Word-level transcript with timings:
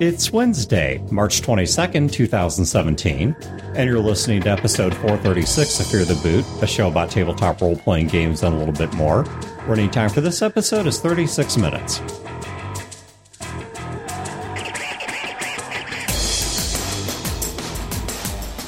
It's 0.00 0.32
Wednesday, 0.32 0.98
March 1.12 1.40
22nd, 1.42 2.10
2017, 2.10 3.36
and 3.76 3.88
you're 3.88 4.00
listening 4.00 4.42
to 4.42 4.50
episode 4.50 4.92
436 4.92 5.78
of 5.78 5.86
Fear 5.86 6.04
the 6.04 6.16
Boot, 6.16 6.44
a 6.60 6.66
show 6.66 6.88
about 6.88 7.12
tabletop 7.12 7.60
role 7.60 7.76
playing 7.76 8.08
games 8.08 8.42
and 8.42 8.56
a 8.56 8.58
little 8.58 8.74
bit 8.74 8.92
more. 8.94 9.22
Running 9.68 9.88
time 9.88 10.10
for 10.10 10.20
this 10.20 10.42
episode 10.42 10.88
is 10.88 10.98
36 10.98 11.56
minutes. 11.58 12.00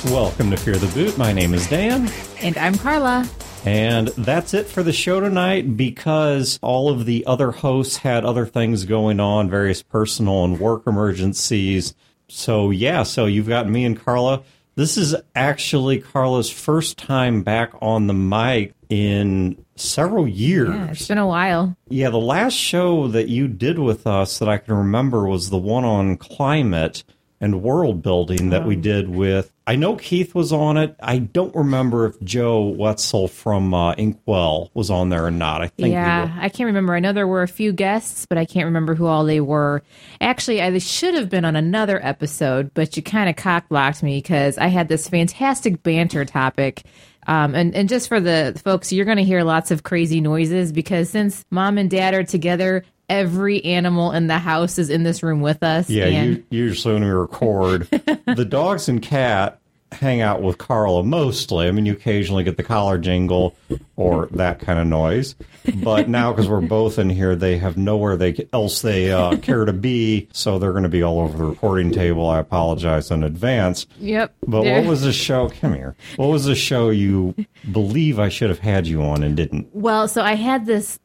Welcome 0.05 0.53
to 0.53 0.57
Fear 0.57 0.77
the 0.77 0.93
Boot. 0.95 1.19
My 1.19 1.33
name 1.33 1.55
is 1.55 1.69
Dan. 1.69 2.09
And 2.41 2.57
I'm 2.57 2.77
Karla. 2.77 3.29
And 3.65 4.09
that's 4.09 4.55
it 4.55 4.67
for 4.67 4.83
the 4.83 4.93
show 4.93 5.21
tonight 5.21 5.77
because 5.77 6.59
all 6.63 6.89
of 6.89 7.05
the 7.05 7.27
other 7.27 7.51
hosts 7.51 7.97
had 7.97 8.25
other 8.25 8.47
things 8.47 8.85
going 8.85 9.19
on, 9.19 9.51
various 9.51 9.83
personal 9.83 10.45
and 10.45 10.61
work 10.61 10.87
emergencies. 10.87 11.95
So, 12.29 12.71
yeah, 12.71 13.03
so 13.03 13.27
you've 13.27 13.49
got 13.49 13.69
me 13.69 13.85
and 13.85 13.99
Karla. 13.99 14.43
This 14.77 14.99
is 14.99 15.17
actually 15.35 16.01
Karla's 16.01 16.51
first 16.51 16.99
time 16.99 17.43
back 17.43 17.73
on 17.81 18.07
the 18.07 18.15
mic 18.15 18.75
in 18.89 19.65
several 19.75 20.29
years. 20.29 20.69
Yeah, 20.69 20.91
it's 20.91 21.09
been 21.09 21.19
a 21.19 21.27
while. 21.27 21.77
Yeah, 21.89 22.11
the 22.11 22.19
last 22.19 22.55
show 22.55 23.09
that 23.09 23.29
you 23.29 23.49
did 23.49 23.79
with 23.79 24.07
us 24.07 24.39
that 24.39 24.49
I 24.49 24.59
can 24.59 24.75
remember 24.75 25.27
was 25.27 25.51
the 25.51 25.59
one 25.59 25.85
on 25.85 26.17
climate 26.17 27.05
and 27.41 27.63
world 27.63 28.03
building 28.03 28.51
that 28.51 28.67
we 28.67 28.77
did 28.77 29.09
with. 29.09 29.53
I 29.67 29.77
know 29.77 29.97
Keith 29.97 30.35
was 30.35 30.53
on 30.53 30.77
it. 30.77 30.95
I 31.03 31.19
don't 31.19 31.55
remember 31.55 32.07
if 32.07 32.21
Joe 32.23 32.63
Wetzel 32.63 33.29
from 33.29 33.75
uh, 33.75 33.95
Inkwell 33.95 34.71
was 34.75 34.91
on 34.91 35.09
there 35.09 35.25
or 35.25 35.31
not. 35.31 35.61
I 35.61 35.69
think. 35.69 35.93
Yeah, 35.93 36.35
I 36.39 36.49
can't 36.49 36.67
remember. 36.67 36.95
I 36.95 37.01
know 37.01 37.13
there 37.13 37.27
were 37.27 37.43
a 37.43 37.49
few 37.49 37.73
guests, 37.73 38.27
but 38.27 38.39
I 38.39 38.45
can't 38.45 38.67
remember 38.67 38.95
who 38.95 39.07
all 39.07 39.25
they 39.25 39.41
were. 39.41 39.83
Actually, 40.21 40.63
I 40.63 40.79
should 40.79 41.15
have 41.15 41.29
been 41.29 41.45
on 41.45 41.57
another 41.57 42.05
episode, 42.05 42.73
but 42.75 42.97
you 42.97 43.03
kind 43.03 43.29
of 43.29 43.37
cock 43.37 43.69
blocked 43.69 44.03
me 44.03 44.19
because 44.19 44.57
I 44.57 44.69
had 44.69 44.89
this 44.89 45.09
fantastic 45.09 45.83
banter 45.83 46.25
topic. 46.25 46.85
Um, 47.27 47.55
and, 47.57 47.75
and 47.75 47.89
just 47.89 48.09
for 48.09 48.21
the 48.21 48.59
folks, 48.63 48.93
you're 48.93 49.05
going 49.05 49.17
to 49.17 49.25
hear 49.25 49.43
lots 49.43 49.73
of 49.73 49.83
crazy 49.83 50.21
noises 50.21 50.71
because 50.71 51.11
since 51.11 51.45
mom 51.51 51.77
and 51.77 51.91
dad 51.91 52.15
are 52.15 52.23
together, 52.23 52.85
every 53.09 53.65
animal 53.65 54.13
in 54.13 54.27
the 54.27 54.39
house 54.39 54.79
is 54.79 54.91
in 54.91 55.03
this 55.03 55.23
room 55.23 55.41
with 55.41 55.63
us. 55.63 55.89
Yeah, 55.89 56.07
and 56.07 56.45
you, 56.51 56.65
usually 56.65 56.95
when 56.95 57.05
we 57.05 57.11
record, 57.11 57.89
the 57.91 58.47
dogs 58.49 58.89
and 58.89 59.01
cat 59.03 59.61
hang 59.93 60.21
out 60.21 60.43
with 60.43 60.59
Karla 60.59 61.03
mostly. 61.05 61.69
I 61.69 61.71
mean, 61.71 61.87
you 61.87 61.93
occasionally 61.93 62.45
get 62.45 62.57
the 62.57 62.63
collar 62.63 62.99
jingle 62.99 63.57
or 63.95 64.27
that 64.33 64.59
kind 64.59 64.79
of 64.79 64.87
noise. 64.87 65.35
But 65.83 66.09
now, 66.09 66.33
because 66.33 66.49
we're 66.49 66.61
both 66.61 66.99
in 66.99 67.09
here, 67.09 67.37
they 67.37 67.57
have 67.59 67.77
nowhere 67.77 68.17
they 68.17 68.47
else 68.53 68.83
they 68.83 69.13
uh, 69.13 69.37
care 69.39 69.65
to 69.65 69.73
be, 69.73 70.29
so 70.33 70.59
they're 70.59 70.73
going 70.73 70.83
to 70.83 70.89
be 70.89 71.03
all 71.03 71.21
over 71.21 71.39
the 71.39 71.45
recording 71.45 71.91
table. 71.93 72.29
I 72.29 72.41
apologize 72.41 73.11
in 73.11 73.23
advance. 73.23 73.87
Yep. 73.99 74.35
But 74.47 74.63
There- 74.63 74.81
what 74.81 74.89
was 74.89 75.03
the 75.03 75.13
show? 75.13 75.49
Come 75.61 75.75
here. 75.75 75.95
What 76.17 76.27
was 76.29 76.45
the 76.45 76.55
show 76.57 76.91
you 76.91 77.35
believe 77.71 78.19
I 78.19 78.29
should 78.29 78.51
have 78.51 78.59
had 78.59 78.87
you 78.87 79.03
on 79.03 79.23
and 79.23 79.37
didn't? 79.37 79.69
Well, 79.73 80.09
so 80.09 80.23
I 80.23 80.35
had 80.35 80.67
this 80.67 80.99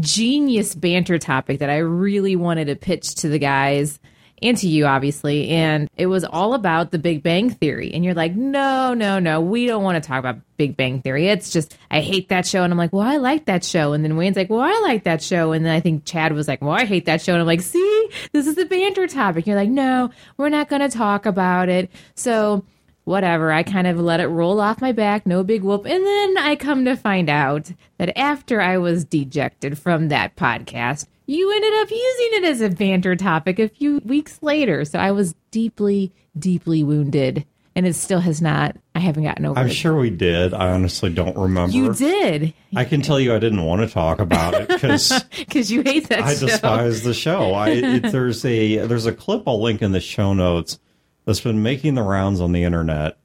genius 0.00 0.74
banter 0.74 1.18
topic 1.18 1.60
that 1.60 1.70
I 1.70 1.78
really 1.78 2.36
wanted 2.36 2.66
to 2.66 2.76
pitch 2.76 3.16
to 3.16 3.28
the 3.28 3.38
guys 3.38 3.98
and 4.42 4.56
to 4.58 4.68
you, 4.68 4.86
obviously. 4.86 5.48
And 5.48 5.88
it 5.96 6.06
was 6.06 6.24
all 6.24 6.54
about 6.54 6.90
the 6.90 6.98
Big 6.98 7.22
Bang 7.22 7.50
Theory. 7.50 7.92
And 7.92 8.04
you're 8.04 8.14
like, 8.14 8.34
no, 8.34 8.94
no, 8.94 9.18
no, 9.18 9.40
we 9.40 9.66
don't 9.66 9.82
want 9.82 10.02
to 10.02 10.06
talk 10.06 10.20
about 10.20 10.38
Big 10.56 10.76
Bang 10.76 11.02
Theory. 11.02 11.28
It's 11.28 11.50
just, 11.50 11.76
I 11.90 12.00
hate 12.00 12.28
that 12.28 12.46
show. 12.46 12.62
And 12.62 12.72
I'm 12.72 12.78
like, 12.78 12.92
well, 12.92 13.06
I 13.06 13.16
like 13.16 13.46
that 13.46 13.64
show. 13.64 13.92
And 13.92 14.04
then 14.04 14.16
Wayne's 14.16 14.36
like, 14.36 14.50
well, 14.50 14.60
I 14.60 14.80
like 14.82 15.04
that 15.04 15.22
show. 15.22 15.52
And 15.52 15.64
then 15.64 15.74
I 15.74 15.80
think 15.80 16.04
Chad 16.04 16.32
was 16.32 16.48
like, 16.48 16.62
well, 16.62 16.70
I 16.70 16.84
hate 16.84 17.06
that 17.06 17.20
show. 17.20 17.32
And 17.32 17.40
I'm 17.40 17.46
like, 17.46 17.62
see, 17.62 18.10
this 18.32 18.46
is 18.46 18.54
the 18.54 18.66
banter 18.66 19.06
topic. 19.06 19.46
You're 19.46 19.56
like, 19.56 19.70
no, 19.70 20.10
we're 20.36 20.48
not 20.48 20.68
going 20.68 20.82
to 20.82 20.96
talk 20.96 21.26
about 21.26 21.68
it. 21.68 21.90
So, 22.14 22.64
whatever. 23.08 23.50
I 23.50 23.62
kind 23.64 23.86
of 23.86 23.98
let 23.98 24.20
it 24.20 24.26
roll 24.28 24.60
off 24.60 24.80
my 24.80 24.92
back, 24.92 25.26
no 25.26 25.42
big 25.42 25.62
whoop. 25.62 25.86
And 25.86 26.04
then 26.06 26.38
I 26.38 26.54
come 26.56 26.84
to 26.84 26.94
find 26.96 27.28
out 27.28 27.72
that 27.98 28.16
after 28.16 28.60
I 28.60 28.78
was 28.78 29.04
dejected 29.04 29.78
from 29.78 30.08
that 30.08 30.36
podcast, 30.36 31.06
you 31.26 31.50
ended 31.52 31.74
up 31.74 31.90
using 31.90 32.28
it 32.32 32.44
as 32.44 32.60
a 32.60 32.70
banter 32.70 33.16
topic 33.16 33.58
a 33.58 33.68
few 33.68 33.98
weeks 34.04 34.38
later. 34.42 34.84
So 34.84 34.98
I 34.98 35.10
was 35.10 35.34
deeply, 35.50 36.12
deeply 36.38 36.84
wounded. 36.84 37.44
And 37.76 37.86
it 37.86 37.94
still 37.94 38.18
has 38.18 38.42
not, 38.42 38.74
I 38.96 38.98
haven't 38.98 39.22
gotten 39.22 39.46
over 39.46 39.60
I'm 39.60 39.68
it. 39.68 39.72
sure 39.72 39.96
we 39.96 40.10
did. 40.10 40.52
I 40.52 40.70
honestly 40.72 41.10
don't 41.10 41.36
remember. 41.36 41.76
You 41.76 41.94
did, 41.94 42.52
I 42.74 42.84
can 42.84 43.02
tell 43.02 43.20
you 43.20 43.32
I 43.32 43.38
didn't 43.38 43.62
want 43.62 43.82
to 43.82 43.88
talk 43.88 44.18
about 44.18 44.54
it 44.54 44.68
because 44.68 45.22
because 45.38 45.70
you 45.70 45.82
hate 45.82 46.08
that 46.08 46.22
I 46.22 46.34
show. 46.34 46.46
despise 46.46 47.02
the 47.04 47.14
show. 47.14 47.52
I 47.52 47.68
it, 47.68 48.10
there's 48.10 48.44
a 48.44 48.78
there's 48.78 49.06
a 49.06 49.12
clip 49.12 49.44
I'll 49.46 49.62
link 49.62 49.80
in 49.80 49.92
the 49.92 50.00
show 50.00 50.34
notes 50.34 50.80
that's 51.28 51.42
been 51.42 51.62
making 51.62 51.94
the 51.94 52.02
rounds 52.02 52.40
on 52.40 52.52
the 52.52 52.64
internet 52.64 53.18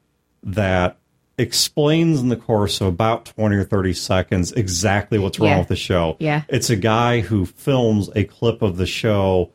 that 0.43 0.97
explains 1.37 2.19
in 2.19 2.27
the 2.27 2.35
course 2.35 2.81
of 2.81 2.87
about 2.87 3.23
20 3.25 3.55
or 3.55 3.63
30 3.63 3.93
seconds 3.93 4.51
exactly 4.51 5.17
what's 5.17 5.39
wrong 5.39 5.49
Yeah. 5.51 5.59
with 5.59 5.69
the 5.69 5.75
show. 5.77 6.17
Yeah. 6.19 6.43
It's 6.49 6.69
a 6.69 6.75
guy 6.75 7.21
who 7.21 7.45
films 7.45 8.09
a 8.13 8.25
clip 8.25 8.61
of 8.61 8.75
the 8.75 8.85
show 8.85 9.52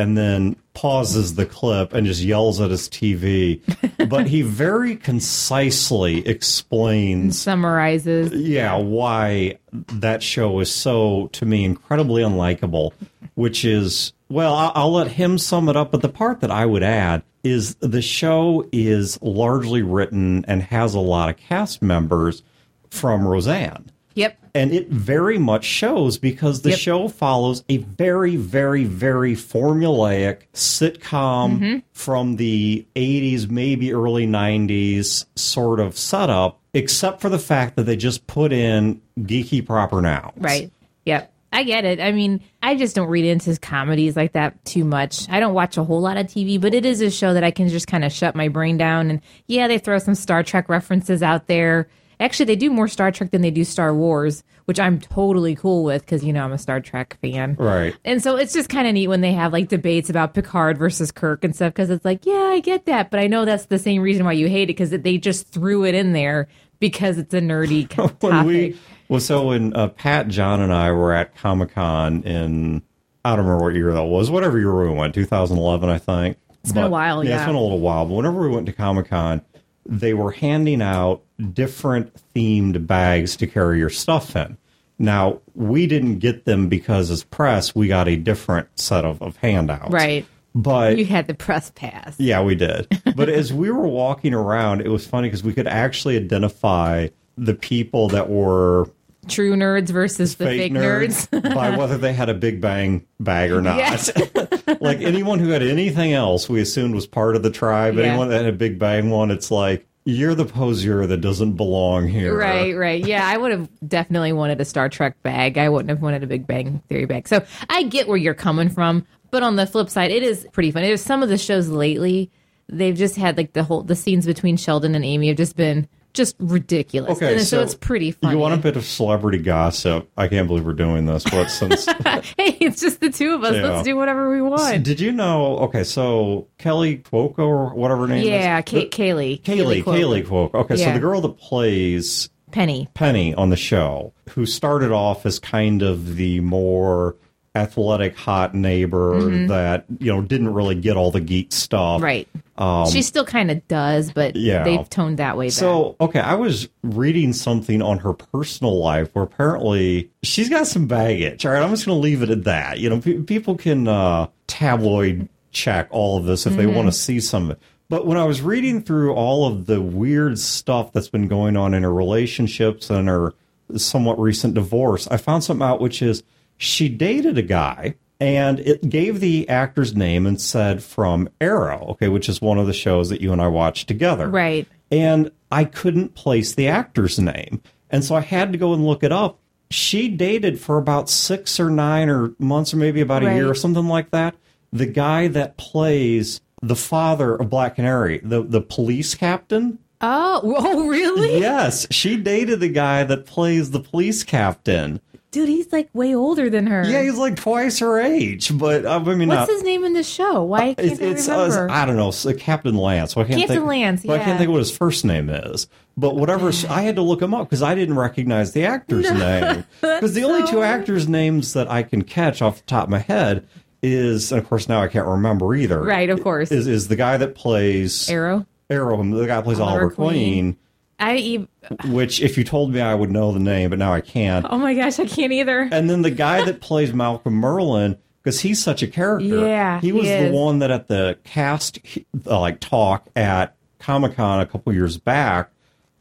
and 0.00 0.16
then 0.16 0.56
pauses 0.72 1.34
the 1.34 1.44
clip 1.44 1.92
and 1.92 2.06
just 2.06 2.22
yells 2.22 2.60
at 2.60 2.70
his 2.70 2.88
TV. 2.88 3.60
but 4.08 4.26
he 4.26 4.42
very 4.42 4.96
concisely 4.96 6.26
explains 6.26 7.40
Summarizes. 7.40 8.32
yeah, 8.32 8.76
why 8.76 9.58
that 9.72 10.22
show 10.22 10.60
is 10.60 10.74
so 10.74 11.28
to 11.32 11.44
me 11.44 11.64
incredibly 11.64 12.22
unlikable. 12.22 12.92
Which 13.34 13.64
is 13.64 14.12
well, 14.28 14.54
I'll, 14.54 14.72
I'll 14.74 14.92
let 14.92 15.08
him 15.08 15.38
sum 15.38 15.68
it 15.68 15.76
up. 15.76 15.90
But 15.92 16.02
the 16.02 16.08
part 16.08 16.40
that 16.40 16.50
I 16.50 16.66
would 16.66 16.82
add 16.82 17.22
is 17.42 17.74
the 17.76 18.02
show 18.02 18.66
is 18.72 19.20
largely 19.22 19.82
written 19.82 20.44
and 20.46 20.62
has 20.62 20.94
a 20.94 21.00
lot 21.00 21.30
of 21.30 21.36
cast 21.36 21.80
members 21.82 22.42
from 22.90 23.26
Roseanne. 23.26 23.90
Yep. 24.14 24.36
And 24.54 24.72
it 24.72 24.88
very 24.88 25.38
much 25.38 25.64
shows 25.64 26.18
because 26.18 26.62
the 26.62 26.70
Yep. 26.70 26.78
show 26.78 27.08
follows 27.08 27.62
a 27.68 27.76
very, 27.78 28.36
very, 28.36 28.84
very 28.84 29.34
formulaic 29.34 30.38
sitcom 30.52 31.58
Mm-hmm. 31.58 31.78
from 31.92 32.36
the 32.36 32.86
80s, 32.96 33.48
maybe 33.48 33.92
early 33.92 34.26
90s 34.26 35.26
sort 35.36 35.80
of 35.80 35.96
setup, 35.96 36.58
except 36.74 37.20
for 37.20 37.28
the 37.28 37.38
fact 37.38 37.76
that 37.76 37.84
they 37.84 37.96
just 37.96 38.26
put 38.26 38.52
in 38.52 39.00
geeky 39.20 39.64
proper 39.64 40.00
nouns. 40.02 40.32
Right. 40.36 40.70
Yep. 41.06 41.32
I 41.52 41.64
get 41.64 41.84
it. 41.84 41.98
I 42.00 42.12
mean, 42.12 42.40
I 42.62 42.76
just 42.76 42.94
don't 42.94 43.08
read 43.08 43.24
into 43.24 43.56
comedies 43.58 44.14
like 44.16 44.32
that 44.34 44.64
too 44.64 44.84
much. 44.84 45.28
I 45.28 45.40
don't 45.40 45.52
watch 45.54 45.76
a 45.76 45.82
whole 45.84 46.00
lot 46.00 46.16
of 46.16 46.26
TV, 46.26 46.60
but 46.60 46.74
it 46.74 46.86
is 46.86 47.00
a 47.00 47.10
show 47.10 47.34
that 47.34 47.42
I 47.42 47.50
can 47.50 47.68
just 47.68 47.88
kind 47.88 48.04
of 48.04 48.12
shut 48.12 48.36
my 48.36 48.46
brain 48.48 48.76
down. 48.76 49.10
And 49.10 49.20
yeah, 49.48 49.66
they 49.66 49.78
throw 49.78 49.98
some 49.98 50.14
Star 50.14 50.44
Trek 50.44 50.68
references 50.68 51.24
out 51.24 51.48
there. 51.48 51.88
Actually, 52.20 52.46
they 52.46 52.56
do 52.56 52.70
more 52.70 52.86
Star 52.86 53.10
Trek 53.10 53.30
than 53.30 53.42
they 53.42 53.50
do 53.50 53.64
Star 53.64 53.94
Wars, 53.94 54.44
which 54.66 54.78
I'm 54.78 55.00
totally 55.00 55.56
cool 55.56 55.82
with 55.82 56.02
because, 56.02 56.22
you 56.22 56.32
know, 56.32 56.44
I'm 56.44 56.52
a 56.52 56.58
Star 56.58 56.80
Trek 56.80 57.18
fan. 57.20 57.56
Right. 57.58 57.96
And 58.04 58.22
so 58.22 58.36
it's 58.36 58.52
just 58.52 58.68
kind 58.68 58.86
of 58.86 58.94
neat 58.94 59.08
when 59.08 59.22
they 59.22 59.32
have 59.32 59.52
like 59.52 59.68
debates 59.68 60.10
about 60.10 60.34
Picard 60.34 60.78
versus 60.78 61.10
Kirk 61.10 61.42
and 61.44 61.56
stuff 61.56 61.72
because 61.72 61.90
it's 61.90 62.04
like, 62.04 62.26
yeah, 62.26 62.50
I 62.52 62.60
get 62.60 62.84
that, 62.86 63.10
but 63.10 63.18
I 63.18 63.26
know 63.26 63.44
that's 63.44 63.66
the 63.66 63.78
same 63.78 64.02
reason 64.02 64.24
why 64.24 64.32
you 64.32 64.48
hate 64.48 64.64
it 64.64 64.76
because 64.76 64.90
they 64.90 65.18
just 65.18 65.48
threw 65.48 65.84
it 65.84 65.94
in 65.94 66.12
there 66.12 66.46
because 66.80 67.18
it's 67.18 67.32
a 67.34 67.40
nerdy 67.40 67.88
topic. 67.88 68.22
when 68.22 68.46
we 68.46 68.76
well 69.08 69.20
so 69.20 69.48
when 69.48 69.74
uh, 69.76 69.88
pat 69.88 70.26
john 70.28 70.60
and 70.60 70.72
i 70.72 70.90
were 70.90 71.12
at 71.12 71.36
comic-con 71.36 72.22
in 72.24 72.82
i 73.24 73.36
don't 73.36 73.44
remember 73.44 73.64
what 73.64 73.74
year 73.74 73.92
that 73.92 74.04
was 74.04 74.30
whatever 74.30 74.58
year 74.58 74.74
we 74.74 74.92
went 74.92 75.14
2011 75.14 75.88
i 75.88 75.98
think 75.98 76.38
it's 76.62 76.72
been 76.72 76.84
a 76.84 76.88
while, 76.88 77.24
yeah 77.24 77.36
it's 77.36 77.46
been 77.46 77.54
a 77.54 77.60
little 77.60 77.80
while 77.80 78.06
but 78.06 78.14
whenever 78.14 78.40
we 78.40 78.48
went 78.48 78.66
to 78.66 78.72
comic-con 78.72 79.42
they 79.86 80.14
were 80.14 80.30
handing 80.30 80.82
out 80.82 81.22
different 81.52 82.12
themed 82.34 82.86
bags 82.86 83.36
to 83.36 83.46
carry 83.46 83.78
your 83.78 83.90
stuff 83.90 84.36
in 84.36 84.56
now 84.98 85.40
we 85.54 85.86
didn't 85.86 86.18
get 86.18 86.44
them 86.44 86.68
because 86.68 87.10
as 87.10 87.24
press 87.24 87.74
we 87.74 87.88
got 87.88 88.06
a 88.06 88.16
different 88.16 88.68
set 88.78 89.04
of, 89.04 89.20
of 89.22 89.36
handouts 89.38 89.90
right. 89.90 90.26
but 90.54 90.98
You 90.98 91.06
had 91.06 91.26
the 91.26 91.34
press 91.34 91.72
pass. 91.74 92.16
yeah, 92.18 92.42
we 92.42 92.54
did. 92.54 92.86
But 93.16 93.28
as 93.28 93.52
we 93.52 93.70
were 93.70 93.88
walking 93.88 94.34
around, 94.34 94.80
it 94.82 94.88
was 94.88 95.06
funny 95.06 95.28
because 95.28 95.42
we 95.42 95.52
could 95.52 95.66
actually 95.66 96.16
identify 96.16 97.08
the 97.36 97.54
people 97.54 98.08
that 98.08 98.28
were 98.30 98.88
True 99.28 99.54
nerds 99.54 99.90
versus 99.90 100.36
the 100.36 100.46
fake, 100.46 100.72
nerds. 100.72 101.30
by 101.54 101.70
whether 101.76 101.98
they 101.98 102.12
had 102.12 102.28
a 102.28 102.34
Big 102.34 102.60
Bang 102.60 103.06
bag 103.18 103.50
or 103.52 103.60
not. 103.60 103.76
Yes. 103.76 104.10
like 104.80 105.00
anyone 105.00 105.38
who 105.38 105.50
had 105.50 105.62
anything 105.62 106.12
else, 106.12 106.48
we 106.48 106.60
assumed 106.60 106.94
was 106.94 107.06
part 107.06 107.36
of 107.36 107.42
the 107.42 107.50
tribe. 107.50 107.96
Yeah. 107.96 108.04
Anyone 108.04 108.28
that 108.30 108.44
had 108.44 108.54
a 108.54 108.56
Big 108.56 108.78
Bang 108.78 109.10
one, 109.10 109.30
it's 109.30 109.50
like 109.50 109.86
you're 110.04 110.34
the 110.34 110.46
posier 110.46 111.06
that 111.06 111.18
doesn't 111.18 111.52
belong 111.52 112.08
here. 112.08 112.36
right, 112.36 112.74
right. 112.74 113.04
Yeah, 113.04 113.26
I 113.26 113.36
would 113.36 113.52
have 113.52 113.68
definitely 113.86 114.32
wanted 114.32 114.60
a 114.60 114.64
Star 114.64 114.88
Trek 114.88 115.22
bag. 115.22 115.58
I 115.58 115.68
wouldn't 115.68 115.90
have 115.90 116.00
wanted 116.00 116.22
a 116.22 116.26
Big 116.26 116.46
Bang 116.46 116.82
Theory 116.88 117.04
bag. 117.04 117.28
So 117.28 117.44
I 117.68 117.82
get 117.84 118.08
where 118.08 118.16
you're 118.16 118.34
coming 118.34 118.70
from, 118.70 119.06
but 119.30 119.42
on 119.42 119.56
the 119.56 119.66
flip 119.66 119.90
side, 119.90 120.10
it 120.10 120.22
is 120.22 120.46
pretty 120.52 120.70
funny. 120.70 120.86
There's 120.86 121.02
some 121.02 121.22
of 121.22 121.28
the 121.28 121.38
shows 121.38 121.68
lately, 121.68 122.30
they've 122.70 122.96
just 122.96 123.16
had 123.16 123.36
like 123.36 123.52
the 123.52 123.64
whole 123.64 123.82
the 123.82 123.96
scenes 123.96 124.26
between 124.26 124.56
Sheldon 124.56 124.94
and 124.94 125.04
Amy 125.04 125.28
have 125.28 125.36
just 125.36 125.56
been 125.56 125.88
just 126.12 126.36
ridiculous. 126.38 127.16
Okay, 127.16 127.34
and 127.34 127.42
so, 127.42 127.58
so 127.58 127.62
it's 127.62 127.74
pretty 127.74 128.12
funny. 128.12 128.34
You 128.34 128.38
want 128.38 128.54
a 128.54 128.56
bit 128.56 128.76
of 128.76 128.84
celebrity 128.84 129.38
gossip? 129.38 130.10
I 130.16 130.28
can't 130.28 130.46
believe 130.46 130.64
we're 130.64 130.72
doing 130.72 131.06
this. 131.06 131.24
But 131.24 131.48
since 131.48 131.86
hey, 132.04 132.56
it's 132.60 132.80
just 132.80 133.00
the 133.00 133.10
two 133.10 133.34
of 133.34 133.44
us. 133.44 133.54
Yeah. 133.54 133.70
Let's 133.70 133.84
do 133.84 133.96
whatever 133.96 134.30
we 134.30 134.42
want. 134.42 134.82
did 134.82 135.00
you 135.00 135.12
know? 135.12 135.58
Okay, 135.58 135.84
so 135.84 136.48
Kelly 136.58 136.98
Cuoco 136.98 137.38
or 137.38 137.74
whatever 137.74 138.06
her 138.06 138.14
name 138.14 138.26
yeah, 138.26 138.58
is. 138.58 138.64
Kate, 138.66 138.90
Kaley. 138.90 139.40
Kaley, 139.42 139.82
Cuoco. 139.82 139.98
Kaley 139.98 140.26
Cuoco. 140.26 140.54
Okay, 140.54 140.76
so 140.76 140.92
the 140.92 141.00
girl 141.00 141.20
that 141.20 141.38
plays 141.38 142.28
Penny. 142.50 142.88
Penny 142.94 143.34
on 143.34 143.50
the 143.50 143.56
show, 143.56 144.12
who 144.30 144.46
started 144.46 144.92
off 144.92 145.24
as 145.26 145.38
kind 145.38 145.82
of 145.82 146.16
the 146.16 146.40
more 146.40 147.16
athletic, 147.54 148.16
hot 148.16 148.54
neighbor 148.54 149.46
that 149.48 149.84
you 149.98 150.12
know 150.12 150.22
didn't 150.22 150.54
really 150.54 150.74
get 150.76 150.96
all 150.96 151.10
the 151.10 151.20
geek 151.20 151.50
stuff. 151.52 152.00
Mm-hmm. 152.00 152.04
Right. 152.04 152.88
she 152.92 153.02
still 153.02 153.24
kind 153.24 153.50
of 153.50 153.66
does, 153.68 154.12
but 154.12 154.36
Um, 154.36 154.42
Yeah. 154.42 154.62
they've 154.64 154.88
toned 154.90 155.18
that 155.18 155.36
way 155.36 155.46
back. 155.46 155.52
So, 155.52 155.96
okay, 156.00 156.20
I 156.20 156.34
was 156.34 156.68
reading 156.82 157.32
something 157.32 157.80
on 157.82 157.98
her 157.98 158.12
personal 158.12 158.78
life 158.78 159.08
where 159.14 159.24
apparently 159.24 160.10
she's 160.22 160.48
got 160.48 160.66
some 160.66 160.86
baggage. 160.86 161.44
All 161.46 161.52
right, 161.52 161.62
I'm 161.62 161.70
just 161.70 161.86
going 161.86 161.96
to 161.96 162.02
leave 162.02 162.22
it 162.22 162.30
at 162.30 162.44
that. 162.44 162.78
You 162.78 162.90
know, 162.90 163.00
pe- 163.00 163.22
people 163.22 163.56
can 163.56 163.88
uh, 163.88 164.26
tabloid 164.46 165.28
check 165.52 165.88
all 165.90 166.18
of 166.18 166.24
this 166.26 166.46
if 166.46 166.56
they 166.56 166.66
want 166.66 166.86
to 166.86 166.92
see 166.92 167.18
some 167.18 167.44
of 167.46 167.50
it. 167.52 167.58
But 167.88 168.06
when 168.06 168.16
I 168.18 168.24
was 168.24 168.40
reading 168.40 168.82
through 168.82 169.14
all 169.14 169.46
of 169.48 169.66
the 169.66 169.80
weird 169.80 170.38
stuff 170.38 170.92
that's 170.92 171.08
been 171.08 171.26
going 171.26 171.56
on 171.56 171.74
in 171.74 171.82
her 171.82 171.92
relationships 171.92 172.88
and 172.90 173.08
her 173.08 173.32
somewhat 173.76 174.20
recent 174.20 174.54
divorce, 174.54 175.08
I 175.08 175.16
found 175.16 175.42
something 175.42 175.66
out 175.66 175.80
which 175.80 176.00
is 176.02 176.22
she 176.60 176.90
dated 176.90 177.38
a 177.38 177.42
guy 177.42 177.94
and 178.20 178.60
it 178.60 178.86
gave 178.90 179.20
the 179.20 179.48
actor's 179.48 179.96
name 179.96 180.26
and 180.26 180.38
said 180.38 180.82
from 180.82 181.30
Arrow, 181.40 181.86
okay, 181.92 182.08
which 182.08 182.28
is 182.28 182.42
one 182.42 182.58
of 182.58 182.66
the 182.66 182.74
shows 182.74 183.08
that 183.08 183.22
you 183.22 183.32
and 183.32 183.40
I 183.40 183.48
watched 183.48 183.88
together 183.88 184.28
right. 184.28 184.68
and 184.90 185.30
I 185.50 185.64
couldn't 185.64 186.14
place 186.14 186.54
the 186.54 186.68
actor's 186.68 187.18
name. 187.18 187.62
And 187.88 188.04
so 188.04 188.14
I 188.14 188.20
had 188.20 188.52
to 188.52 188.58
go 188.58 188.74
and 188.74 188.86
look 188.86 189.02
it 189.02 189.10
up. 189.10 189.38
She 189.70 190.08
dated 190.08 190.60
for 190.60 190.76
about 190.76 191.08
six 191.08 191.58
or 191.58 191.70
nine 191.70 192.10
or 192.10 192.34
months 192.38 192.74
or 192.74 192.76
maybe 192.76 193.00
about 193.00 193.22
a 193.22 193.34
year 193.34 193.48
or 193.48 193.54
something 193.54 193.86
like 193.86 194.10
that. 194.10 194.34
The 194.70 194.86
guy 194.86 195.28
that 195.28 195.56
plays 195.56 196.42
the 196.60 196.76
father 196.76 197.36
of 197.36 197.48
Black 197.48 197.76
Canary, 197.76 198.20
the, 198.22 198.42
the 198.42 198.60
police 198.60 199.14
captain. 199.14 199.78
Oh, 200.02 200.40
oh, 200.58 200.88
really? 200.88 201.40
Yes, 201.40 201.86
she 201.90 202.18
dated 202.18 202.60
the 202.60 202.68
guy 202.68 203.02
that 203.04 203.24
plays 203.24 203.70
the 203.70 203.80
police 203.80 204.24
captain. 204.24 205.00
Dude, 205.30 205.48
he's 205.48 205.72
like 205.72 205.88
way 205.92 206.14
older 206.14 206.50
than 206.50 206.66
her. 206.66 206.84
Yeah, 206.84 207.02
he's 207.02 207.16
like 207.16 207.36
twice 207.36 207.78
her 207.78 208.00
age, 208.00 208.56
but 208.58 208.84
uh, 208.84 208.96
I 209.06 209.14
mean, 209.14 209.28
What's 209.28 209.38
not, 209.38 209.48
his 209.48 209.62
name 209.62 209.84
in 209.84 209.92
the 209.92 210.02
show? 210.02 210.42
Why 210.42 210.74
can't 210.74 210.78
it's, 210.80 211.00
I 211.00 211.04
it's 211.04 211.28
remember? 211.28 211.70
uh, 211.70 211.72
I 211.72 211.86
don't 211.86 211.96
know, 211.96 212.08
uh, 212.08 212.32
Captain 212.36 212.74
Lance. 212.74 213.12
So 213.12 213.20
I 213.20 213.24
can't 213.24 213.38
Captain 213.40 213.56
think, 213.58 213.68
Lance, 213.68 214.02
but 214.04 214.20
I 214.20 214.24
can't 214.24 214.38
think 214.38 214.50
what 214.50 214.58
his 214.58 214.76
first 214.76 215.04
name 215.04 215.30
is. 215.30 215.68
But 215.96 216.16
whatever, 216.16 216.50
I 216.68 216.82
had 216.82 216.96
to 216.96 217.02
look 217.02 217.22
him 217.22 217.32
up 217.32 217.48
because 217.48 217.62
I 217.62 217.76
didn't 217.76 217.96
recognize 217.96 218.52
the 218.52 218.64
actor's 218.64 219.10
name. 219.10 219.64
Because 219.80 220.14
the 220.14 220.24
only 220.24 220.40
two 220.42 220.56
so- 220.56 220.62
actors' 220.62 221.08
names 221.08 221.52
that 221.52 221.70
I 221.70 221.82
can 221.84 222.02
catch 222.02 222.42
off 222.42 222.56
the 222.56 222.66
top 222.66 222.84
of 222.84 222.90
my 222.90 222.98
head 222.98 223.46
is, 223.82 224.32
and 224.32 224.40
of 224.40 224.48
course 224.48 224.68
now 224.68 224.82
I 224.82 224.88
can't 224.88 225.06
remember 225.06 225.54
either. 225.54 225.82
Right, 225.82 226.10
of 226.10 226.22
course. 226.22 226.50
Is 226.50 226.66
is 226.66 226.88
the 226.88 226.96
guy 226.96 227.16
that 227.18 227.34
plays 227.34 228.10
Arrow. 228.10 228.46
Arrow, 228.68 229.02
the 229.02 229.26
guy 229.26 229.36
that 229.36 229.44
plays 229.44 229.60
Oliver 229.60 229.82
Oliver 229.82 229.94
Queen. 229.94 230.56
I 231.00 231.46
ev- 231.70 231.90
Which, 231.90 232.20
if 232.20 232.36
you 232.38 232.44
told 232.44 232.72
me, 232.72 232.80
I 232.80 232.94
would 232.94 233.10
know 233.10 233.32
the 233.32 233.38
name, 233.40 233.70
but 233.70 233.78
now 233.78 233.92
I 233.92 234.00
can't. 234.00 234.46
oh 234.48 234.58
my 234.58 234.74
gosh, 234.74 234.98
I 235.00 235.06
can't 235.06 235.32
either. 235.32 235.68
And 235.72 235.88
then 235.88 236.02
the 236.02 236.10
guy 236.10 236.44
that 236.44 236.60
plays 236.60 236.92
Malcolm 236.92 237.40
Merlyn, 237.40 237.98
because 238.22 238.40
he's 238.40 238.62
such 238.62 238.82
a 238.82 238.86
character. 238.86 239.24
Yeah, 239.46 239.80
he 239.80 239.92
was 239.92 240.06
he 240.06 240.14
the 240.26 240.30
one 240.30 240.58
that 240.60 240.70
at 240.70 240.88
the 240.88 241.18
cast 241.24 241.78
like 242.24 242.60
talk 242.60 243.08
at 243.16 243.56
Comic 243.78 244.16
Con 244.16 244.40
a 244.40 244.46
couple 244.46 244.72
years 244.74 244.98
back, 244.98 245.50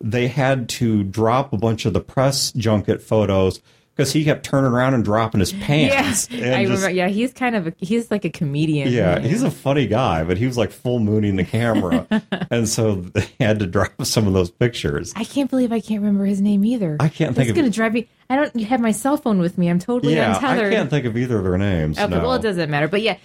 they 0.01 0.27
had 0.27 0.67
to 0.69 1.03
drop 1.03 1.53
a 1.53 1.57
bunch 1.57 1.85
of 1.85 1.93
the 1.93 2.01
press 2.01 2.51
junket 2.51 3.01
photos 3.01 3.61
because 3.99 4.13
he 4.13 4.23
kept 4.23 4.45
turning 4.45 4.71
around 4.71 4.93
and 4.93 5.03
dropping 5.03 5.41
his 5.41 5.51
pants. 5.61 6.29
Yeah, 6.31 6.45
and 6.45 6.55
I 6.55 6.63
just- 6.65 6.81
remember. 6.83 6.89
Yeah, 6.95 7.09
he's 7.09 7.33
kind 7.33 7.53
of 7.55 7.67
a, 7.67 7.73
he's 7.79 8.09
like 8.09 8.23
a 8.23 8.29
comedian. 8.29 8.91
Yeah, 8.93 9.19
he's 9.19 9.43
a 9.43 9.51
funny 9.51 9.87
guy, 9.87 10.23
but 10.23 10.37
he 10.37 10.45
was 10.45 10.57
like 10.57 10.71
full 10.71 10.99
mooning 10.99 11.35
the 11.35 11.43
camera, 11.43 12.07
and 12.49 12.67
so 12.67 12.95
they 12.95 13.27
had 13.41 13.59
to 13.59 13.67
drop 13.67 13.91
some 14.05 14.25
of 14.25 14.31
those 14.33 14.49
pictures. 14.49 15.11
I 15.17 15.25
can't 15.25 15.49
believe 15.49 15.73
I 15.73 15.81
can't 15.81 15.99
remember 16.01 16.23
his 16.25 16.39
name 16.39 16.63
either. 16.63 16.95
I 17.01 17.09
can't 17.09 17.35
think 17.35 17.49
It's 17.49 17.55
going 17.57 17.69
to 17.69 17.75
drive 17.75 17.93
me. 17.93 18.07
I 18.29 18.35
don't 18.37 18.61
have 18.61 18.79
my 18.79 18.91
cell 18.91 19.17
phone 19.17 19.39
with 19.39 19.57
me. 19.57 19.69
I'm 19.69 19.79
totally 19.79 20.15
Yeah, 20.15 20.37
I 20.37 20.69
can't 20.69 20.89
think 20.89 21.05
of 21.05 21.17
either 21.17 21.39
of 21.39 21.43
their 21.43 21.57
names. 21.57 21.99
Okay, 21.99 22.07
no. 22.15 22.21
well, 22.21 22.35
it 22.35 22.41
doesn't 22.41 22.69
matter. 22.69 22.87
But 22.87 23.01
yeah, 23.01 23.17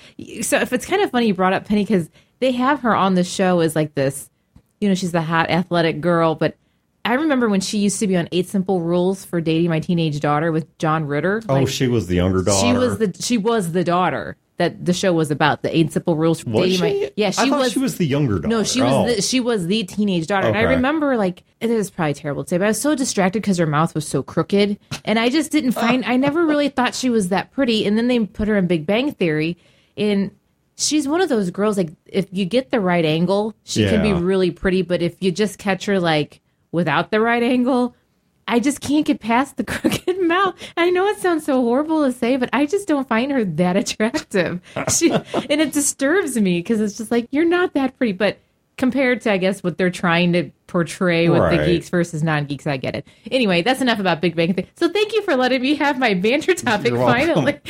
so 0.43 0.59
if 0.59 0.73
it's 0.73 0.87
kind 0.87 1.03
of 1.03 1.11
funny 1.11 1.27
you 1.29 1.35
brought 1.35 1.53
up 1.53 1.67
Penny 1.67 1.83
because 1.85 2.09
they 2.41 2.53
have 2.53 2.81
her 2.81 2.97
on 2.97 3.15
the 3.15 3.23
show 3.23 3.61
as 3.61 3.77
like 3.77 3.95
this, 3.95 4.29
you 4.81 4.89
know, 4.89 4.95
she's 4.95 5.13
the 5.13 5.23
hot 5.23 5.51
athletic 5.51 6.01
girl. 6.01 6.35
But 6.35 6.57
I 7.05 7.15
remember 7.15 7.49
when 7.49 7.61
she 7.61 7.79
used 7.79 8.01
to 8.01 8.07
be 8.07 8.17
on 8.17 8.29
Eight 8.33 8.49
Simple 8.49 8.81
Rules 8.81 9.25
for 9.25 9.41
dating 9.41 9.69
my 9.71 9.81
teenage 9.81 10.21
daughter 10.21 10.51
with 10.53 10.77
John 10.79 11.07
Ritter. 11.07 11.43
Oh, 11.49 11.55
Like, 11.55 11.69
she 11.69 11.87
was 11.89 12.07
the 12.07 12.15
younger 12.17 12.43
daughter. 12.43 12.67
she 12.67 12.73
was 12.73 12.99
the 12.99 13.15
she 13.23 13.37
was 13.39 13.73
the 13.73 13.85
daughter 13.85 14.37
that 14.57 14.85
the 14.85 14.93
show 14.93 15.13
was 15.13 15.31
about. 15.31 15.63
The 15.63 15.77
Eight 15.77 15.93
Simple 15.93 16.17
Rules 16.17 16.41
for 16.41 16.51
Was 16.51 16.63
dating 16.71 16.77
she? 16.77 16.83
my 17.05 17.13
yeah. 17.17 17.31
She 17.31 17.43
I 17.43 17.49
thought 17.51 17.59
was 17.59 17.73
she 17.73 17.79
was 17.81 17.97
the 17.99 18.07
younger 18.07 18.37
daughter. 18.37 18.49
no, 18.49 18.63
she 18.65 18.81
was 18.81 18.93
Oh. 18.93 19.15
the, 19.15 19.21
she 19.21 19.41
was 19.41 19.67
the 19.67 19.85
teenage 19.85 20.27
daughter, 20.29 20.47
and 20.49 20.57
I 20.57 20.63
remember 20.63 21.17
like 21.17 21.43
it 21.61 21.71
is 21.71 21.91
probably 21.91 22.15
terrible 22.15 22.45
to 22.45 22.49
say, 22.51 22.59
but 22.59 22.65
I 22.65 22.69
was 22.69 22.81
so 22.81 22.95
distracted 22.95 23.43
because 23.43 23.59
her 23.59 23.67
mouth 23.67 23.95
was 23.95 24.07
so 24.09 24.23
crooked, 24.23 24.79
and 25.05 25.19
I 25.19 25.29
just 25.29 25.51
didn't 25.53 25.73
find. 25.73 26.05
I 26.07 26.17
never 26.17 26.47
really 26.47 26.69
thought 26.71 26.95
she 26.95 27.11
was 27.11 27.29
that 27.29 27.51
pretty, 27.53 27.85
and 27.87 27.99
then 27.99 28.09
they 28.09 28.21
put 28.25 28.49
her 28.49 28.57
in 28.57 28.67
Big 28.67 28.87
Bang 28.87 29.13
Theory, 29.13 29.59
and 29.97 30.31
she's 30.77 31.07
one 31.07 31.21
of 31.21 31.29
those 31.29 31.51
girls 31.51 31.77
like 31.77 31.91
if 32.07 32.27
you 32.33 32.45
get 32.47 32.71
the 32.71 32.81
right 32.81 33.05
angle, 33.05 33.55
she 33.65 33.85
can 33.89 34.01
be 34.03 34.13
really 34.15 34.51
pretty, 34.51 34.81
but 34.83 35.03
if 35.03 35.17
you 35.21 35.31
just 35.33 35.59
catch 35.59 35.85
her 35.87 36.01
like 36.01 36.41
without 36.75 37.11
the 37.11 37.21
right 37.21 37.43
angle. 37.43 37.95
I 38.47 38.61
just 38.61 38.83
can't 38.83 39.07
get 39.07 39.21
past 39.21 39.57
the 39.57 39.65
crooked 39.65 40.21
mouth. 40.21 40.55
I 40.77 40.91
know 40.91 41.07
it 41.07 41.19
sounds 41.19 41.45
so 41.45 41.63
horrible 41.63 42.05
to 42.05 42.13
say, 42.13 42.37
but 42.37 42.51
I 42.53 42.67
just 42.67 42.87
don't 42.87 43.09
find 43.09 43.33
her 43.33 43.45
that 43.45 43.77
attractive. 43.83 44.61
She, 44.91 45.11
and 45.11 45.61
it 45.61 45.73
disturbs 45.73 46.39
me 46.39 46.59
because 46.59 46.81
it's 46.81 46.99
just 46.99 47.11
like 47.11 47.29
you're 47.31 47.49
not 47.49 47.73
that 47.75 47.97
pretty. 47.97 48.13
But 48.13 48.39
compared 48.77 49.23
to, 49.23 49.33
I 49.33 49.39
guess, 49.39 49.63
what 49.63 49.79
they're 49.79 49.89
trying 49.89 50.33
to 50.35 50.51
portray 50.67 51.29
with 51.29 51.51
the 51.51 51.65
geeks 51.65 51.89
versus 51.89 52.23
non-geeks, 52.23 52.67
I 52.67 52.77
get 52.77 52.97
it. 52.97 53.07
Anyway, 53.31 53.63
that's 53.63 53.81
enough 53.81 54.01
about 54.01 54.21
Big 54.21 54.35
Bang 54.35 54.53
Theory. 54.53 54.69
So 54.75 54.89
thank 54.89 55.13
you 55.13 55.23
for 55.23 55.37
letting 55.37 55.63
me 55.63 55.77
have 55.77 55.99
my 55.99 56.15
banter 56.15 56.55
topic 56.55 56.93
finally. 56.93 57.61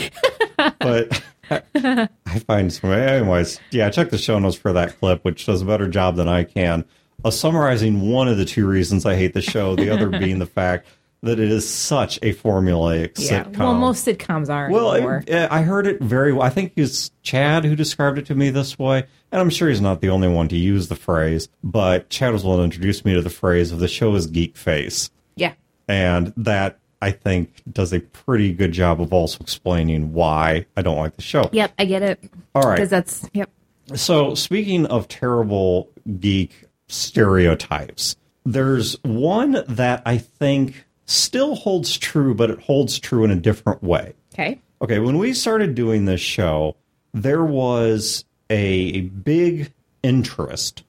but 0.79 1.23
I 1.51 2.39
find 2.47 2.73
some. 2.73 2.91
Anyways, 2.91 3.61
yeah, 3.71 3.91
check 3.91 4.09
the 4.09 4.19
show 4.19 4.39
notes 4.39 4.57
for 4.57 4.73
that 4.73 4.99
clip, 4.99 5.25
which 5.25 5.45
does 5.45 5.61
a 5.61 5.67
better 5.67 5.89
job 5.89 6.17
than 6.17 6.27
I 6.27 6.45
can 6.45 6.87
of 7.25 7.35
summarizing 7.35 8.11
one 8.11 8.29
of 8.29 8.37
the 8.37 8.45
two 8.45 8.67
reasons 8.67 9.07
I 9.07 9.17
hate 9.17 9.35
the 9.35 9.43
show. 9.43 9.75
The 9.75 9.91
other 9.91 10.09
being 10.19 10.39
the 10.39 10.47
fact 10.47 10.87
that 11.23 11.41
it 11.41 11.51
is 11.51 11.67
such 11.67 12.19
a 12.19 12.35
formulaic 12.35 13.13
yeah. 13.19 13.45
sitcom. 13.45 13.59
Well, 13.59 13.75
most 13.75 14.07
sitcoms 14.07 14.51
are 14.51 14.71
Well, 14.71 14.93
it- 14.93 15.51
I 15.51 15.63
heard 15.63 15.87
it 15.87 16.03
very 16.03 16.33
well. 16.33 16.43
I 16.43 16.51
think 16.51 16.75
it's 16.77 17.11
Chad 17.23 17.65
who 17.65 17.75
described 17.75 18.19
it 18.19 18.27
to 18.27 18.35
me 18.35 18.51
this 18.51 18.79
way, 18.79 19.05
and 19.33 19.41
I'm 19.41 19.51
sure 19.51 19.71
he's 19.71 19.81
not 19.81 20.03
the 20.03 20.11
only 20.11 20.29
one 20.29 20.49
to 20.49 20.57
use 20.57 20.89
the 20.89 20.97
phrase. 20.97 21.49
But 21.65 22.11
Chad 22.11 22.33
was 22.33 22.43
the 22.43 22.49
one 22.49 22.59
who 22.59 22.65
introduced 22.65 23.07
me 23.07 23.15
to 23.15 23.23
the 23.23 23.31
phrase 23.31 23.73
of 23.73 23.79
the 23.79 23.89
show 23.89 24.15
is 24.15 24.27
geek 24.27 24.57
face, 24.57 25.11
yeah. 25.35 25.55
and 25.89 26.35
that 26.37 26.79
I 27.01 27.11
think 27.11 27.63
does 27.71 27.93
a 27.95 28.01
pretty 28.01 28.53
good 28.53 28.73
job 28.73 29.01
of 29.01 29.13
also 29.13 29.39
explaining 29.41 30.13
why 30.13 30.67
I 30.77 30.83
don't 30.83 30.97
like 30.99 31.17
the 31.17 31.23
show. 31.23 31.49
Yep, 31.53 31.73
I 31.79 31.85
get 31.87 32.03
it. 32.03 32.23
All 32.55 32.63
right. 32.63 32.77
Because 32.77 32.91
that's 32.91 33.29
yep. 33.33 33.51
So, 33.95 34.35
speaking 34.35 34.87
of 34.87 35.09
terrible 35.09 35.91
geek 36.19 36.64
stereotypes, 36.89 38.17
there's 38.45 38.97
one 39.03 39.65
that 39.69 40.03
I 40.05 40.19
think 40.19 40.85
still 41.07 41.55
holds 41.55 41.97
true, 41.97 42.35
but 42.35 42.51
it 42.51 42.61
holds 42.61 42.99
true 42.99 43.25
in 43.25 43.31
a 43.31 43.37
different 43.37 43.83
way. 43.83 44.15
Okay. 44.35 44.61
Okay, 44.83 44.99
when 44.99 45.19
we 45.19 45.33
started 45.33 45.75
doing 45.75 46.05
this 46.05 46.21
show, 46.21 46.77
there 47.15 47.45
was 47.45 48.25
a 48.51 49.03
big 49.03 49.73
interest 50.03 50.83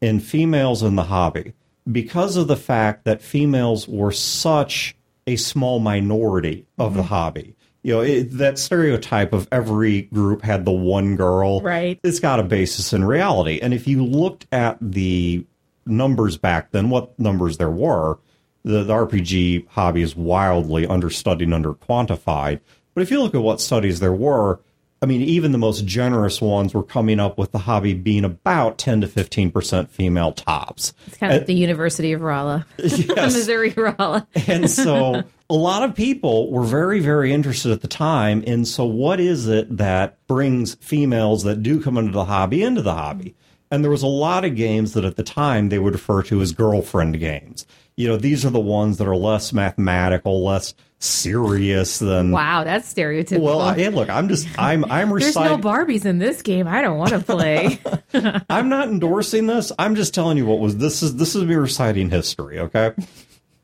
in 0.00 0.20
females 0.20 0.82
in 0.82 0.96
the 0.96 1.04
hobby 1.04 1.52
because 1.90 2.36
of 2.36 2.48
the 2.48 2.56
fact 2.56 3.04
that 3.04 3.20
females 3.20 3.86
were 3.88 4.12
such 4.12 4.96
a 5.26 5.36
small 5.36 5.80
minority 5.80 6.66
of 6.78 6.94
the 6.94 7.00
mm-hmm. 7.00 7.08
hobby. 7.08 7.54
You 7.82 7.94
know, 7.94 8.00
it, 8.00 8.30
that 8.38 8.58
stereotype 8.58 9.32
of 9.32 9.48
every 9.50 10.02
group 10.02 10.42
had 10.42 10.64
the 10.64 10.72
one 10.72 11.16
girl. 11.16 11.60
Right. 11.60 11.98
It's 12.04 12.20
got 12.20 12.38
a 12.38 12.44
basis 12.44 12.92
in 12.92 13.04
reality. 13.04 13.58
And 13.60 13.74
if 13.74 13.88
you 13.88 14.04
looked 14.04 14.46
at 14.52 14.78
the 14.80 15.44
numbers 15.84 16.36
back 16.36 16.70
then, 16.70 16.90
what 16.90 17.18
numbers 17.18 17.56
there 17.56 17.70
were, 17.70 18.18
the, 18.64 18.84
the 18.84 18.94
RPG 18.94 19.66
hobby 19.68 20.02
is 20.02 20.14
wildly 20.14 20.86
understudied 20.86 21.48
and 21.48 21.64
underquantified. 21.64 22.60
But 22.94 23.02
if 23.02 23.10
you 23.10 23.20
look 23.20 23.34
at 23.34 23.42
what 23.42 23.60
studies 23.60 24.00
there 24.00 24.12
were, 24.12 24.60
I 25.02 25.06
mean, 25.06 25.20
even 25.22 25.50
the 25.50 25.58
most 25.58 25.84
generous 25.84 26.40
ones 26.40 26.72
were 26.72 26.84
coming 26.84 27.18
up 27.18 27.36
with 27.36 27.50
the 27.50 27.58
hobby 27.58 27.92
being 27.92 28.24
about 28.24 28.78
10 28.78 29.00
to 29.00 29.08
15% 29.08 29.88
female 29.88 30.30
tops. 30.32 30.94
It's 31.08 31.16
kind 31.16 31.32
of 31.32 31.40
like 31.40 31.46
the 31.46 31.54
University 31.54 32.12
of 32.12 32.20
Rolla, 32.20 32.64
Yes. 32.78 33.34
Missouri 33.34 33.70
Rolla. 33.70 34.28
and 34.46 34.70
so 34.70 35.24
a 35.50 35.54
lot 35.54 35.82
of 35.82 35.96
people 35.96 36.52
were 36.52 36.62
very, 36.62 37.00
very 37.00 37.32
interested 37.32 37.72
at 37.72 37.80
the 37.80 37.88
time. 37.88 38.44
And 38.46 38.66
so, 38.66 38.84
what 38.84 39.18
is 39.18 39.48
it 39.48 39.76
that 39.76 40.24
brings 40.28 40.76
females 40.76 41.42
that 41.42 41.64
do 41.64 41.82
come 41.82 41.98
into 41.98 42.12
the 42.12 42.24
hobby 42.26 42.62
into 42.62 42.82
the 42.82 42.94
hobby? 42.94 43.34
And 43.72 43.82
there 43.82 43.90
was 43.90 44.02
a 44.02 44.06
lot 44.06 44.44
of 44.44 44.54
games 44.54 44.92
that 44.92 45.04
at 45.04 45.16
the 45.16 45.22
time 45.22 45.68
they 45.68 45.78
would 45.78 45.94
refer 45.94 46.22
to 46.24 46.40
as 46.42 46.52
girlfriend 46.52 47.18
games. 47.18 47.66
You 47.96 48.06
know, 48.06 48.16
these 48.16 48.44
are 48.44 48.50
the 48.50 48.60
ones 48.60 48.98
that 48.98 49.08
are 49.08 49.16
less 49.16 49.52
mathematical, 49.52 50.44
less 50.44 50.74
serious 51.02 51.98
than. 51.98 52.30
Wow, 52.30 52.64
that's 52.64 52.92
stereotypical. 52.92 53.40
Well, 53.40 53.60
I, 53.60 53.74
hey, 53.74 53.88
look, 53.88 54.08
I'm 54.08 54.28
just 54.28 54.48
I'm 54.58 54.84
I'm 54.84 55.12
reciting 55.12 55.42
There's 55.62 55.64
no. 55.64 55.70
Barbies 55.70 56.04
in 56.04 56.18
this 56.18 56.42
game. 56.42 56.68
I 56.68 56.80
don't 56.80 56.98
want 56.98 57.10
to 57.10 57.20
play. 57.20 57.80
I'm 58.50 58.68
not 58.68 58.88
endorsing 58.88 59.46
this. 59.46 59.72
I'm 59.78 59.94
just 59.94 60.14
telling 60.14 60.36
you 60.36 60.46
what 60.46 60.58
was 60.58 60.76
this 60.76 61.02
is 61.02 61.16
this 61.16 61.34
is 61.34 61.44
me 61.44 61.54
reciting 61.54 62.10
history, 62.10 62.58
okay? 62.58 62.92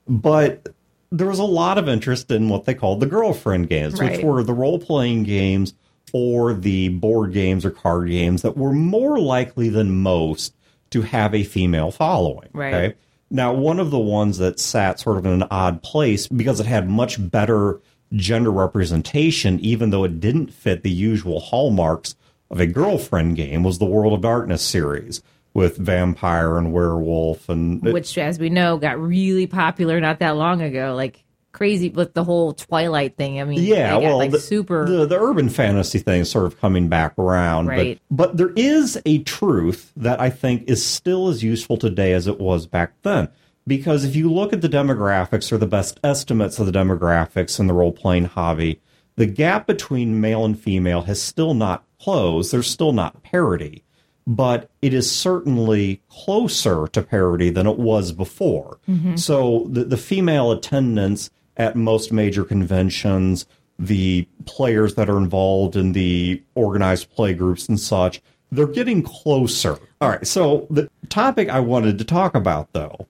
But 0.07 0.69
there 1.11 1.27
was 1.27 1.39
a 1.39 1.45
lot 1.45 1.79
of 1.79 1.89
interest 1.89 2.31
in 2.31 2.49
what 2.49 2.65
they 2.65 2.75
called 2.75 3.01
the 3.01 3.07
girlfriend 3.07 3.69
games, 3.69 4.01
which 4.01 4.23
were 4.23 4.43
the 4.43 4.55
role 4.55 4.79
playing 4.79 5.23
games 5.23 5.75
or 6.13 6.55
the 6.55 6.89
board 6.89 7.33
games 7.33 7.65
or 7.65 7.71
card 7.71 8.09
games 8.09 8.43
that 8.43 8.57
were 8.57 8.73
more 8.73 9.19
likely 9.19 9.69
than 9.69 9.97
most 9.97 10.55
to 10.91 11.03
have 11.03 11.35
a 11.35 11.45
female 11.45 11.91
following. 11.91 12.49
Right. 12.53 12.75
Okay. 12.75 12.97
Now, 13.31 13.53
one 13.53 13.79
of 13.79 13.91
the 13.91 13.99
ones 13.99 14.39
that 14.39 14.59
sat 14.59 15.01
sort 15.01 15.19
of 15.19 15.27
in 15.27 15.33
an 15.33 15.49
odd 15.51 15.83
place 15.83 16.27
because 16.27 16.61
it 16.61 16.67
had 16.67 16.89
much 16.89 17.31
better 17.31 17.81
gender 18.15 18.51
representation, 18.51 19.61
even 19.61 19.91
though 19.91 20.05
it 20.05 20.21
didn't 20.21 20.53
fit 20.53 20.83
the 20.83 20.91
usual 20.91 21.41
hallmarks 21.41 22.15
of 22.51 22.61
a 22.61 22.67
girlfriend 22.67 23.37
game, 23.37 23.63
was 23.63 23.79
the 23.79 23.85
World 23.85 24.15
of 24.15 24.23
Darkness 24.23 24.63
series 24.63 25.23
with 25.53 25.77
vampire 25.77 26.57
and 26.57 26.73
werewolf 26.73 27.49
and 27.49 27.83
which, 27.83 28.17
as 28.17 28.39
we 28.39 28.49
know, 28.49 28.79
got 28.79 28.99
really 28.99 29.47
popular 29.47 30.01
not 30.01 30.21
that 30.21 30.37
long 30.37 30.63
ago. 30.63 30.95
Like 30.95 31.25
crazy 31.53 31.89
with 31.89 32.15
the 32.15 32.25
whole 32.25 32.53
Twilight 32.53 33.17
thing. 33.17 33.41
I 33.41 33.45
mean, 33.45 33.63
Yeah, 33.63 33.91
got, 33.91 34.03
well, 34.03 34.19
like 34.19 34.31
the, 34.31 34.39
super. 34.39 34.87
the 34.87 35.07
the 35.07 35.19
urban 35.19 35.49
fantasy 35.49 35.99
thing 35.99 36.21
is 36.21 36.31
sort 36.31 36.47
of 36.47 36.61
coming 36.61 36.89
back 36.89 37.19
around, 37.19 37.67
Right. 37.67 38.01
but 38.11 38.29
but 38.29 38.37
there 38.37 38.53
is 38.57 39.01
a 39.07 39.19
truth 39.23 39.93
that 39.97 40.21
I 40.21 40.31
think 40.31 40.65
is 40.69 40.85
still 40.85 41.29
as 41.29 41.43
useful 41.43 41.77
today 41.77 42.13
as 42.13 42.27
it 42.27 42.39
was 42.41 42.67
back 42.67 42.93
then. 43.03 43.29
Because 43.67 44.05
if 44.05 44.17
you 44.17 44.33
look 44.33 44.53
at 44.55 44.63
the 44.63 44.69
demographics 44.69 45.53
or 45.53 45.59
the 45.59 45.67
best 45.67 46.01
estimates 46.03 46.59
of 46.59 46.65
the 46.67 46.73
demographics 46.73 47.61
in 47.61 47.67
the 47.67 47.75
role 47.75 47.93
playing 47.93 48.25
hobby, 48.25 48.81
the 49.17 49.27
gap 49.27 49.67
between 49.67 50.21
male 50.23 50.45
and 50.45 50.59
female 50.59 51.03
has 51.03 51.21
still 51.21 51.53
not 51.53 51.85
closed. 52.01 52.51
There's 52.51 52.71
still 52.71 52.93
not 52.93 53.23
parity, 53.23 53.85
but 54.27 54.71
it 54.81 54.95
is 54.95 55.11
certainly 55.11 56.01
closer 56.09 56.87
to 56.89 57.03
parity 57.03 57.51
than 57.51 57.67
it 57.67 57.79
was 57.79 58.13
before. 58.13 58.79
Mm-hmm. 58.89 59.17
So 59.17 59.67
the, 59.71 59.85
the 59.85 59.97
female 59.99 60.51
attendance 60.53 61.29
at 61.59 61.77
most 61.77 62.13
major 62.13 62.45
conventions, 62.45 63.45
the 63.79 64.27
players 64.45 64.95
that 64.95 65.11
are 65.11 65.19
involved 65.19 65.77
in 65.77 65.93
the 65.93 66.43
organized 66.55 67.11
play 67.11 67.35
groups 67.35 67.69
and 67.69 67.79
such, 67.79 68.23
they're 68.51 68.67
getting 68.67 69.03
closer. 69.03 69.79
All 70.01 70.09
right. 70.09 70.27
So 70.27 70.67
the 70.71 70.89
topic 71.09 71.49
I 71.49 71.61
wanted 71.61 71.99
to 71.99 72.05
talk 72.05 72.35
about, 72.35 72.73
though, 72.73 73.07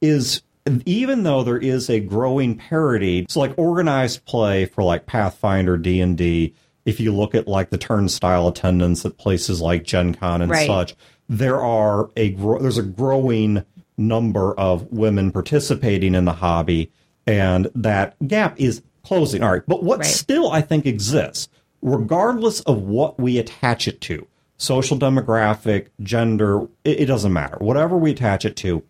is 0.00 0.42
even 0.86 1.22
though 1.22 1.42
there 1.42 1.58
is 1.58 1.90
a 1.90 2.00
growing 2.00 2.56
parity, 2.56 3.20
it's 3.20 3.36
like 3.36 3.52
organized 3.58 4.24
play 4.24 4.64
for 4.66 4.82
like 4.84 5.06
Pathfinder, 5.06 5.76
D 5.76 6.00
and 6.00 6.16
D. 6.16 6.54
If 6.84 7.00
you 7.00 7.14
look 7.14 7.34
at 7.34 7.46
like 7.48 7.70
the 7.70 7.78
turnstile 7.78 8.48
attendance 8.48 9.04
at 9.04 9.18
places 9.18 9.60
like 9.60 9.84
Gen 9.84 10.14
Con 10.14 10.40
and 10.40 10.50
Right. 10.50 10.66
such, 10.66 10.94
there 11.28 11.60
are 11.60 12.08
a 12.16 12.30
gro- 12.30 12.60
there's 12.60 12.78
a 12.78 12.82
growing 12.82 13.64
number 13.98 14.54
of 14.54 14.90
women 14.92 15.30
participating 15.32 16.14
in 16.14 16.24
the 16.24 16.32
hobby, 16.32 16.90
and 17.28 17.70
that 17.74 18.16
gap 18.26 18.58
is 18.58 18.82
closing. 19.04 19.42
All 19.42 19.52
right, 19.52 19.62
but 19.68 19.82
what 19.84 19.98
Right. 20.00 20.08
still 20.08 20.50
I 20.50 20.62
think 20.62 20.86
exists, 20.86 21.48
regardless 21.82 22.60
of 22.60 22.82
what 22.82 23.20
we 23.20 23.38
attach 23.38 23.86
it 23.86 24.00
to, 24.02 24.26
social 24.56 24.98
demographic, 24.98 25.88
gender, 26.02 26.62
it, 26.84 27.00
it 27.00 27.06
doesn't 27.06 27.32
matter. 27.32 27.56
Whatever 27.60 27.96
we 27.98 28.12
attach 28.12 28.44
it 28.44 28.56
to, 28.56 28.82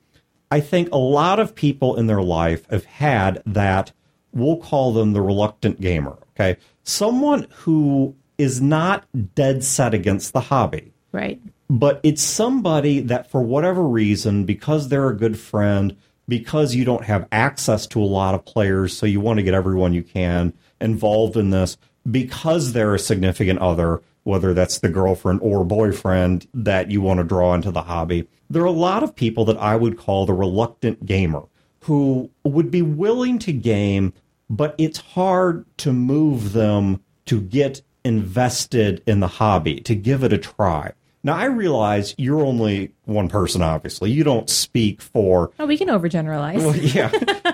I 0.51 0.61
think 0.61 0.89
a 0.93 0.99
lot 0.99 1.41
of 1.41 1.55
people 1.55 1.97
in 1.97 2.07
their 2.07 2.23
life 2.23 2.65
have 2.71 2.85
had 2.85 3.43
that, 3.45 3.93
we'll 4.33 4.57
call 4.57 4.93
them 4.93 5.13
the 5.13 5.21
reluctant 5.21 5.81
gamer, 5.81 6.17
okay? 6.35 6.59
Someone 6.85 7.49
who 7.57 8.15
is 8.39 8.61
not 8.61 9.05
dead 9.35 9.65
set 9.65 9.93
against 9.95 10.33
the 10.33 10.41
hobby, 10.41 10.93
right. 11.13 11.41
but 11.69 12.01
it's 12.05 12.23
somebody 12.23 13.01
that 13.01 13.31
for 13.31 13.43
whatever 13.43 13.83
reason, 13.83 14.45
because 14.45 14.89
they're 14.89 15.09
a 15.09 15.17
good 15.17 15.39
friend, 15.39 15.97
because 16.29 16.75
you 16.75 16.85
don't 16.85 17.05
have 17.05 17.27
access 17.33 17.87
to 17.89 18.03
a 18.03 18.05
lot 18.05 18.35
of 18.35 18.45
players, 18.45 18.97
so 18.97 19.07
you 19.07 19.21
want 19.21 19.39
to 19.39 19.43
get 19.43 19.55
everyone 19.55 19.95
you 19.95 20.03
can 20.03 20.53
involved 20.81 21.37
in 21.37 21.51
this, 21.51 21.77
because 22.09 22.73
they're 22.73 22.95
a 22.95 22.99
significant 22.99 23.59
other, 23.59 24.03
whether 24.23 24.53
that's 24.53 24.79
the 24.79 24.89
girlfriend 24.89 25.41
or 25.43 25.65
boyfriend 25.65 26.47
that 26.53 26.91
you 26.91 27.01
want 27.01 27.19
to 27.19 27.25
draw 27.25 27.55
into 27.55 27.71
the 27.71 27.83
hobby. 27.83 28.29
There 28.51 28.63
are 28.63 28.67
a 28.67 28.71
lot 28.71 29.03
of 29.03 29.17
people 29.17 29.45
that 29.47 29.57
I 29.57 29.75
would 29.77 29.99
call 29.99 30.27
the 30.27 30.35
reluctant 30.35 31.07
gamer 31.07 31.45
who 31.81 32.31
would 32.45 32.71
be 32.71 32.83
willing 32.83 33.39
to 33.41 33.53
game, 33.53 34.13
but 34.51 34.75
it's 34.79 34.99
hard 34.99 35.65
to 35.79 35.93
move 35.93 36.53
them 36.53 37.03
to 37.27 37.41
get 37.41 37.83
invested 38.05 39.03
in 39.07 39.21
the 39.21 39.29
hobby, 39.29 39.81
to 39.81 39.95
give 39.95 40.23
it 40.23 40.33
a 40.33 40.39
try. 40.39 40.93
Now, 41.25 41.35
I 41.37 41.47
realize 41.47 42.15
you're 42.17 42.45
only 42.45 42.93
one 43.05 43.29
person, 43.29 43.61
obviously. 43.61 44.11
You 44.11 44.25
don't 44.25 44.49
speak 44.49 45.03
for 45.03 45.51
Oh, 45.59 45.67
we 45.67 45.77
can 45.77 45.89
overgeneralize. 45.89 46.59
well, 46.59 46.77
yeah. 46.77 47.09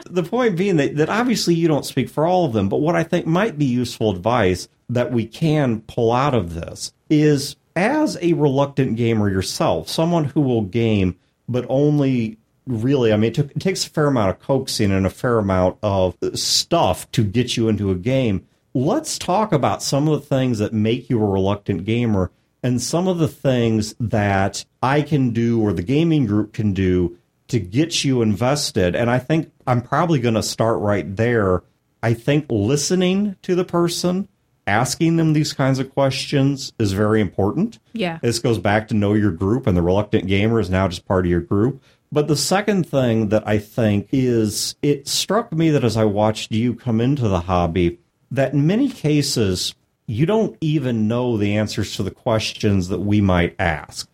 the 0.08 0.22
point 0.22 0.56
being 0.56 0.76
that, 0.76 0.96
that 0.96 1.08
obviously 1.08 1.54
you 1.54 1.66
don't 1.68 1.86
speak 1.86 2.08
for 2.08 2.26
all 2.26 2.44
of 2.44 2.52
them, 2.52 2.68
but 2.68 2.78
what 2.80 2.94
I 2.94 3.02
think 3.02 3.26
might 3.26 3.58
be 3.58 3.64
useful 3.64 4.10
advice 4.10 4.68
that 4.90 5.12
we 5.12 5.26
can 5.26 5.80
pull 5.82 6.12
out 6.12 6.34
of 6.34 6.54
this 6.54 6.92
is 7.08 7.56
as 7.74 8.18
a 8.20 8.34
reluctant 8.34 8.96
gamer 8.96 9.30
yourself, 9.30 9.88
someone 9.88 10.24
who 10.24 10.40
will 10.40 10.62
game, 10.62 11.16
but 11.48 11.64
only 11.68 12.38
really, 12.66 13.12
I 13.12 13.16
mean, 13.16 13.30
it, 13.30 13.34
took, 13.34 13.50
it 13.50 13.60
takes 13.60 13.86
a 13.86 13.90
fair 13.90 14.06
amount 14.06 14.30
of 14.30 14.40
coaxing 14.40 14.92
and 14.92 15.06
a 15.06 15.10
fair 15.10 15.38
amount 15.38 15.78
of 15.82 16.16
stuff 16.34 17.10
to 17.12 17.24
get 17.24 17.56
you 17.56 17.68
into 17.68 17.90
a 17.90 17.94
game. 17.94 18.46
Let's 18.74 19.18
talk 19.18 19.52
about 19.52 19.82
some 19.82 20.08
of 20.08 20.20
the 20.20 20.26
things 20.26 20.58
that 20.58 20.72
make 20.72 21.08
you 21.10 21.22
a 21.22 21.26
reluctant 21.26 21.84
gamer 21.84 22.30
and 22.64 22.80
some 22.82 23.06
of 23.06 23.18
the 23.18 23.28
things 23.28 23.94
that 24.00 24.64
I 24.82 25.02
can 25.02 25.30
do 25.30 25.60
or 25.60 25.74
the 25.74 25.82
gaming 25.82 26.24
group 26.26 26.54
can 26.54 26.72
do 26.72 27.18
to 27.48 27.60
get 27.60 28.02
you 28.02 28.22
invested. 28.22 28.96
And 28.96 29.10
I 29.10 29.18
think 29.18 29.52
I'm 29.66 29.82
probably 29.82 30.18
going 30.18 30.34
to 30.34 30.42
start 30.42 30.80
right 30.80 31.14
there. 31.14 31.62
I 32.02 32.14
think 32.14 32.46
listening 32.48 33.36
to 33.42 33.54
the 33.54 33.66
person, 33.66 34.28
asking 34.66 35.16
them 35.16 35.34
these 35.34 35.52
kinds 35.52 35.78
of 35.78 35.92
questions 35.92 36.72
is 36.78 36.92
very 36.92 37.20
important. 37.20 37.78
Yeah. 37.92 38.18
This 38.22 38.38
goes 38.38 38.58
back 38.58 38.88
to 38.88 38.94
know 38.94 39.12
your 39.12 39.30
group, 39.30 39.66
and 39.66 39.76
the 39.76 39.82
reluctant 39.82 40.26
gamer 40.26 40.58
is 40.58 40.70
now 40.70 40.88
just 40.88 41.06
part 41.06 41.26
of 41.26 41.30
your 41.30 41.40
group. 41.40 41.82
But 42.10 42.28
the 42.28 42.36
second 42.36 42.88
thing 42.88 43.28
that 43.28 43.46
I 43.46 43.58
think 43.58 44.08
is 44.10 44.74
it 44.80 45.06
struck 45.06 45.52
me 45.52 45.68
that 45.70 45.84
as 45.84 45.98
I 45.98 46.04
watched 46.04 46.50
you 46.50 46.74
come 46.74 47.02
into 47.02 47.28
the 47.28 47.40
hobby, 47.40 47.98
that 48.30 48.54
in 48.54 48.66
many 48.66 48.88
cases, 48.88 49.74
you 50.06 50.26
don't 50.26 50.56
even 50.60 51.08
know 51.08 51.36
the 51.36 51.56
answers 51.56 51.96
to 51.96 52.02
the 52.02 52.10
questions 52.10 52.88
that 52.88 53.00
we 53.00 53.20
might 53.20 53.56
ask. 53.58 54.08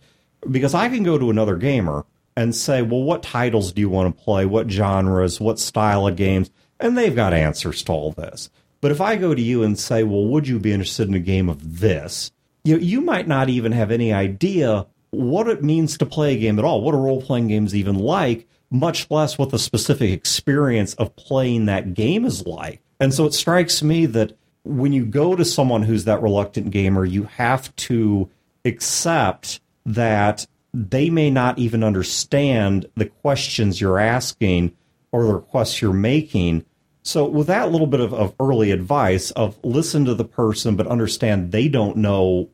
Because 0.50 0.74
I 0.74 0.88
can 0.88 1.02
go 1.02 1.18
to 1.18 1.30
another 1.30 1.56
gamer 1.56 2.06
and 2.36 2.54
say, 2.54 2.82
well, 2.82 3.02
what 3.02 3.22
titles 3.22 3.72
do 3.72 3.80
you 3.80 3.88
want 3.88 4.16
to 4.16 4.24
play? 4.24 4.46
What 4.46 4.70
genres? 4.70 5.40
What 5.40 5.58
style 5.58 6.06
of 6.06 6.16
games? 6.16 6.50
And 6.78 6.96
they've 6.96 7.14
got 7.14 7.34
answers 7.34 7.82
to 7.84 7.92
all 7.92 8.12
this. 8.12 8.50
But 8.80 8.92
if 8.92 9.00
I 9.00 9.16
go 9.16 9.34
to 9.34 9.42
you 9.42 9.62
and 9.62 9.78
say, 9.78 10.02
well, 10.04 10.24
would 10.26 10.48
you 10.48 10.58
be 10.58 10.72
interested 10.72 11.08
in 11.08 11.14
a 11.14 11.20
game 11.20 11.48
of 11.48 11.80
this? 11.80 12.32
You, 12.64 12.78
you 12.78 13.00
might 13.00 13.28
not 13.28 13.48
even 13.48 13.72
have 13.72 13.90
any 13.90 14.12
idea 14.12 14.86
what 15.10 15.48
it 15.48 15.62
means 15.62 15.98
to 15.98 16.06
play 16.06 16.34
a 16.34 16.38
game 16.38 16.58
at 16.58 16.64
all, 16.64 16.80
what 16.80 16.94
a 16.94 16.98
role 16.98 17.20
playing 17.20 17.48
game 17.48 17.66
is 17.66 17.74
even 17.74 17.96
like, 17.96 18.46
much 18.70 19.10
less 19.10 19.36
what 19.36 19.50
the 19.50 19.58
specific 19.58 20.10
experience 20.10 20.94
of 20.94 21.16
playing 21.16 21.66
that 21.66 21.94
game 21.94 22.24
is 22.24 22.46
like. 22.46 22.80
And 23.00 23.12
so 23.12 23.26
it 23.26 23.34
strikes 23.34 23.82
me 23.82 24.06
that 24.06 24.38
when 24.64 24.92
you 24.92 25.04
go 25.04 25.34
to 25.34 25.44
someone 25.44 25.82
who's 25.82 26.04
that 26.04 26.22
reluctant 26.22 26.70
gamer, 26.70 27.04
you 27.04 27.24
have 27.24 27.74
to 27.76 28.28
accept 28.64 29.60
that 29.86 30.46
they 30.72 31.10
may 31.10 31.30
not 31.30 31.58
even 31.58 31.82
understand 31.82 32.86
the 32.94 33.06
questions 33.06 33.80
you're 33.80 33.98
asking 33.98 34.72
or 35.12 35.24
the 35.26 35.34
requests 35.34 35.82
you're 35.82 35.92
making. 35.92 36.64
So, 37.02 37.24
with 37.24 37.46
that 37.46 37.72
little 37.72 37.86
bit 37.86 38.00
of, 38.00 38.12
of 38.12 38.34
early 38.38 38.70
advice 38.70 39.30
of 39.32 39.58
listen 39.64 40.04
to 40.04 40.14
the 40.14 40.24
person, 40.24 40.76
but 40.76 40.86
understand 40.86 41.50
they 41.50 41.68
don't 41.68 41.96
know 41.96 42.50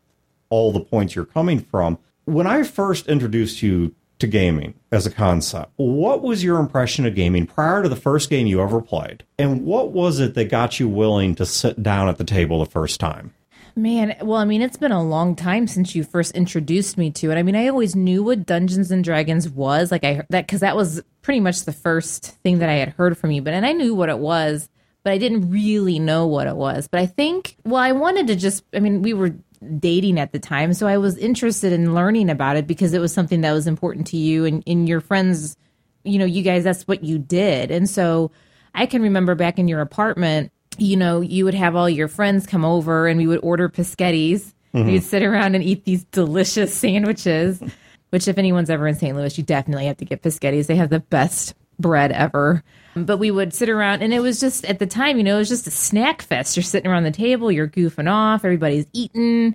all 0.48 0.72
the 0.72 0.80
points 0.80 1.14
you're 1.14 1.24
coming 1.24 1.58
from. 1.58 1.98
When 2.24 2.46
I 2.46 2.62
first 2.62 3.08
introduced 3.08 3.62
you 3.62 3.94
to 4.18 4.26
gaming 4.26 4.74
as 4.90 5.06
a 5.06 5.10
concept, 5.10 5.72
what 5.76 6.22
was 6.22 6.42
your 6.42 6.58
impression 6.58 7.06
of 7.06 7.14
gaming 7.14 7.46
prior 7.46 7.82
to 7.82 7.88
the 7.88 7.96
first 7.96 8.30
game 8.30 8.46
you 8.46 8.60
ever 8.60 8.80
played? 8.80 9.24
And 9.38 9.64
what 9.64 9.92
was 9.92 10.20
it 10.20 10.34
that 10.34 10.50
got 10.50 10.80
you 10.80 10.88
willing 10.88 11.34
to 11.36 11.46
sit 11.46 11.82
down 11.82 12.08
at 12.08 12.18
the 12.18 12.24
table 12.24 12.58
the 12.58 12.70
first 12.70 13.00
time? 13.00 13.34
Man, 13.78 14.16
well, 14.22 14.38
I 14.38 14.46
mean, 14.46 14.62
it's 14.62 14.78
been 14.78 14.90
a 14.90 15.02
long 15.02 15.36
time 15.36 15.66
since 15.66 15.94
you 15.94 16.02
first 16.02 16.32
introduced 16.34 16.96
me 16.96 17.10
to 17.10 17.30
it. 17.30 17.36
I 17.36 17.42
mean, 17.42 17.54
I 17.54 17.68
always 17.68 17.94
knew 17.94 18.22
what 18.22 18.46
Dungeons 18.46 18.90
and 18.90 19.04
Dragons 19.04 19.50
was, 19.50 19.90
like 19.90 20.02
I 20.02 20.24
that 20.30 20.46
because 20.46 20.60
that 20.60 20.76
was 20.76 21.02
pretty 21.20 21.40
much 21.40 21.64
the 21.64 21.72
first 21.72 22.24
thing 22.42 22.60
that 22.60 22.70
I 22.70 22.74
had 22.74 22.90
heard 22.90 23.18
from 23.18 23.32
you. 23.32 23.42
But 23.42 23.52
and 23.52 23.66
I 23.66 23.72
knew 23.72 23.94
what 23.94 24.08
it 24.08 24.18
was, 24.18 24.70
but 25.04 25.12
I 25.12 25.18
didn't 25.18 25.50
really 25.50 25.98
know 25.98 26.26
what 26.26 26.46
it 26.46 26.56
was. 26.56 26.88
But 26.88 27.00
I 27.00 27.06
think, 27.06 27.56
well, 27.64 27.82
I 27.82 27.92
wanted 27.92 28.28
to 28.28 28.34
just, 28.34 28.64
I 28.74 28.80
mean, 28.80 29.02
we 29.02 29.12
were 29.12 29.36
dating 29.78 30.18
at 30.18 30.32
the 30.32 30.38
time. 30.38 30.72
So 30.72 30.86
I 30.86 30.98
was 30.98 31.16
interested 31.16 31.72
in 31.72 31.94
learning 31.94 32.30
about 32.30 32.56
it 32.56 32.66
because 32.66 32.92
it 32.92 33.00
was 33.00 33.12
something 33.12 33.40
that 33.42 33.52
was 33.52 33.66
important 33.66 34.06
to 34.08 34.16
you 34.16 34.44
and, 34.44 34.62
and 34.66 34.88
your 34.88 35.00
friends, 35.00 35.56
you 36.04 36.18
know, 36.18 36.24
you 36.24 36.42
guys, 36.42 36.64
that's 36.64 36.86
what 36.88 37.04
you 37.04 37.18
did. 37.18 37.70
And 37.70 37.88
so 37.88 38.30
I 38.74 38.86
can 38.86 39.02
remember 39.02 39.34
back 39.34 39.58
in 39.58 39.68
your 39.68 39.80
apartment, 39.80 40.52
you 40.78 40.96
know, 40.96 41.20
you 41.20 41.44
would 41.44 41.54
have 41.54 41.74
all 41.74 41.88
your 41.88 42.08
friends 42.08 42.46
come 42.46 42.64
over 42.64 43.06
and 43.06 43.18
we 43.18 43.26
would 43.26 43.40
order 43.42 43.68
Pischettis. 43.68 44.52
Mm-hmm. 44.74 44.86
We'd 44.86 45.04
sit 45.04 45.22
around 45.22 45.54
and 45.54 45.64
eat 45.64 45.84
these 45.84 46.04
delicious 46.04 46.74
sandwiches, 46.78 47.62
which 48.10 48.28
if 48.28 48.38
anyone's 48.38 48.70
ever 48.70 48.86
in 48.86 48.94
St. 48.94 49.16
Louis, 49.16 49.36
you 49.38 49.44
definitely 49.44 49.86
have 49.86 49.96
to 49.98 50.04
get 50.04 50.22
Pischettis. 50.22 50.66
They 50.66 50.76
have 50.76 50.90
the 50.90 51.00
best 51.00 51.54
bread 51.78 52.12
ever. 52.12 52.62
But 52.94 53.18
we 53.18 53.30
would 53.30 53.52
sit 53.52 53.68
around, 53.68 54.02
and 54.02 54.14
it 54.14 54.20
was 54.20 54.40
just 54.40 54.64
at 54.64 54.78
the 54.78 54.86
time, 54.86 55.18
you 55.18 55.22
know, 55.22 55.36
it 55.36 55.40
was 55.40 55.50
just 55.50 55.66
a 55.66 55.70
snack 55.70 56.22
fest. 56.22 56.56
You're 56.56 56.64
sitting 56.64 56.90
around 56.90 57.02
the 57.02 57.10
table, 57.10 57.52
you're 57.52 57.68
goofing 57.68 58.10
off, 58.10 58.44
everybody's 58.44 58.86
eating, 58.94 59.54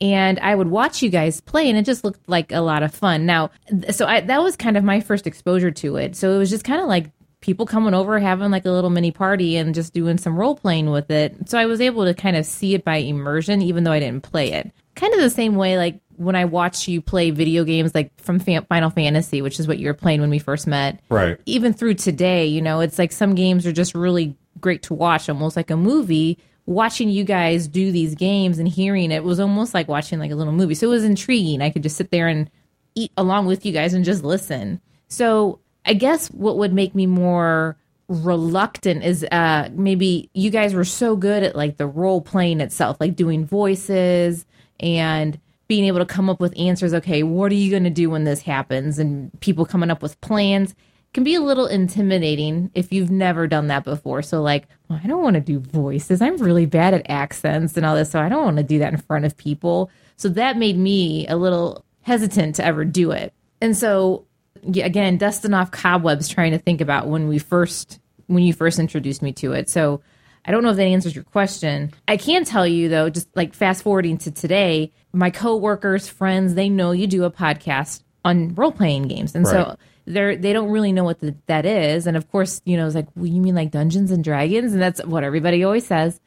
and 0.00 0.38
I 0.40 0.54
would 0.54 0.68
watch 0.68 1.00
you 1.00 1.08
guys 1.08 1.40
play, 1.40 1.70
and 1.70 1.78
it 1.78 1.86
just 1.86 2.04
looked 2.04 2.28
like 2.28 2.52
a 2.52 2.60
lot 2.60 2.82
of 2.82 2.94
fun. 2.94 3.24
Now, 3.24 3.50
so 3.90 4.04
I, 4.06 4.20
that 4.20 4.42
was 4.42 4.56
kind 4.56 4.76
of 4.76 4.84
my 4.84 5.00
first 5.00 5.26
exposure 5.26 5.70
to 5.70 5.96
it. 5.96 6.16
So 6.16 6.32
it 6.32 6.38
was 6.38 6.50
just 6.50 6.64
kind 6.64 6.82
of 6.82 6.86
like 6.88 7.10
people 7.42 7.66
coming 7.66 7.92
over, 7.92 8.18
having 8.18 8.50
like 8.50 8.64
a 8.64 8.70
little 8.70 8.88
mini 8.88 9.10
party, 9.10 9.56
and 9.56 9.74
just 9.74 9.92
doing 9.92 10.16
some 10.16 10.38
role 10.38 10.54
playing 10.56 10.88
with 10.90 11.10
it. 11.10 11.50
So 11.50 11.58
I 11.58 11.66
was 11.66 11.80
able 11.82 12.04
to 12.06 12.14
kind 12.14 12.36
of 12.36 12.46
see 12.46 12.74
it 12.74 12.84
by 12.84 12.96
immersion, 12.96 13.60
even 13.60 13.84
though 13.84 13.92
I 13.92 14.00
didn't 14.00 14.22
play 14.22 14.52
it. 14.52 14.72
Kind 14.94 15.12
of 15.12 15.20
the 15.20 15.28
same 15.30 15.56
way, 15.56 15.76
like 15.76 16.00
when 16.16 16.36
I 16.36 16.44
watch 16.46 16.88
you 16.88 17.00
play 17.02 17.30
video 17.30 17.64
games, 17.64 17.94
like 17.94 18.18
from 18.20 18.38
Final 18.38 18.90
Fantasy, 18.90 19.42
which 19.42 19.58
is 19.60 19.66
what 19.68 19.78
you 19.78 19.88
were 19.88 19.94
playing 19.94 20.20
when 20.20 20.30
we 20.30 20.38
first 20.38 20.66
met 20.66 21.00
Right. 21.08 21.38
even 21.46 21.72
through 21.72 21.94
today, 21.94 22.46
you 22.46 22.62
know, 22.62 22.80
it's 22.80 22.98
like 22.98 23.12
some 23.12 23.34
games 23.34 23.66
are 23.66 23.72
just 23.72 23.94
really 23.94 24.36
great 24.60 24.82
to 24.84 24.94
watch, 24.94 25.28
almost 25.28 25.56
like 25.56 25.70
a 25.70 25.76
movie. 25.76 26.38
Watching 26.64 27.08
you 27.08 27.24
guys 27.24 27.66
do 27.66 27.90
these 27.90 28.14
games 28.14 28.58
and 28.60 28.68
hearing 28.68 29.10
it 29.10 29.24
was 29.24 29.40
almost 29.40 29.74
like 29.74 29.88
watching 29.88 30.20
like 30.20 30.30
a 30.30 30.36
little 30.36 30.52
movie. 30.52 30.74
So 30.76 30.86
it 30.86 30.90
was 30.90 31.02
intriguing. 31.04 31.60
I 31.60 31.70
could 31.70 31.82
just 31.82 31.96
sit 31.96 32.12
there 32.12 32.28
and 32.28 32.48
eat 32.94 33.10
along 33.16 33.46
with 33.46 33.66
you 33.66 33.72
guys 33.72 33.94
and 33.94 34.04
just 34.04 34.22
listen. 34.22 34.80
So 35.08 35.58
I 35.84 35.94
guess 35.94 36.28
what 36.28 36.58
would 36.58 36.72
make 36.72 36.94
me 36.94 37.06
more 37.06 37.76
reluctant 38.08 39.02
is 39.02 39.24
uh 39.32 39.70
maybe 39.72 40.28
you 40.34 40.50
guys 40.50 40.74
were 40.74 40.84
so 40.84 41.16
good 41.16 41.42
at 41.42 41.56
like 41.56 41.78
the 41.78 41.86
role 41.86 42.20
playing 42.20 42.60
itself, 42.60 42.98
like 43.00 43.16
doing 43.16 43.46
voices 43.46 44.44
and 44.80 45.38
being 45.68 45.84
able 45.84 46.00
to 46.00 46.04
come 46.04 46.28
up 46.28 46.40
with 46.40 46.52
answers. 46.58 46.92
Okay, 46.92 47.22
what 47.22 47.50
are 47.50 47.54
you 47.54 47.70
going 47.70 47.84
to 47.84 47.90
do 47.90 48.10
when 48.10 48.24
this 48.24 48.42
happens? 48.42 48.98
And 48.98 49.30
people 49.40 49.64
coming 49.64 49.90
up 49.90 50.02
with 50.02 50.20
plans 50.20 50.74
can 51.14 51.24
be 51.24 51.34
a 51.34 51.40
little 51.40 51.66
intimidating 51.66 52.70
if 52.74 52.92
you've 52.92 53.10
never 53.10 53.46
done 53.46 53.68
that 53.68 53.84
before. 53.84 54.22
So, 54.22 54.42
like, 54.42 54.66
well, 54.88 55.00
I 55.02 55.06
don't 55.06 55.22
want 55.22 55.34
to 55.34 55.40
do 55.40 55.60
voices. 55.60 56.20
I'm 56.20 56.36
really 56.36 56.66
bad 56.66 56.94
at 56.94 57.08
accents 57.08 57.76
and 57.76 57.86
all 57.86 57.94
this. 57.94 58.10
So, 58.10 58.20
I 58.20 58.28
don't 58.28 58.44
want 58.44 58.56
to 58.58 58.62
do 58.62 58.78
that 58.80 58.92
in 58.92 58.98
front 58.98 59.24
of 59.24 59.36
people. 59.36 59.90
So, 60.16 60.28
that 60.30 60.56
made 60.56 60.76
me 60.76 61.26
a 61.28 61.36
little 61.36 61.84
hesitant 62.02 62.56
to 62.56 62.64
ever 62.64 62.84
do 62.84 63.10
it. 63.10 63.32
And 63.60 63.76
so, 63.76 64.26
again, 64.64 65.16
dusting 65.18 65.54
off 65.54 65.70
cobwebs, 65.70 66.28
trying 66.28 66.52
to 66.52 66.58
think 66.58 66.80
about 66.80 67.08
when 67.08 67.28
we 67.28 67.38
first, 67.38 67.98
when 68.26 68.42
you 68.44 68.52
first 68.52 68.78
introduced 68.78 69.22
me 69.22 69.32
to 69.34 69.52
it. 69.52 69.68
So, 69.68 70.00
I 70.44 70.50
don't 70.50 70.64
know 70.64 70.70
if 70.70 70.76
that 70.76 70.82
answers 70.86 71.14
your 71.14 71.22
question. 71.22 71.92
I 72.08 72.16
can 72.16 72.44
tell 72.44 72.66
you 72.66 72.88
though, 72.88 73.08
just 73.10 73.28
like 73.36 73.54
fast 73.54 73.84
forwarding 73.84 74.18
to 74.18 74.32
today, 74.32 74.92
my 75.12 75.30
coworkers, 75.30 76.08
friends, 76.08 76.54
they 76.54 76.68
know 76.68 76.90
you 76.90 77.06
do 77.06 77.22
a 77.22 77.30
podcast 77.30 78.02
on 78.24 78.54
role 78.56 78.72
playing 78.72 79.04
games, 79.04 79.34
and 79.36 79.44
Right. 79.44 79.52
so 79.52 79.76
they're 80.04 80.36
they 80.36 80.52
don't 80.52 80.70
really 80.70 80.90
know 80.90 81.04
what 81.04 81.20
the, 81.20 81.36
that 81.46 81.64
is. 81.64 82.08
And 82.08 82.16
of 82.16 82.28
course, 82.32 82.60
you 82.64 82.76
know, 82.76 82.86
it's 82.86 82.94
like, 82.96 83.06
well, 83.14 83.26
you 83.26 83.40
mean 83.40 83.54
like 83.54 83.70
Dungeons 83.70 84.10
and 84.10 84.24
Dragons, 84.24 84.72
and 84.72 84.82
that's 84.82 85.04
what 85.04 85.22
everybody 85.22 85.62
always 85.62 85.86
says. 85.86 86.20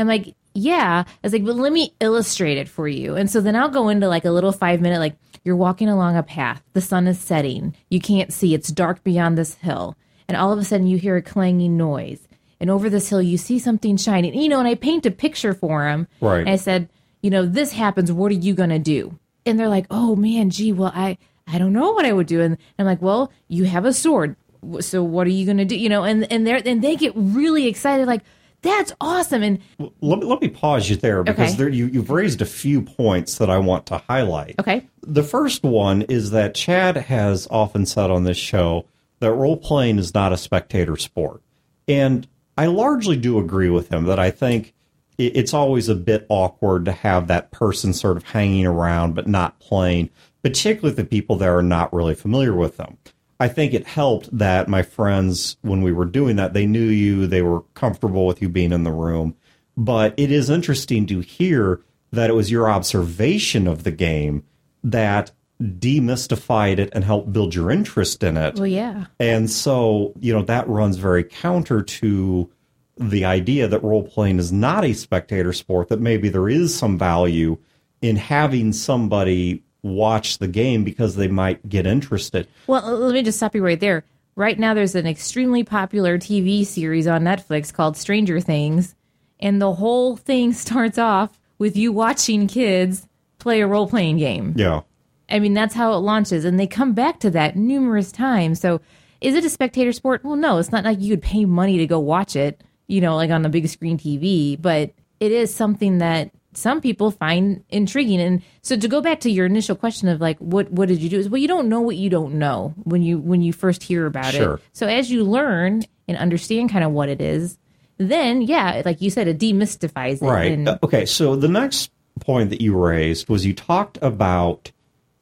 I'm 0.00 0.08
like, 0.08 0.34
yeah. 0.54 1.04
I 1.06 1.10
was 1.22 1.32
like, 1.32 1.44
but 1.44 1.56
let 1.56 1.72
me 1.72 1.94
illustrate 2.00 2.58
it 2.58 2.68
for 2.68 2.88
you. 2.88 3.14
And 3.16 3.30
so 3.30 3.40
then 3.40 3.56
I'll 3.56 3.68
go 3.68 3.88
into 3.88 4.08
like 4.08 4.24
a 4.24 4.30
little 4.30 4.52
five 4.52 4.80
minute, 4.80 4.98
like 4.98 5.16
you're 5.44 5.56
walking 5.56 5.88
along 5.88 6.16
a 6.16 6.22
path, 6.22 6.62
the 6.72 6.80
sun 6.80 7.06
is 7.06 7.18
setting, 7.18 7.74
you 7.88 8.00
can't 8.00 8.32
see, 8.32 8.52
it's 8.54 8.68
dark 8.70 9.02
beyond 9.04 9.38
this 9.38 9.54
hill, 9.54 9.96
and 10.28 10.36
all 10.36 10.52
of 10.52 10.58
a 10.58 10.64
sudden 10.64 10.86
you 10.86 10.98
hear 10.98 11.16
a 11.16 11.22
clanging 11.22 11.76
noise. 11.76 12.26
And 12.60 12.68
over 12.70 12.90
this 12.90 13.08
hill 13.08 13.22
you 13.22 13.38
see 13.38 13.58
something 13.58 13.96
shining. 13.96 14.34
You 14.34 14.48
know 14.50 14.58
and 14.58 14.68
i 14.68 14.74
paint 14.74 15.06
a 15.06 15.10
picture 15.10 15.54
for 15.54 15.88
him 15.88 16.06
Right. 16.20 16.40
and 16.40 16.50
i 16.50 16.56
said 16.56 16.88
you 17.22 17.30
know 17.30 17.46
this 17.46 17.72
happens. 17.72 18.10
What 18.12 18.30
are 18.32 18.34
you 18.34 18.52
going 18.54 18.68
to 18.70 18.78
do? 18.78 19.18
And 19.46 19.58
they're 19.58 19.68
like 19.68 19.86
oh 19.90 20.14
man 20.14 20.50
gee 20.50 20.72
well 20.72 20.92
i 20.94 21.16
i 21.46 21.56
don't 21.58 21.72
know 21.72 21.92
what 21.92 22.04
i 22.04 22.12
would 22.12 22.26
do. 22.26 22.42
And 22.42 22.58
i'm 22.78 22.84
like 22.84 23.00
well 23.00 23.32
you 23.48 23.64
have 23.64 23.86
a 23.86 23.92
sword. 23.94 24.36
So 24.80 25.02
what 25.02 25.26
are 25.26 25.30
you 25.30 25.46
going 25.46 25.56
to 25.56 25.64
do? 25.64 25.74
You 25.74 25.88
know 25.88 26.02
and 26.04 26.30
and 26.30 26.46
they're 26.46 26.60
and 26.62 26.82
they 26.84 26.96
get 26.96 27.12
really 27.16 27.66
excited 27.66 28.06
like 28.06 28.20
that's 28.62 28.92
awesome 29.00 29.42
and 29.42 29.58
Let, 30.00 30.18
me- 30.20 30.26
let 30.26 30.40
me 30.42 30.48
pause 30.48 30.88
you 30.90 30.96
there 30.96 31.22
because 31.22 31.50
Okay. 31.50 31.56
there, 31.58 31.68
you, 31.68 31.86
you've 31.86 32.10
raised 32.10 32.42
a 32.42 32.46
few 32.46 32.82
points 32.82 33.38
that 33.38 33.48
I 33.50 33.58
want 33.58 33.86
to 33.86 33.98
highlight. 34.08 34.56
okay 34.58 34.86
The 35.02 35.22
first 35.22 35.62
one 35.62 36.02
is 36.02 36.30
that 36.32 36.54
Chad 36.54 36.96
has 36.96 37.46
often 37.50 37.86
said 37.86 38.10
on 38.10 38.24
this 38.24 38.36
show 38.36 38.84
that 39.20 39.32
role 39.32 39.56
playing 39.56 39.98
is 39.98 40.14
not 40.14 40.32
a 40.32 40.36
spectator 40.36 40.96
sport. 40.96 41.42
And 41.88 42.26
I 42.56 42.66
largely 42.66 43.16
do 43.16 43.38
agree 43.38 43.70
with 43.70 43.88
him 43.92 44.04
that 44.04 44.18
I 44.18 44.30
think 44.30 44.74
it- 45.18 45.36
it's 45.36 45.54
always 45.54 45.88
a 45.88 45.94
bit 45.94 46.26
awkward 46.28 46.84
to 46.86 46.92
have 46.92 47.26
that 47.28 47.50
person 47.50 47.92
sort 47.92 48.16
of 48.16 48.24
hanging 48.24 48.66
around 48.66 49.14
but 49.14 49.26
not 49.26 49.58
playing, 49.60 50.10
particularly 50.42 50.94
the 50.94 51.04
people 51.04 51.36
that 51.36 51.48
are 51.48 51.62
not 51.62 51.92
really 51.92 52.14
familiar 52.14 52.54
with 52.54 52.76
them. 52.76 52.96
I 53.40 53.48
think 53.48 53.72
it 53.72 53.86
helped 53.86 54.36
that 54.36 54.68
my 54.68 54.82
friends, 54.82 55.56
when 55.62 55.80
we 55.80 55.92
were 55.92 56.04
doing 56.04 56.36
that, 56.36 56.52
they 56.52 56.66
knew 56.66 56.84
you, 56.84 57.26
they 57.26 57.40
were 57.40 57.62
comfortable 57.72 58.26
with 58.26 58.42
you 58.42 58.50
being 58.50 58.70
in 58.70 58.84
the 58.84 58.92
room. 58.92 59.34
But 59.76 60.12
it 60.18 60.30
is 60.30 60.50
interesting 60.50 61.06
to 61.06 61.20
hear 61.20 61.80
that 62.12 62.28
it 62.28 62.34
was 62.34 62.50
your 62.50 62.68
observation 62.68 63.66
of 63.66 63.84
the 63.84 63.90
game 63.90 64.44
that 64.84 65.32
demystified 65.60 66.78
it 66.78 66.90
and 66.92 67.02
helped 67.02 67.32
build 67.32 67.54
your 67.54 67.70
interest 67.70 68.22
in 68.22 68.36
it. 68.36 68.56
well 68.56 68.66
yeah 68.66 69.06
And 69.18 69.50
so, 69.50 70.12
you 70.18 70.32
know, 70.32 70.42
that 70.42 70.68
runs 70.68 70.96
very 70.96 71.24
counter 71.24 71.82
to 71.82 72.50
the 72.96 73.24
idea 73.24 73.68
that 73.68 73.82
role 73.82 74.02
playing 74.02 74.38
is 74.38 74.52
not 74.52 74.84
a 74.84 74.92
spectator 74.92 75.52
sport, 75.52 75.88
that 75.88 76.00
maybe 76.00 76.28
there 76.28 76.48
is 76.48 76.76
some 76.76 76.98
value 76.98 77.56
in 78.02 78.16
having 78.16 78.72
somebody 78.72 79.62
watch 79.82 80.38
the 80.38 80.48
game 80.48 80.84
because 80.84 81.16
they 81.16 81.28
might 81.28 81.68
get 81.68 81.86
interested. 81.86 82.46
Well, 82.66 82.82
let 82.98 83.14
me 83.14 83.22
just 83.22 83.38
stop 83.38 83.54
you 83.54 83.64
right 83.64 83.80
there. 83.80 84.04
Right 84.36 84.58
now, 84.58 84.74
there's 84.74 84.94
an 84.94 85.06
extremely 85.06 85.64
popular 85.64 86.18
TV 86.18 86.64
series 86.64 87.06
on 87.06 87.22
Netflix 87.22 87.72
called 87.72 87.96
Stranger 87.96 88.40
Things, 88.40 88.94
and 89.38 89.60
the 89.60 89.74
whole 89.74 90.16
thing 90.16 90.52
starts 90.54 90.98
off 90.98 91.38
with 91.58 91.76
you 91.76 91.92
watching 91.92 92.46
kids 92.46 93.06
play 93.38 93.60
a 93.60 93.66
role 93.66 93.88
playing 93.88 94.18
game. 94.18 94.54
Yeah. 94.56 94.82
I 95.28 95.38
mean, 95.38 95.54
that's 95.54 95.74
how 95.74 95.92
it 95.92 95.98
launches, 95.98 96.44
and 96.44 96.58
they 96.58 96.66
come 96.66 96.92
back 96.92 97.20
to 97.20 97.30
that 97.30 97.56
numerous 97.56 98.10
times. 98.10 98.60
So, 98.60 98.80
is 99.20 99.34
it 99.34 99.44
a 99.44 99.50
spectator 99.50 99.92
sport? 99.92 100.24
Well, 100.24 100.36
no, 100.36 100.58
it's 100.58 100.72
not 100.72 100.84
like 100.84 101.00
you 101.00 101.10
would 101.10 101.22
pay 101.22 101.44
money 101.44 101.78
to 101.78 101.86
go 101.86 101.98
watch 101.98 102.34
it, 102.34 102.62
you 102.86 103.00
know, 103.00 103.16
like 103.16 103.30
on 103.30 103.42
the 103.42 103.48
big 103.48 103.68
screen 103.68 103.98
TV, 103.98 104.60
but 104.60 104.92
it 105.20 105.32
is 105.32 105.54
something 105.54 105.98
that 105.98 106.30
some 106.52 106.80
people 106.80 107.10
find 107.10 107.62
intriguing. 107.68 108.20
And 108.20 108.42
so 108.62 108.76
to 108.76 108.88
go 108.88 109.00
back 109.00 109.20
to 109.20 109.30
your 109.30 109.46
initial 109.46 109.76
question 109.76 110.08
of 110.08 110.20
like 110.20 110.38
what 110.38 110.70
what 110.72 110.88
did 110.88 111.00
you 111.00 111.08
do 111.08 111.18
is 111.18 111.28
well 111.28 111.40
you 111.40 111.48
don't 111.48 111.68
know 111.68 111.80
what 111.80 111.96
you 111.96 112.10
don't 112.10 112.34
know 112.34 112.74
when 112.84 113.02
you 113.02 113.18
when 113.18 113.40
you 113.42 113.52
first 113.52 113.82
hear 113.82 114.06
about 114.06 114.34
Sure. 114.34 114.54
it. 114.54 114.60
So 114.72 114.86
as 114.86 115.10
you 115.10 115.24
learn 115.24 115.82
and 116.08 116.16
understand 116.18 116.70
kind 116.70 116.84
of 116.84 116.90
what 116.90 117.08
it 117.08 117.20
is, 117.20 117.56
then 117.98 118.42
yeah, 118.42 118.82
like 118.84 119.00
you 119.00 119.10
said, 119.10 119.28
it 119.28 119.38
demystifies 119.38 120.14
it. 120.22 120.22
Right. 120.22 120.52
And, 120.52 120.68
Uh, 120.68 120.78
okay. 120.82 121.06
So 121.06 121.36
the 121.36 121.48
next 121.48 121.90
point 122.18 122.50
that 122.50 122.60
you 122.60 122.76
raised 122.76 123.28
was 123.28 123.46
you 123.46 123.54
talked 123.54 123.98
about 124.02 124.72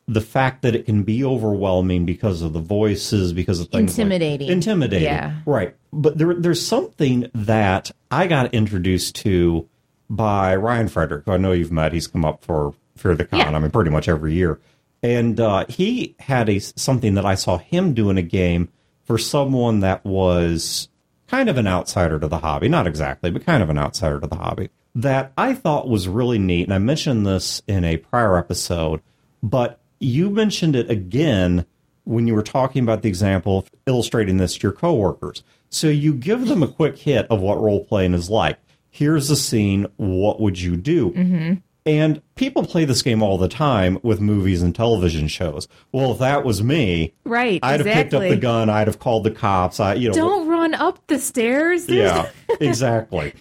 the 0.07 0.23
fact 0.23 0.63
that 0.63 0.75
it 0.75 0.87
can 0.87 1.03
be 1.03 1.23
overwhelming 1.23 2.07
because 2.07 2.41
of 2.41 2.55
the 2.55 2.61
voices, 2.61 3.35
because 3.35 3.61
of 3.61 3.69
things 3.69 3.99
like- 3.99 4.05
Intimidating. 4.07 4.49
intimidating. 4.49 5.05
Yeah. 5.05 5.35
Right. 5.45 5.75
But 5.93 6.17
there, 6.17 6.33
there's 6.35 6.65
something 6.67 7.27
that 7.35 7.91
I 8.11 8.27
got 8.27 8.55
introduced 8.55 9.17
to 9.17 9.69
by 10.11 10.57
Ryan 10.57 10.89
Frederick, 10.89 11.25
who 11.25 11.33
I 11.33 11.37
know 11.37 11.53
you've 11.53 11.73
met. 11.73 11.93
He's 11.93 12.07
come 12.07 12.25
up 12.25 12.45
for 12.45 12.75
Fear 12.97 13.17
the 13.17 13.25
Con. 13.25 13.41
Yeah. 13.41 13.51
I 13.51 13.59
mean, 13.59 13.71
pretty 13.71 13.91
much 13.91 14.09
every 14.09 14.35
year. 14.35 14.59
And 15.03 15.39
uh, 15.39 15.67
he 15.69 16.17
had 16.19 16.49
a 16.49 16.59
something 16.59 17.15
that 17.15 17.27
I 17.27 17.35
saw 17.35 17.59
him 17.59 17.95
do 17.95 18.11
in 18.11 18.19
a 18.19 18.23
game 18.23 18.69
for 19.05 19.19
someone 19.19 19.81
that 19.81 20.05
was 20.05 20.89
kind 21.29 21.49
of 21.49 21.57
an 21.57 21.67
outsider 21.67 22.19
to 22.19 22.29
the 22.29 22.39
hobby. 22.39 22.69
Not 22.69 22.87
exactly, 22.87 23.31
but 23.31 23.47
kind 23.47 23.63
of 23.63 23.71
an 23.71 23.79
outsider 23.79 24.19
to 24.21 24.27
the 24.27 24.37
hobby. 24.37 24.71
That 24.95 25.33
I 25.39 25.55
thought 25.55 25.89
was 25.89 26.09
really 26.09 26.39
neat. 26.39 26.65
And 26.65 26.75
I 26.75 26.79
mentioned 26.79 27.27
this 27.27 27.63
in 27.69 27.85
a 27.85 27.99
prior 27.99 28.37
episode, 28.37 29.01
but 29.43 29.79
you 30.01 30.31
mentioned 30.31 30.75
it 30.75 30.91
again 30.91 31.65
when 32.05 32.27
you 32.27 32.35
were 32.35 32.43
talking 32.43 32.83
about 32.83 33.03
the 33.03 33.09
example 33.09 33.59
of 33.59 33.71
illustrating 33.87 34.39
this 34.39 34.57
to 34.57 34.63
your 34.63 34.73
coworkers. 34.73 35.45
So 35.69 35.89
you 35.89 36.15
give 36.15 36.49
them 36.49 36.63
a 36.63 36.69
quick 36.69 36.99
hit 36.99 37.27
of 37.27 37.41
what 37.41 37.61
role 37.61 37.85
playing 37.85 38.15
is 38.15 38.31
like. 38.31 38.59
Here's 38.99 39.31
a 39.31 39.37
scene. 39.37 39.87
What 39.97 40.41
would 40.41 40.61
you 40.61 40.77
do? 40.77 41.13
Mm-hmm. 41.13 41.55
And 41.87 42.21
people 42.35 42.65
play 42.67 42.85
this 42.85 43.01
game 43.01 43.23
all 43.23 43.39
the 43.39 43.47
time 43.47 44.01
with 44.03 44.21
movies 44.21 44.61
and 44.61 44.75
television 44.75 45.29
shows. 45.29 45.69
Well, 45.93 46.11
if 46.11 46.19
that 46.19 46.45
was 46.45 46.65
me, 46.65 47.15
right. 47.23 47.61
I'd 47.63 47.79
have 47.79 47.87
picked 47.87 48.13
up 48.13 48.23
the 48.23 48.35
gun. 48.35 48.69
I'd 48.69 48.89
have 48.89 48.99
called 48.99 49.23
the 49.23 49.31
cops. 49.31 49.79
I, 49.79 49.95
you 49.95 50.09
know, 50.09 50.15
Don't 50.15 50.49
run 50.49 50.75
up 50.75 51.07
the 51.07 51.21
stairs. 51.21 51.87
There's- 51.87 52.29
yeah, 52.51 52.57
exactly. 52.61 53.35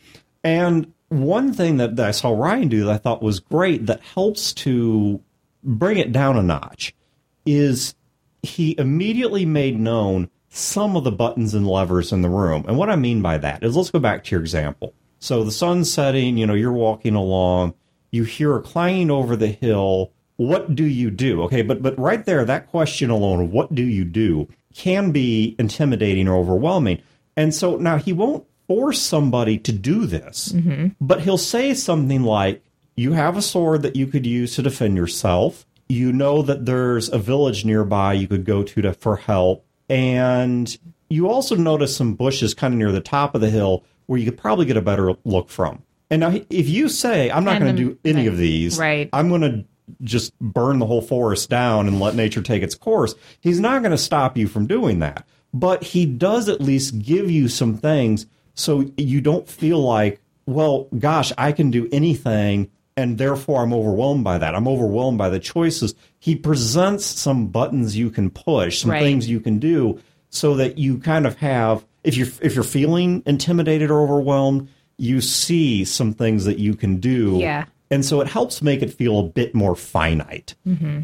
And 0.43 0.93
one 1.09 1.53
thing 1.53 1.77
that, 1.77 1.95
that 1.95 2.05
I 2.07 2.11
saw 2.11 2.29
Ryan 2.39 2.67
do 2.67 2.85
that 2.85 2.91
I 2.91 2.97
thought 2.97 3.23
was 3.23 3.39
great 3.39 3.87
that 3.87 4.01
helps 4.01 4.53
to 4.53 5.19
bring 5.63 5.97
it 5.97 6.11
down 6.11 6.37
a 6.37 6.43
notch 6.43 6.93
is 7.47 7.95
he 8.43 8.75
immediately 8.77 9.47
made 9.47 9.79
known 9.79 10.29
some 10.49 10.95
of 10.95 11.03
the 11.03 11.11
buttons 11.11 11.55
and 11.55 11.65
levers 11.65 12.11
in 12.11 12.21
the 12.21 12.29
room. 12.29 12.63
And 12.67 12.77
what 12.77 12.91
I 12.91 12.95
mean 12.95 13.23
by 13.23 13.39
that 13.39 13.63
is 13.63 13.75
let's 13.75 13.89
go 13.89 13.97
back 13.97 14.23
to 14.25 14.35
your 14.35 14.41
example. 14.41 14.93
So 15.19 15.43
the 15.43 15.51
sun's 15.51 15.91
setting, 15.91 16.37
you 16.37 16.45
know, 16.45 16.53
you're 16.53 16.71
walking 16.71 17.15
along, 17.15 17.73
you 18.11 18.23
hear 18.23 18.55
a 18.55 18.61
clanging 18.61 19.11
over 19.11 19.35
the 19.35 19.47
hill. 19.47 20.11
What 20.37 20.75
do 20.75 20.85
you 20.85 21.09
do? 21.09 21.43
Okay, 21.43 21.63
but 21.63 21.81
but 21.81 21.97
right 21.97 22.23
there, 22.25 22.45
that 22.45 22.67
question 22.67 23.09
alone, 23.09 23.51
what 23.51 23.73
do 23.73 23.81
you 23.83 24.05
do, 24.05 24.47
can 24.75 25.11
be 25.11 25.55
intimidating 25.57 26.27
or 26.27 26.35
overwhelming. 26.35 27.01
And 27.35 27.53
so 27.53 27.77
now 27.77 27.97
he 27.97 28.13
won't 28.13 28.45
force 28.67 29.01
somebody 29.01 29.57
to 29.59 29.71
do 29.71 30.05
this, 30.05 30.49
mm-hmm. 30.49 30.89
but 31.01 31.21
he'll 31.21 31.37
say 31.37 31.73
something 31.73 32.23
like, 32.23 32.63
You 32.95 33.13
have 33.13 33.37
a 33.37 33.41
sword 33.41 33.81
that 33.81 33.95
you 33.95 34.07
could 34.07 34.25
use 34.25 34.55
to 34.55 34.61
defend 34.61 34.95
yourself. 34.95 35.65
You 35.89 36.11
know 36.11 36.41
that 36.41 36.65
there's 36.65 37.09
a 37.09 37.17
village 37.17 37.65
nearby 37.65 38.13
you 38.13 38.27
could 38.27 38.45
go 38.45 38.61
to, 38.63 38.81
to 38.81 38.93
for 38.93 39.15
help. 39.15 39.65
And 39.89 40.77
you 41.09 41.29
also 41.29 41.55
notice 41.55 41.95
some 41.95 42.15
bushes 42.15 42.53
kind 42.53 42.73
of 42.73 42.77
near 42.77 42.91
the 42.91 42.99
top 42.99 43.35
of 43.35 43.41
the 43.41 43.49
hill 43.49 43.83
where 44.07 44.19
you 44.19 44.25
could 44.25 44.37
probably 44.37 44.65
get 44.65 44.77
a 44.77 44.81
better 44.81 45.13
look 45.23 45.49
from. 45.49 45.83
And 46.09 46.21
now, 46.21 46.33
if 46.49 46.69
you 46.69 46.89
say, 46.89 47.29
I'm 47.29 47.43
not 47.43 47.59
going 47.59 47.75
to 47.75 47.83
do 47.83 47.99
any 48.05 48.27
of 48.27 48.37
these, 48.37 48.77
right. 48.79 49.09
I'm 49.13 49.29
going 49.29 49.41
to 49.41 49.65
just 50.01 50.37
burn 50.39 50.79
the 50.79 50.85
whole 50.85 51.01
forest 51.01 51.49
down 51.49 51.87
and 51.87 51.99
let 51.99 52.15
nature 52.15 52.41
take 52.41 52.63
its 52.63 52.75
course. 52.75 53.13
He's 53.39 53.59
not 53.59 53.81
going 53.81 53.91
to 53.91 53.97
stop 53.97 54.37
you 54.37 54.47
from 54.47 54.67
doing 54.67 54.99
that. 54.99 55.25
But 55.53 55.83
he 55.83 56.05
does 56.05 56.49
at 56.49 56.61
least 56.61 56.99
give 56.99 57.31
you 57.31 57.47
some 57.47 57.77
things 57.77 58.25
so 58.53 58.89
you 58.97 59.21
don't 59.21 59.47
feel 59.47 59.79
like, 59.79 60.19
well, 60.45 60.87
gosh, 60.97 61.31
I 61.37 61.51
can 61.51 61.71
do 61.71 61.87
anything 61.91 62.69
and 62.95 63.17
therefore 63.17 63.61
I'm 63.61 63.73
overwhelmed 63.73 64.23
by 64.23 64.39
that. 64.39 64.55
I'm 64.55 64.67
overwhelmed 64.67 65.17
by 65.17 65.29
the 65.29 65.39
choices. 65.39 65.93
He 66.19 66.35
presents 66.35 67.05
some 67.05 67.47
buttons 67.47 67.95
you 67.95 68.09
can 68.09 68.29
push, 68.29 68.79
some 68.81 68.91
Right. 68.91 69.03
things 69.03 69.29
you 69.29 69.39
can 69.39 69.59
do 69.59 69.99
so 70.29 70.55
that 70.55 70.77
you 70.77 70.97
kind 70.97 71.25
of 71.27 71.37
have 71.37 71.85
if 72.03 72.15
you're 72.15 72.27
if 72.41 72.55
you're 72.55 72.63
feeling 72.63 73.23
intimidated 73.25 73.91
or 73.91 74.01
overwhelmed, 74.01 74.69
you 74.97 75.21
see 75.21 75.85
some 75.85 76.13
things 76.13 76.45
that 76.45 76.59
you 76.59 76.75
can 76.75 76.99
do. 76.99 77.37
Yeah. 77.39 77.65
And 77.89 78.03
so 78.03 78.19
it 78.21 78.27
helps 78.27 78.61
make 78.61 78.81
it 78.81 78.93
feel 78.93 79.19
a 79.19 79.23
bit 79.23 79.55
more 79.55 79.75
finite. 79.75 80.55
Mm-hmm. 80.67 81.01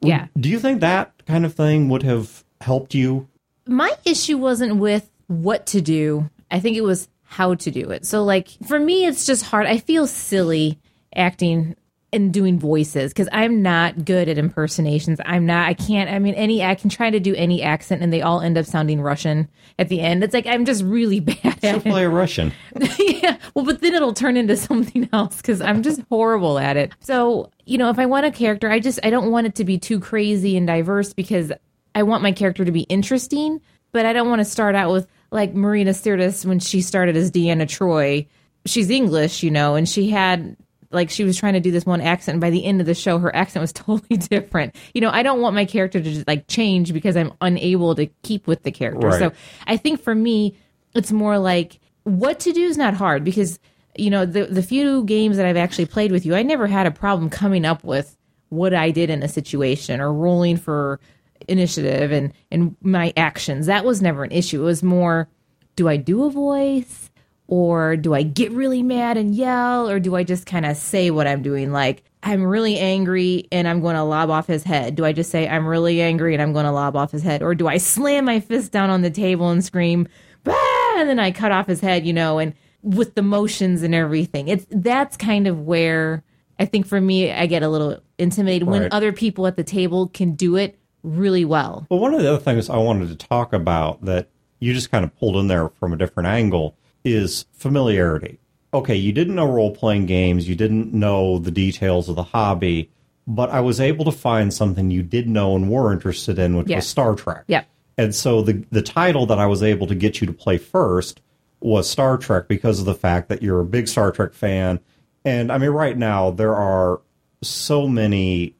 Yeah. 0.00 0.28
Do 0.38 0.48
you 0.48 0.60
think 0.60 0.80
that 0.80 1.12
kind 1.26 1.44
of 1.44 1.54
thing 1.54 1.88
would 1.88 2.02
have 2.04 2.44
helped 2.60 2.94
you? 2.94 3.28
my 3.70 3.92
issue 4.04 4.36
wasn't 4.36 4.76
with 4.76 5.08
what 5.28 5.66
to 5.66 5.80
do. 5.80 6.28
I 6.50 6.60
think 6.60 6.76
it 6.76 6.82
was 6.82 7.08
how 7.22 7.54
to 7.54 7.70
do 7.70 7.90
it. 7.90 8.04
So, 8.04 8.24
like, 8.24 8.48
for 8.66 8.78
me, 8.78 9.06
it's 9.06 9.24
just 9.24 9.44
hard. 9.44 9.66
I 9.66 9.78
feel 9.78 10.06
silly 10.06 10.78
acting 11.14 11.76
and 12.12 12.32
doing 12.32 12.58
voices 12.58 13.12
because 13.12 13.28
I'm 13.32 13.62
not 13.62 14.04
good 14.04 14.28
at 14.28 14.38
impersonations. 14.38 15.20
I'm 15.24 15.46
not, 15.46 15.68
I 15.68 15.74
can't, 15.74 16.10
I 16.10 16.18
mean, 16.18 16.34
any, 16.34 16.64
I 16.64 16.74
can 16.74 16.90
try 16.90 17.10
to 17.10 17.20
do 17.20 17.34
any 17.34 17.62
accent 17.62 18.02
and 18.02 18.12
they 18.12 18.22
all 18.22 18.40
end 18.40 18.58
up 18.58 18.66
sounding 18.66 19.00
Russian 19.00 19.48
at 19.78 19.88
the 19.88 20.00
end. 20.00 20.24
It's 20.24 20.34
like, 20.34 20.46
I'm 20.46 20.64
just 20.64 20.82
really 20.82 21.20
bad 21.20 21.38
at 21.44 21.64
it. 21.64 21.82
play 21.82 22.04
a 22.04 22.08
Russian. 22.08 22.52
yeah. 22.98 23.36
Well, 23.54 23.64
but 23.64 23.80
then 23.80 23.94
it'll 23.94 24.14
turn 24.14 24.36
into 24.36 24.56
something 24.56 25.08
else 25.12 25.36
because 25.36 25.60
I'm 25.60 25.82
just 25.82 26.00
horrible 26.08 26.58
at 26.58 26.76
it. 26.76 26.92
So, 27.00 27.50
you 27.64 27.78
know, 27.78 27.90
if 27.90 27.98
I 27.98 28.06
want 28.06 28.26
a 28.26 28.30
character, 28.30 28.70
I 28.70 28.80
just 28.80 28.98
I 29.04 29.10
don't 29.10 29.30
want 29.30 29.46
it 29.46 29.54
to 29.56 29.64
be 29.64 29.78
too 29.78 30.00
crazy 30.00 30.56
and 30.56 30.66
diverse 30.66 31.12
because 31.12 31.52
I 31.94 32.02
want 32.02 32.22
my 32.22 32.32
character 32.32 32.64
to 32.64 32.72
be 32.72 32.82
interesting, 32.82 33.60
but 33.92 34.06
I 34.06 34.12
don't 34.12 34.28
want 34.28 34.40
to 34.40 34.44
start 34.44 34.74
out 34.74 34.92
with 34.92 35.06
like 35.30 35.54
Marina 35.54 35.90
Sirtis 35.90 36.44
when 36.44 36.58
she 36.58 36.82
started 36.82 37.16
as 37.16 37.30
Deanna 37.30 37.66
Troi. 37.66 38.26
She's 38.66 38.90
English, 38.90 39.42
you 39.42 39.50
know, 39.50 39.74
and 39.74 39.88
she 39.88 40.10
had 40.10 40.56
like 40.90 41.10
she 41.10 41.24
was 41.24 41.36
trying 41.36 41.52
to 41.52 41.60
do 41.60 41.70
this 41.70 41.86
one 41.86 42.00
accent 42.00 42.34
and 42.34 42.40
by 42.40 42.50
the 42.50 42.64
end 42.64 42.80
of 42.80 42.86
the 42.86 42.94
show 42.94 43.18
her 43.18 43.34
accent 43.34 43.60
was 43.60 43.72
totally 43.74 44.16
different. 44.16 44.74
You 44.94 45.00
know, 45.00 45.10
I 45.10 45.22
don't 45.22 45.40
want 45.40 45.54
my 45.54 45.64
character 45.64 46.00
to 46.00 46.12
just 46.12 46.26
like 46.26 46.46
change 46.48 46.92
because 46.92 47.16
I'm 47.16 47.32
unable 47.40 47.94
to 47.94 48.06
keep 48.22 48.46
with 48.46 48.62
the 48.62 48.72
character. 48.72 49.08
Right. 49.08 49.18
So 49.18 49.32
I 49.66 49.76
think 49.76 50.02
for 50.02 50.14
me, 50.14 50.56
it's 50.94 51.12
more 51.12 51.38
like 51.38 51.78
what 52.04 52.40
to 52.40 52.52
do 52.52 52.62
is 52.62 52.76
not 52.76 52.94
hard 52.94 53.24
because 53.24 53.58
you 53.96 54.10
know 54.10 54.24
the 54.24 54.46
the 54.46 54.62
few 54.62 55.04
games 55.04 55.36
that 55.36 55.46
I've 55.46 55.56
actually 55.56 55.86
played 55.86 56.12
with 56.12 56.24
you, 56.24 56.34
I 56.34 56.42
never 56.42 56.66
had 56.66 56.86
a 56.86 56.90
problem 56.90 57.30
coming 57.30 57.64
up 57.64 57.84
with 57.84 58.16
what 58.48 58.74
I 58.74 58.90
did 58.90 59.10
in 59.10 59.22
a 59.22 59.28
situation 59.28 60.00
or 60.00 60.12
rolling 60.12 60.56
for 60.56 61.00
initiative 61.48 62.12
and 62.12 62.32
and 62.50 62.76
my 62.82 63.12
actions. 63.16 63.66
That 63.66 63.84
was 63.84 64.02
never 64.02 64.24
an 64.24 64.32
issue. 64.32 64.62
It 64.62 64.64
was 64.64 64.82
more, 64.82 65.28
do 65.76 65.88
I 65.88 65.96
do 65.96 66.24
a 66.24 66.30
voice 66.30 67.09
or 67.50 67.96
do 67.96 68.14
I 68.14 68.22
get 68.22 68.52
really 68.52 68.82
mad 68.82 69.16
and 69.18 69.34
yell 69.34 69.90
or 69.90 70.00
do 70.00 70.14
I 70.14 70.22
just 70.22 70.46
kind 70.46 70.64
of 70.64 70.76
say 70.76 71.10
what 71.10 71.26
I'm 71.26 71.42
doing 71.42 71.72
like 71.72 72.04
I'm 72.22 72.44
really 72.44 72.78
angry 72.78 73.48
and 73.50 73.66
I'm 73.66 73.80
going 73.80 73.96
to 73.96 74.02
lob 74.02 74.28
off 74.28 74.46
his 74.46 74.62
head. 74.62 74.94
Do 74.94 75.06
I 75.06 75.12
just 75.12 75.30
say 75.30 75.48
I'm 75.48 75.66
really 75.66 76.02
angry 76.02 76.34
and 76.34 76.42
I'm 76.42 76.52
going 76.52 76.66
to 76.66 76.70
lob 76.70 76.94
off 76.94 77.10
his 77.10 77.22
head 77.22 77.42
or 77.42 77.54
do 77.54 77.66
I 77.66 77.78
slam 77.78 78.26
my 78.26 78.40
fist 78.40 78.72
down 78.72 78.88
on 78.90 79.02
the 79.02 79.10
table 79.10 79.50
and 79.50 79.64
scream 79.64 80.06
bah! 80.44 80.54
and 80.96 81.08
then 81.08 81.18
I 81.18 81.30
cut 81.30 81.50
off 81.50 81.66
his 81.66 81.80
head, 81.80 82.06
you 82.06 82.12
know, 82.12 82.38
and 82.38 82.54
with 82.82 83.14
the 83.14 83.22
motions 83.22 83.82
and 83.82 83.94
everything. 83.94 84.48
It's 84.48 84.66
that's 84.70 85.16
kind 85.16 85.46
of 85.46 85.60
where 85.60 86.22
I 86.58 86.66
think 86.66 86.86
for 86.86 87.00
me 87.00 87.32
I 87.32 87.46
get 87.46 87.62
a 87.62 87.68
little 87.68 88.00
intimidated 88.18 88.68
when 88.68 88.88
other 88.92 89.12
people 89.12 89.46
at 89.46 89.56
the 89.56 89.64
table 89.64 90.08
can 90.08 90.34
do 90.34 90.56
it 90.56 90.78
really 91.02 91.44
well. 91.44 91.86
Well, 91.90 92.00
one 92.00 92.14
of 92.14 92.20
the 92.20 92.28
other 92.28 92.42
things 92.42 92.70
I 92.70 92.76
wanted 92.76 93.08
to 93.08 93.26
talk 93.26 93.52
about 93.52 94.04
that 94.04 94.28
you 94.60 94.74
just 94.74 94.90
kind 94.90 95.04
of 95.04 95.16
pulled 95.16 95.36
in 95.36 95.48
there 95.48 95.70
from 95.70 95.92
a 95.92 95.96
different 95.96 96.28
angle 96.28 96.76
is 97.04 97.46
familiarity. 97.52 98.38
Okay, 98.72 98.94
you 98.96 99.12
didn't 99.12 99.34
know 99.34 99.46
role 99.50 99.74
playing 99.74 100.06
games, 100.06 100.48
you 100.48 100.54
didn't 100.54 100.92
know 100.94 101.38
the 101.38 101.50
details 101.50 102.08
of 102.08 102.16
the 102.16 102.22
hobby, 102.22 102.90
but 103.26 103.50
I 103.50 103.60
was 103.60 103.80
able 103.80 104.04
to 104.04 104.12
find 104.12 104.52
something 104.54 104.90
you 104.90 105.02
did 105.02 105.28
know 105.28 105.56
and 105.56 105.68
were 105.70 105.92
interested 105.92 106.38
in, 106.38 106.56
which 106.56 106.68
Yeah. 106.68 106.76
was 106.76 106.86
Star 106.86 107.14
Trek. 107.14 107.44
Yep. 107.48 107.66
And 107.98 108.14
so 108.14 108.42
the 108.42 108.64
the 108.70 108.82
title 108.82 109.26
that 109.26 109.38
I 109.38 109.46
was 109.46 109.62
able 109.62 109.86
to 109.88 109.94
get 109.94 110.20
you 110.20 110.26
to 110.26 110.32
play 110.32 110.56
first 110.56 111.20
was 111.60 111.90
Star 111.90 112.16
Trek 112.16 112.48
because 112.48 112.78
of 112.80 112.86
the 112.86 112.94
fact 112.94 113.28
that 113.28 113.42
you're 113.42 113.60
a 113.60 113.64
big 113.66 113.88
Star 113.88 114.10
Trek 114.12 114.32
fan. 114.32 114.80
And 115.24 115.52
I 115.52 115.58
mean, 115.58 115.70
right 115.70 115.98
now 115.98 116.30
there 116.30 116.54
are 116.56 117.00
so 117.42 117.86
many 117.88 118.54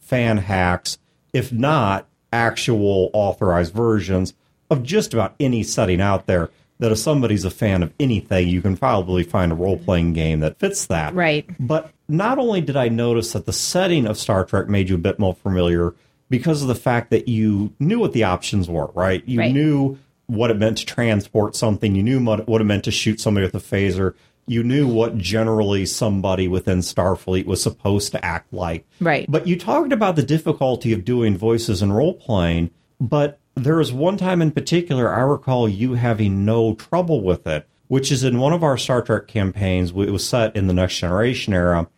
fan 0.00 0.38
hacks, 0.38 0.96
if 1.32 1.52
not 1.52 2.06
actual 2.32 3.10
authorized 3.12 3.74
versions 3.74 4.32
of 4.70 4.82
just 4.82 5.12
about 5.12 5.34
any 5.40 5.62
setting 5.62 6.00
out 6.00 6.26
there. 6.26 6.50
That 6.78 6.92
if 6.92 6.98
somebody's 6.98 7.44
a 7.46 7.50
fan 7.50 7.82
of 7.82 7.92
anything, 7.98 8.48
you 8.48 8.60
can 8.60 8.76
probably 8.76 9.22
find 9.22 9.50
a 9.50 9.54
role 9.54 9.78
playing 9.78 10.12
game 10.12 10.40
that 10.40 10.58
fits 10.58 10.86
that. 10.86 11.14
Right. 11.14 11.48
But 11.58 11.90
not 12.08 12.38
only 12.38 12.60
did 12.60 12.76
I 12.76 12.88
notice 12.88 13.32
that 13.32 13.46
the 13.46 13.52
setting 13.52 14.06
of 14.06 14.18
Star 14.18 14.44
Trek 14.44 14.68
made 14.68 14.90
you 14.90 14.94
a 14.96 14.98
bit 14.98 15.18
more 15.18 15.34
familiar 15.34 15.94
because 16.28 16.60
of 16.60 16.68
the 16.68 16.74
fact 16.74 17.10
that 17.10 17.28
you 17.28 17.72
knew 17.78 17.98
what 17.98 18.12
the 18.12 18.24
options 18.24 18.68
were, 18.68 18.90
right? 18.94 19.22
You 19.26 19.38
Right. 19.40 19.54
knew 19.54 19.96
what 20.26 20.50
it 20.50 20.58
meant 20.58 20.78
to 20.78 20.86
transport 20.86 21.56
something, 21.56 21.94
you 21.94 22.02
knew 22.02 22.22
what 22.22 22.48
what 22.48 22.60
it 22.60 22.64
meant 22.64 22.84
to 22.84 22.90
shoot 22.90 23.20
somebody 23.20 23.46
with 23.46 23.54
a 23.54 23.58
phaser, 23.58 24.14
you 24.46 24.62
knew 24.62 24.86
what 24.86 25.16
generally 25.18 25.86
somebody 25.86 26.46
within 26.48 26.78
Starfleet 26.80 27.46
was 27.46 27.62
supposed 27.62 28.12
to 28.12 28.24
act 28.24 28.52
like. 28.52 28.84
Right. 29.00 29.24
But 29.28 29.46
you 29.46 29.58
talked 29.58 29.92
about 29.92 30.16
the 30.16 30.22
difficulty 30.22 30.92
of 30.92 31.04
doing 31.04 31.36
voices 31.38 31.80
and 31.80 31.96
role 31.96 32.14
playing, 32.14 32.70
but 33.00 33.38
there 33.56 33.76
was 33.76 33.92
one 33.92 34.16
time 34.16 34.40
in 34.40 34.52
particular 34.52 35.12
I 35.12 35.22
recall 35.22 35.68
you 35.68 35.94
having 35.94 36.44
no 36.44 36.74
trouble 36.74 37.22
with 37.22 37.46
it, 37.46 37.66
which 37.88 38.12
is 38.12 38.22
in 38.22 38.38
one 38.38 38.52
of 38.52 38.62
our 38.62 38.76
Star 38.76 39.02
Trek 39.02 39.26
campaigns. 39.26 39.90
It 39.90 40.10
was 40.10 40.28
set 40.28 40.54
in 40.54 40.66
the 40.66 40.74
Next 40.74 40.98
Generation 40.98 41.54
era, 41.54 41.88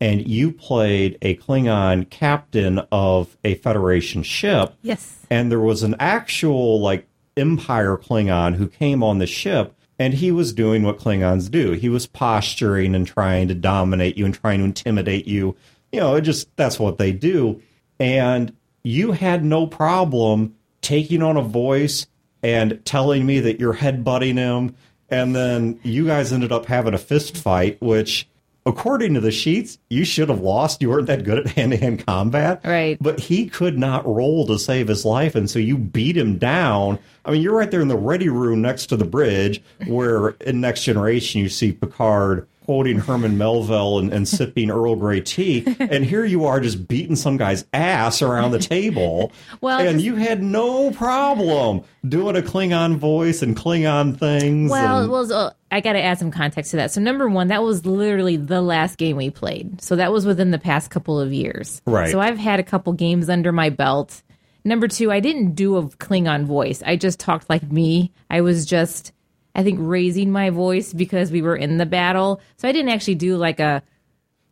and 0.00 0.28
you 0.28 0.52
played 0.52 1.18
a 1.22 1.36
Klingon 1.36 2.08
captain 2.10 2.80
of 2.92 3.36
a 3.42 3.54
Federation 3.56 4.22
ship. 4.22 4.74
Yes. 4.82 5.26
And 5.30 5.50
there 5.50 5.60
was 5.60 5.82
an 5.82 5.96
actual, 5.98 6.80
like, 6.80 7.06
Empire 7.36 7.96
Klingon 7.96 8.56
who 8.56 8.68
came 8.68 9.02
on 9.02 9.18
the 9.18 9.26
ship, 9.26 9.74
and 9.98 10.14
he 10.14 10.30
was 10.30 10.52
doing 10.52 10.82
what 10.82 10.98
Klingons 10.98 11.50
do. 11.50 11.72
He 11.72 11.88
was 11.88 12.06
posturing 12.06 12.94
and 12.94 13.06
trying 13.06 13.48
to 13.48 13.54
dominate 13.54 14.16
you 14.16 14.24
and 14.24 14.34
trying 14.34 14.58
to 14.58 14.64
intimidate 14.64 15.26
you. 15.26 15.56
You 15.92 16.00
know, 16.00 16.16
it 16.16 16.22
just, 16.22 16.54
that's 16.56 16.78
what 16.78 16.98
they 16.98 17.12
do. 17.12 17.62
And 17.98 18.54
you 18.82 19.12
had 19.12 19.44
no 19.44 19.66
problem 19.66 20.54
taking 20.88 21.22
on 21.22 21.36
a 21.36 21.42
voice 21.42 22.06
and 22.42 22.82
telling 22.86 23.26
me 23.26 23.40
that 23.40 23.60
you're 23.60 23.74
headbutting 23.74 24.36
him. 24.36 24.74
And 25.10 25.36
then 25.36 25.78
you 25.82 26.06
guys 26.06 26.32
ended 26.32 26.50
up 26.50 26.64
having 26.64 26.94
a 26.94 26.98
fist 26.98 27.36
fight, 27.36 27.78
which, 27.82 28.26
according 28.64 29.12
to 29.14 29.20
the 29.20 29.30
sheets, 29.30 29.78
you 29.90 30.06
should 30.06 30.30
have 30.30 30.40
lost. 30.40 30.80
You 30.80 30.88
weren't 30.88 31.06
that 31.08 31.24
good 31.24 31.40
at 31.40 31.48
hand 31.48 31.72
to 31.72 31.78
hand 31.78 32.06
combat. 32.06 32.62
Right. 32.64 32.96
But 33.00 33.20
he 33.20 33.48
could 33.48 33.76
not 33.78 34.06
roll 34.06 34.46
to 34.46 34.58
save 34.58 34.88
his 34.88 35.04
life. 35.04 35.34
And 35.34 35.50
so 35.50 35.58
you 35.58 35.76
beat 35.76 36.16
him 36.16 36.38
down. 36.38 36.98
I 37.26 37.32
mean, 37.32 37.42
you're 37.42 37.56
right 37.56 37.70
there 37.70 37.82
in 37.82 37.88
the 37.88 37.96
ready 37.96 38.30
room 38.30 38.62
next 38.62 38.86
to 38.86 38.96
the 38.96 39.04
bridge, 39.04 39.62
where 39.86 40.30
in 40.40 40.62
Next 40.62 40.84
Generation 40.84 41.42
you 41.42 41.50
see 41.50 41.72
Picard 41.72 42.48
quoting 42.68 42.98
Herman 42.98 43.38
Melville 43.38 43.98
and, 43.98 44.12
and 44.12 44.28
sipping 44.28 44.70
Earl 44.70 44.94
Grey 44.96 45.22
tea. 45.22 45.64
And 45.80 46.04
here 46.04 46.26
you 46.26 46.44
are 46.44 46.60
just 46.60 46.86
beating 46.86 47.16
some 47.16 47.38
guy's 47.38 47.64
ass 47.72 48.20
around 48.20 48.50
the 48.50 48.58
table. 48.58 49.32
Well, 49.62 49.78
and 49.80 49.92
just- 49.92 50.04
you 50.04 50.16
had 50.16 50.42
no 50.42 50.90
problem 50.90 51.82
doing 52.06 52.36
a 52.36 52.42
Klingon 52.42 52.98
voice 52.98 53.40
and 53.40 53.56
Klingon 53.56 54.18
things. 54.18 54.70
Well, 54.70 55.00
and- 55.04 55.10
well, 55.10 55.26
so 55.26 55.50
I 55.70 55.80
got 55.80 55.94
to 55.94 56.02
add 56.02 56.18
some 56.18 56.30
context 56.30 56.72
to 56.72 56.76
that. 56.76 56.90
So, 56.90 57.00
number 57.00 57.26
one, 57.26 57.48
that 57.48 57.62
was 57.62 57.86
literally 57.86 58.36
the 58.36 58.60
last 58.60 58.98
game 58.98 59.16
we 59.16 59.30
played. 59.30 59.80
So, 59.80 59.96
that 59.96 60.12
was 60.12 60.26
within 60.26 60.50
the 60.50 60.58
past 60.58 60.90
couple 60.90 61.18
of 61.18 61.32
years. 61.32 61.80
Right. 61.86 62.10
So, 62.10 62.20
I've 62.20 62.36
had 62.38 62.60
a 62.60 62.62
couple 62.62 62.92
games 62.92 63.30
under 63.30 63.50
my 63.50 63.70
belt. 63.70 64.22
Number 64.64 64.88
two, 64.88 65.10
I 65.10 65.20
didn't 65.20 65.54
do 65.54 65.76
a 65.78 65.84
Klingon 65.84 66.44
voice. 66.44 66.82
I 66.84 66.96
just 66.96 67.18
talked 67.18 67.48
like 67.48 67.72
me. 67.72 68.12
I 68.28 68.42
was 68.42 68.66
just, 68.66 69.12
I 69.58 69.64
think, 69.64 69.78
raising 69.82 70.30
my 70.30 70.50
voice 70.50 70.92
because 70.92 71.30
we 71.32 71.42
were 71.42 71.56
in 71.56 71.76
the 71.78 71.86
battle. 71.86 72.40
So, 72.56 72.68
I 72.68 72.72
didn't 72.72 72.90
actually 72.90 73.16
do 73.16 73.36
like 73.36 73.58
a 73.60 73.82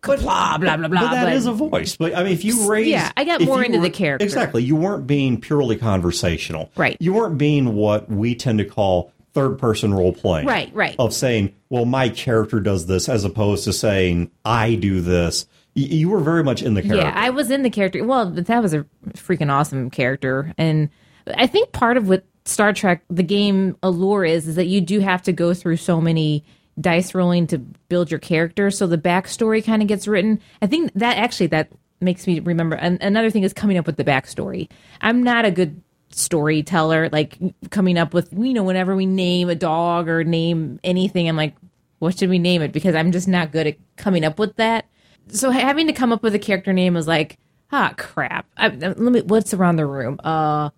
blah, 0.02 0.58
blah, 0.58 0.76
blah, 0.76 0.76
blah. 0.76 0.88
But 0.88 1.10
that 1.10 1.24
but- 1.24 1.32
is 1.32 1.46
a 1.46 1.52
voice. 1.52 1.96
But 1.96 2.14
I 2.16 2.22
mean, 2.24 2.32
if 2.32 2.44
you 2.44 2.70
raise, 2.70 2.88
Yeah, 2.88 3.10
I 3.16 3.24
got 3.24 3.40
more 3.40 3.62
into 3.62 3.78
were- 3.78 3.84
the 3.84 3.90
character. 3.90 4.24
Exactly, 4.24 4.62
you 4.62 4.76
weren't 4.76 5.06
being 5.06 5.40
purely 5.40 5.76
conversational. 5.76 6.70
Right. 6.76 6.96
You 7.00 7.12
weren't 7.14 7.38
being 7.38 7.74
what 7.74 8.08
we 8.10 8.34
tend 8.34 8.58
to 8.58 8.64
call 8.64 9.12
third 9.34 9.58
person 9.58 9.92
role 9.92 10.12
playing. 10.12 10.46
Right, 10.46 10.70
right. 10.74 10.96
Of 10.98 11.12
saying, 11.12 11.54
well, 11.68 11.84
my 11.84 12.08
character 12.08 12.58
does 12.60 12.86
this, 12.86 13.08
as 13.08 13.24
opposed 13.24 13.64
to 13.64 13.72
saying, 13.72 14.30
I 14.44 14.74
do 14.76 15.00
this. 15.00 15.46
Y- 15.74 15.82
You 15.82 16.08
were 16.08 16.20
very 16.20 16.42
much 16.42 16.62
in 16.62 16.74
the 16.74 16.82
character. 16.82 17.06
Yeah, 17.06 17.12
I 17.14 17.30
was 17.30 17.50
in 17.50 17.62
the 17.62 17.70
character. 17.70 18.02
Well, 18.04 18.30
that 18.30 18.62
was 18.62 18.72
a 18.74 18.86
freaking 19.12 19.50
awesome 19.52 19.90
character, 19.90 20.54
and 20.56 20.88
I 21.26 21.46
think 21.46 21.72
part 21.72 21.96
of 21.96 22.08
what 22.08 22.24
Star 22.46 22.72
Trek, 22.72 23.02
the 23.08 23.22
game 23.22 23.76
allure 23.82 24.24
is, 24.24 24.48
is 24.48 24.56
that 24.56 24.66
you 24.66 24.80
do 24.80 25.00
have 25.00 25.22
to 25.22 25.32
go 25.32 25.54
through 25.54 25.76
so 25.76 26.00
many 26.00 26.44
dice 26.80 27.14
rolling 27.14 27.46
to 27.48 27.58
build 27.58 28.10
your 28.10 28.20
character, 28.20 28.70
so 28.70 28.86
the 28.86 28.98
backstory 28.98 29.64
kind 29.64 29.82
of 29.82 29.88
gets 29.88 30.06
written. 30.06 30.40
I 30.60 30.66
think 30.66 30.92
that 30.94 31.16
actually 31.16 31.48
that 31.48 31.70
makes 32.00 32.26
me 32.26 32.40
remember. 32.40 32.76
And 32.76 33.02
another 33.02 33.30
thing 33.30 33.42
is 33.42 33.52
coming 33.52 33.78
up 33.78 33.86
with 33.86 33.96
the 33.96 34.04
backstory. 34.04 34.68
I'm 35.00 35.22
not 35.22 35.44
a 35.44 35.50
good 35.50 35.80
storyteller, 36.10 37.08
like 37.10 37.38
coming 37.70 37.98
up 37.98 38.14
with 38.14 38.32
you 38.32 38.54
know 38.54 38.62
whenever 38.62 38.94
we 38.94 39.06
name 39.06 39.48
a 39.48 39.54
dog 39.54 40.08
or 40.08 40.22
name 40.24 40.78
anything, 40.84 41.28
I'm 41.28 41.36
like, 41.36 41.54
what 41.98 42.18
should 42.18 42.30
we 42.30 42.38
name 42.38 42.62
it? 42.62 42.72
Because 42.72 42.94
I'm 42.94 43.12
just 43.12 43.26
not 43.26 43.52
good 43.52 43.66
at 43.66 43.76
coming 43.96 44.24
up 44.24 44.38
with 44.38 44.56
that 44.56 44.86
so 45.28 45.50
having 45.50 45.86
to 45.86 45.92
come 45.92 46.12
up 46.12 46.22
with 46.22 46.34
a 46.34 46.38
character 46.38 46.72
name 46.72 46.94
was 46.94 47.08
like, 47.08 47.38
ah, 47.72 47.92
crap. 47.96 48.46
I, 48.56 48.68
let 48.68 48.98
me. 48.98 49.22
What's 49.22 49.54
around 49.54 49.76
the 49.76 49.86
room? 49.86 50.20
Uh, 50.22 50.70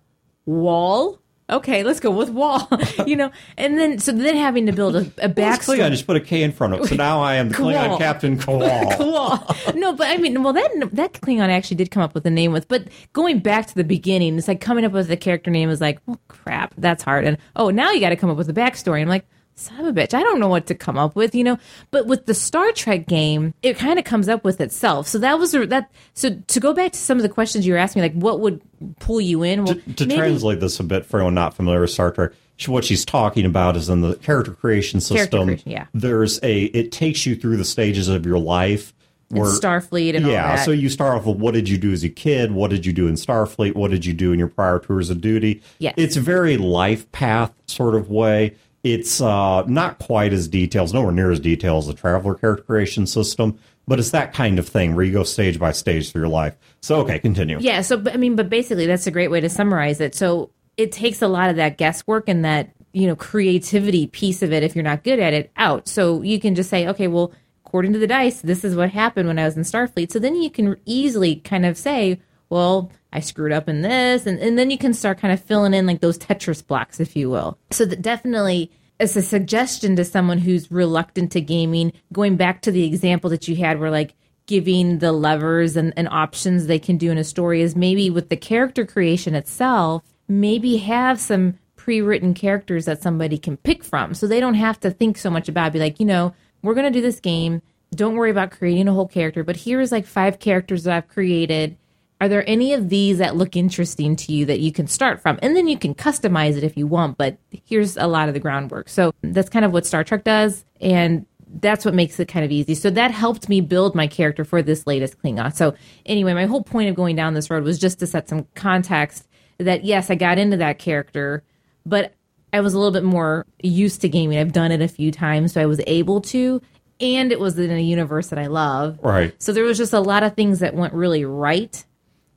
wall. 0.45 1.18
Okay, 1.49 1.83
let's 1.83 1.99
go 1.99 2.11
with 2.11 2.29
wall. 2.29 2.69
you 3.07 3.15
know, 3.15 3.31
and 3.57 3.77
then 3.79 3.97
so 3.99 4.11
then 4.11 4.35
having 4.35 4.65
to 4.67 4.71
build 4.71 4.95
a, 4.95 4.99
a 4.99 5.03
Well, 5.27 5.29
backstory. 5.33 5.77
Klingon. 5.79 5.89
Just 5.91 6.05
put 6.07 6.15
a 6.15 6.19
K 6.19 6.43
in 6.43 6.51
front 6.51 6.73
of 6.73 6.81
it. 6.81 6.87
So 6.87 6.95
now 6.95 7.21
I 7.21 7.35
am 7.35 7.49
the 7.49 7.55
Klingon 7.55 7.89
Kowal. 7.89 7.97
Captain 7.97 8.37
Kowal. 8.37 8.97
Cool. 8.97 9.55
No, 9.79 9.93
but 9.93 10.07
I 10.07 10.17
mean, 10.17 10.43
well, 10.43 10.53
that 10.53 10.89
that 10.93 11.13
Klingon 11.13 11.49
actually 11.49 11.77
did 11.77 11.89
come 11.91 12.03
up 12.03 12.13
with 12.13 12.25
a 12.25 12.29
name 12.29 12.51
with, 12.51 12.67
but 12.67 12.87
going 13.13 13.39
back 13.39 13.67
to 13.67 13.75
the 13.75 13.83
beginning, 13.83 14.37
it's 14.37 14.47
like 14.47 14.59
coming 14.61 14.83
up 14.83 14.91
with 14.91 15.09
a 15.09 15.17
character 15.17 15.49
name 15.51 15.69
is 15.69 15.79
like, 15.79 15.99
well, 16.05 16.19
crap, 16.27 16.73
that's 16.77 17.03
hard. 17.03 17.25
And 17.25 17.37
oh, 17.55 17.69
now 17.69 17.91
you 17.91 17.99
got 17.99 18.09
to 18.09 18.15
come 18.15 18.29
up 18.29 18.37
with 18.37 18.49
a 18.49 18.53
backstory. 18.53 19.01
I'm 19.01 19.07
like, 19.07 19.25
son 19.59 19.79
of 19.79 19.85
a 19.87 19.93
bitch, 19.93 20.13
I 20.13 20.21
don't 20.23 20.39
know 20.39 20.47
what 20.47 20.67
to 20.67 20.75
come 20.75 20.97
up 20.97 21.15
with, 21.15 21.35
you 21.35 21.43
know. 21.43 21.57
But 21.91 22.05
with 22.07 22.25
the 22.25 22.33
Star 22.33 22.71
Trek 22.71 23.07
game, 23.07 23.53
it 23.61 23.77
kind 23.77 23.99
of 23.99 24.05
comes 24.05 24.29
up 24.29 24.43
with 24.43 24.61
itself. 24.61 25.07
So 25.07 25.19
that 25.19 25.37
was 25.37 25.51
that. 25.51 25.91
So 26.13 26.35
to 26.47 26.59
go 26.59 26.73
back 26.73 26.93
to 26.93 26.99
some 26.99 27.17
of 27.17 27.23
the 27.23 27.29
questions 27.29 27.65
you 27.67 27.73
were 27.73 27.79
asking, 27.79 28.01
like 28.01 28.13
what 28.13 28.39
would 28.39 28.61
pull 28.99 29.21
you 29.21 29.43
in? 29.43 29.65
Well, 29.65 29.75
to 29.95 30.05
maybe- 30.05 30.15
translate 30.17 30.59
this 30.59 30.79
a 30.79 30.83
bit 30.83 31.05
for 31.05 31.17
anyone 31.17 31.35
not 31.35 31.53
familiar 31.53 31.81
with 31.81 31.91
Star 31.91 32.11
Trek, 32.11 32.31
what 32.67 32.83
she's 32.83 33.05
talking 33.05 33.45
about 33.45 33.77
is 33.77 33.89
in 33.89 34.01
the 34.01 34.15
character 34.15 34.51
creation 34.51 34.99
system. 34.99 35.47
creation, 35.47 35.71
yeah. 35.71 35.85
There's 35.93 36.39
a 36.43 36.63
it 36.65 36.91
takes 36.91 37.25
you 37.25 37.35
through 37.35 37.57
the 37.57 37.65
stages 37.65 38.07
of 38.09 38.25
your 38.25 38.39
life. 38.39 38.93
and 39.31 39.39
Starfleet 39.39 40.15
and 40.15 40.25
all 40.25 40.31
yeah, 40.31 40.57
so 40.57 40.71
you 40.71 40.89
start 40.89 41.15
off 41.15 41.25
with 41.25 41.37
what 41.37 41.53
did 41.53 41.69
you 41.69 41.77
do 41.77 41.91
as 41.93 42.03
a 42.03 42.09
kid? 42.09 42.51
What 42.51 42.71
did 42.71 42.85
you 42.85 42.91
do 42.91 43.07
in 43.07 43.13
Starfleet? 43.13 43.75
What 43.75 43.91
did 43.91 44.05
you 44.05 44.13
do 44.13 44.33
in 44.33 44.39
your 44.39 44.47
prior 44.49 44.79
tours 44.79 45.09
of 45.09 45.21
duty? 45.21 45.61
Yes. 45.77 45.93
It's 45.97 46.17
a 46.17 46.21
very 46.21 46.57
life 46.57 47.09
path 47.11 47.53
sort 47.67 47.95
of 47.95 48.09
way. 48.09 48.55
It's 48.83 49.19
uh, 49.19 49.63
not 49.63 49.99
quite 49.99 50.31
as 50.31 50.47
detailed, 50.47 50.93
nowhere 50.93 51.11
near 51.11 51.31
as 51.31 51.39
detailed 51.39 51.83
as 51.83 51.87
the 51.87 51.93
Traveller 51.93 52.35
character 52.35 52.63
creation 52.63 53.05
system, 53.05 53.59
but 53.87 53.99
it's 53.99 54.11
that 54.11 54.33
kind 54.33 54.57
of 54.57 54.67
thing 54.67 54.95
where 54.95 55.03
you 55.03 55.11
go 55.11 55.23
stage 55.23 55.59
by 55.59 55.71
stage 55.71 56.11
through 56.11 56.21
your 56.21 56.29
life. 56.29 56.55
So, 56.81 57.01
okay, 57.01 57.19
continue. 57.19 57.57
Yeah, 57.59 57.81
so 57.81 58.01
I 58.11 58.17
mean, 58.17 58.35
but 58.35 58.49
basically, 58.49 58.85
that's 58.85 59.07
a 59.07 59.11
great 59.11 59.29
way 59.29 59.41
to 59.41 59.49
summarize 59.49 59.99
it. 59.99 60.15
So 60.15 60.51
it 60.77 60.91
takes 60.91 61.21
a 61.21 61.27
lot 61.27 61.49
of 61.49 61.57
that 61.57 61.77
guesswork 61.77 62.29
and 62.29 62.45
that 62.45 62.71
you 62.93 63.07
know 63.07 63.15
creativity 63.15 64.07
piece 64.07 64.41
of 64.41 64.53
it. 64.53 64.63
If 64.63 64.75
you're 64.75 64.83
not 64.83 65.03
good 65.03 65.19
at 65.19 65.33
it, 65.33 65.51
out. 65.57 65.87
So 65.87 66.21
you 66.21 66.39
can 66.39 66.55
just 66.55 66.69
say, 66.69 66.87
okay, 66.87 67.07
well, 67.07 67.33
according 67.65 67.93
to 67.93 67.99
the 67.99 68.07
dice, 68.07 68.41
this 68.41 68.63
is 68.63 68.75
what 68.75 68.91
happened 68.91 69.27
when 69.27 69.37
I 69.37 69.45
was 69.45 69.57
in 69.57 69.63
Starfleet. 69.63 70.11
So 70.11 70.19
then 70.19 70.35
you 70.35 70.49
can 70.49 70.77
easily 70.85 71.35
kind 71.35 71.65
of 71.65 71.77
say, 71.77 72.19
well, 72.49 72.91
I 73.11 73.19
screwed 73.21 73.51
up 73.51 73.67
in 73.67 73.81
this, 73.81 74.25
and 74.25 74.39
and 74.39 74.57
then 74.57 74.69
you 74.69 74.77
can 74.77 74.93
start 74.93 75.19
kind 75.19 75.33
of 75.33 75.41
filling 75.41 75.73
in 75.73 75.85
like 75.85 76.01
those 76.01 76.17
Tetris 76.17 76.65
blocks, 76.65 76.99
if 76.99 77.15
you 77.15 77.29
will. 77.29 77.57
So 77.71 77.85
that 77.85 78.01
definitely. 78.01 78.71
It's 78.99 79.15
a 79.15 79.21
suggestion 79.21 79.95
to 79.95 80.03
someone 80.03 80.39
who's 80.39 80.69
reluctant 80.69 81.31
to 81.31 81.39
gaming. 81.39 81.93
Going 82.11 82.35
back 82.35 82.61
to 82.63 82.71
the 82.71 82.83
example 82.83 83.29
that 83.29 83.47
you 83.47 83.55
had, 83.55 83.79
where 83.79 83.89
like 83.89 84.13
giving 84.45 84.97
the 84.97 85.13
levers 85.13 85.77
and, 85.77 85.93
and 85.95 86.09
options 86.09 86.67
they 86.67 86.79
can 86.79 86.97
do 86.97 87.09
in 87.09 87.17
a 87.17 87.23
story 87.23 87.61
is 87.61 87.77
maybe 87.77 88.09
with 88.09 88.27
the 88.27 88.35
character 88.35 88.85
creation 88.85 89.35
itself, 89.35 90.03
maybe 90.27 90.77
have 90.77 91.17
some 91.19 91.57
pre-written 91.75 92.33
characters 92.33 92.85
that 92.85 93.01
somebody 93.01 93.37
can 93.37 93.55
pick 93.57 93.83
from 93.83 94.13
so 94.13 94.27
they 94.27 94.39
don't 94.39 94.55
have 94.55 94.79
to 94.79 94.91
think 94.91 95.17
so 95.17 95.29
much 95.29 95.47
about 95.47 95.67
it. 95.67 95.73
be 95.73 95.79
like 95.79 95.99
you 95.99 96.05
know 96.05 96.33
we're 96.61 96.73
going 96.73 96.91
to 96.91 96.95
do 96.95 97.01
this 97.01 97.21
game 97.21 97.61
don't 97.95 98.15
worry 98.15 98.29
about 98.29 98.51
creating 98.51 98.87
a 98.87 98.93
whole 98.93 99.07
character 99.07 99.45
but 99.45 99.55
here's 99.55 99.91
like 99.91 100.05
five 100.05 100.39
characters 100.39 100.83
that 100.83 100.93
i've 100.93 101.07
created 101.07 101.77
are 102.21 102.27
there 102.27 102.47
any 102.49 102.73
of 102.73 102.89
these 102.89 103.19
that 103.19 103.35
look 103.35 103.55
interesting 103.55 104.15
to 104.15 104.33
you 104.33 104.45
that 104.45 104.59
you 104.59 104.71
can 104.71 104.87
start 104.87 105.21
from 105.21 105.39
and 105.41 105.55
then 105.55 105.67
you 105.67 105.77
can 105.77 105.93
customize 105.93 106.57
it 106.57 106.63
if 106.63 106.77
you 106.77 106.87
want 106.87 107.17
but 107.17 107.37
here's 107.65 107.97
a 107.97 108.07
lot 108.07 108.27
of 108.27 108.33
the 108.33 108.39
groundwork 108.39 108.89
so 108.89 109.13
that's 109.21 109.49
kind 109.49 109.65
of 109.65 109.71
what 109.71 109.85
star 109.85 110.03
trek 110.03 110.23
does 110.23 110.65
and 110.81 111.25
that's 111.61 111.83
what 111.83 111.95
makes 111.95 112.19
it 112.19 112.27
kind 112.27 112.45
of 112.45 112.51
easy 112.51 112.75
so 112.75 112.89
that 112.89 113.11
helped 113.11 113.49
me 113.49 113.59
build 113.59 113.95
my 113.95 114.07
character 114.07 114.45
for 114.45 114.61
this 114.61 114.85
latest 114.85 115.19
klingon 115.21 115.53
so 115.53 115.73
anyway 116.05 116.33
my 116.33 116.45
whole 116.45 116.63
point 116.63 116.89
of 116.89 116.95
going 116.95 117.15
down 117.15 117.33
this 117.33 117.49
road 117.49 117.63
was 117.63 117.79
just 117.79 117.99
to 117.99 118.07
set 118.07 118.29
some 118.29 118.45
context 118.55 119.27
that 119.57 119.83
yes 119.83 120.09
i 120.09 120.15
got 120.15 120.37
into 120.37 120.57
that 120.57 120.77
character 120.77 121.43
but 121.85 122.13
I 122.53 122.61
was 122.61 122.73
a 122.73 122.77
little 122.77 122.91
bit 122.91 123.03
more 123.03 123.45
used 123.61 124.01
to 124.01 124.09
gaming. 124.09 124.37
I've 124.37 124.53
done 124.53 124.71
it 124.71 124.81
a 124.81 124.87
few 124.87 125.11
times, 125.11 125.53
so 125.53 125.61
I 125.61 125.65
was 125.65 125.81
able 125.87 126.21
to. 126.21 126.61
And 127.01 127.31
it 127.31 127.39
was 127.39 127.57
in 127.57 127.71
a 127.71 127.79
universe 127.79 128.27
that 128.27 128.39
I 128.39 128.47
love. 128.47 128.99
Right. 129.01 129.33
So 129.41 129.53
there 129.53 129.63
was 129.63 129.77
just 129.77 129.93
a 129.93 130.01
lot 130.01 130.23
of 130.23 130.35
things 130.35 130.59
that 130.59 130.73
went 130.73 130.93
really 130.93 131.23
right. 131.23 131.83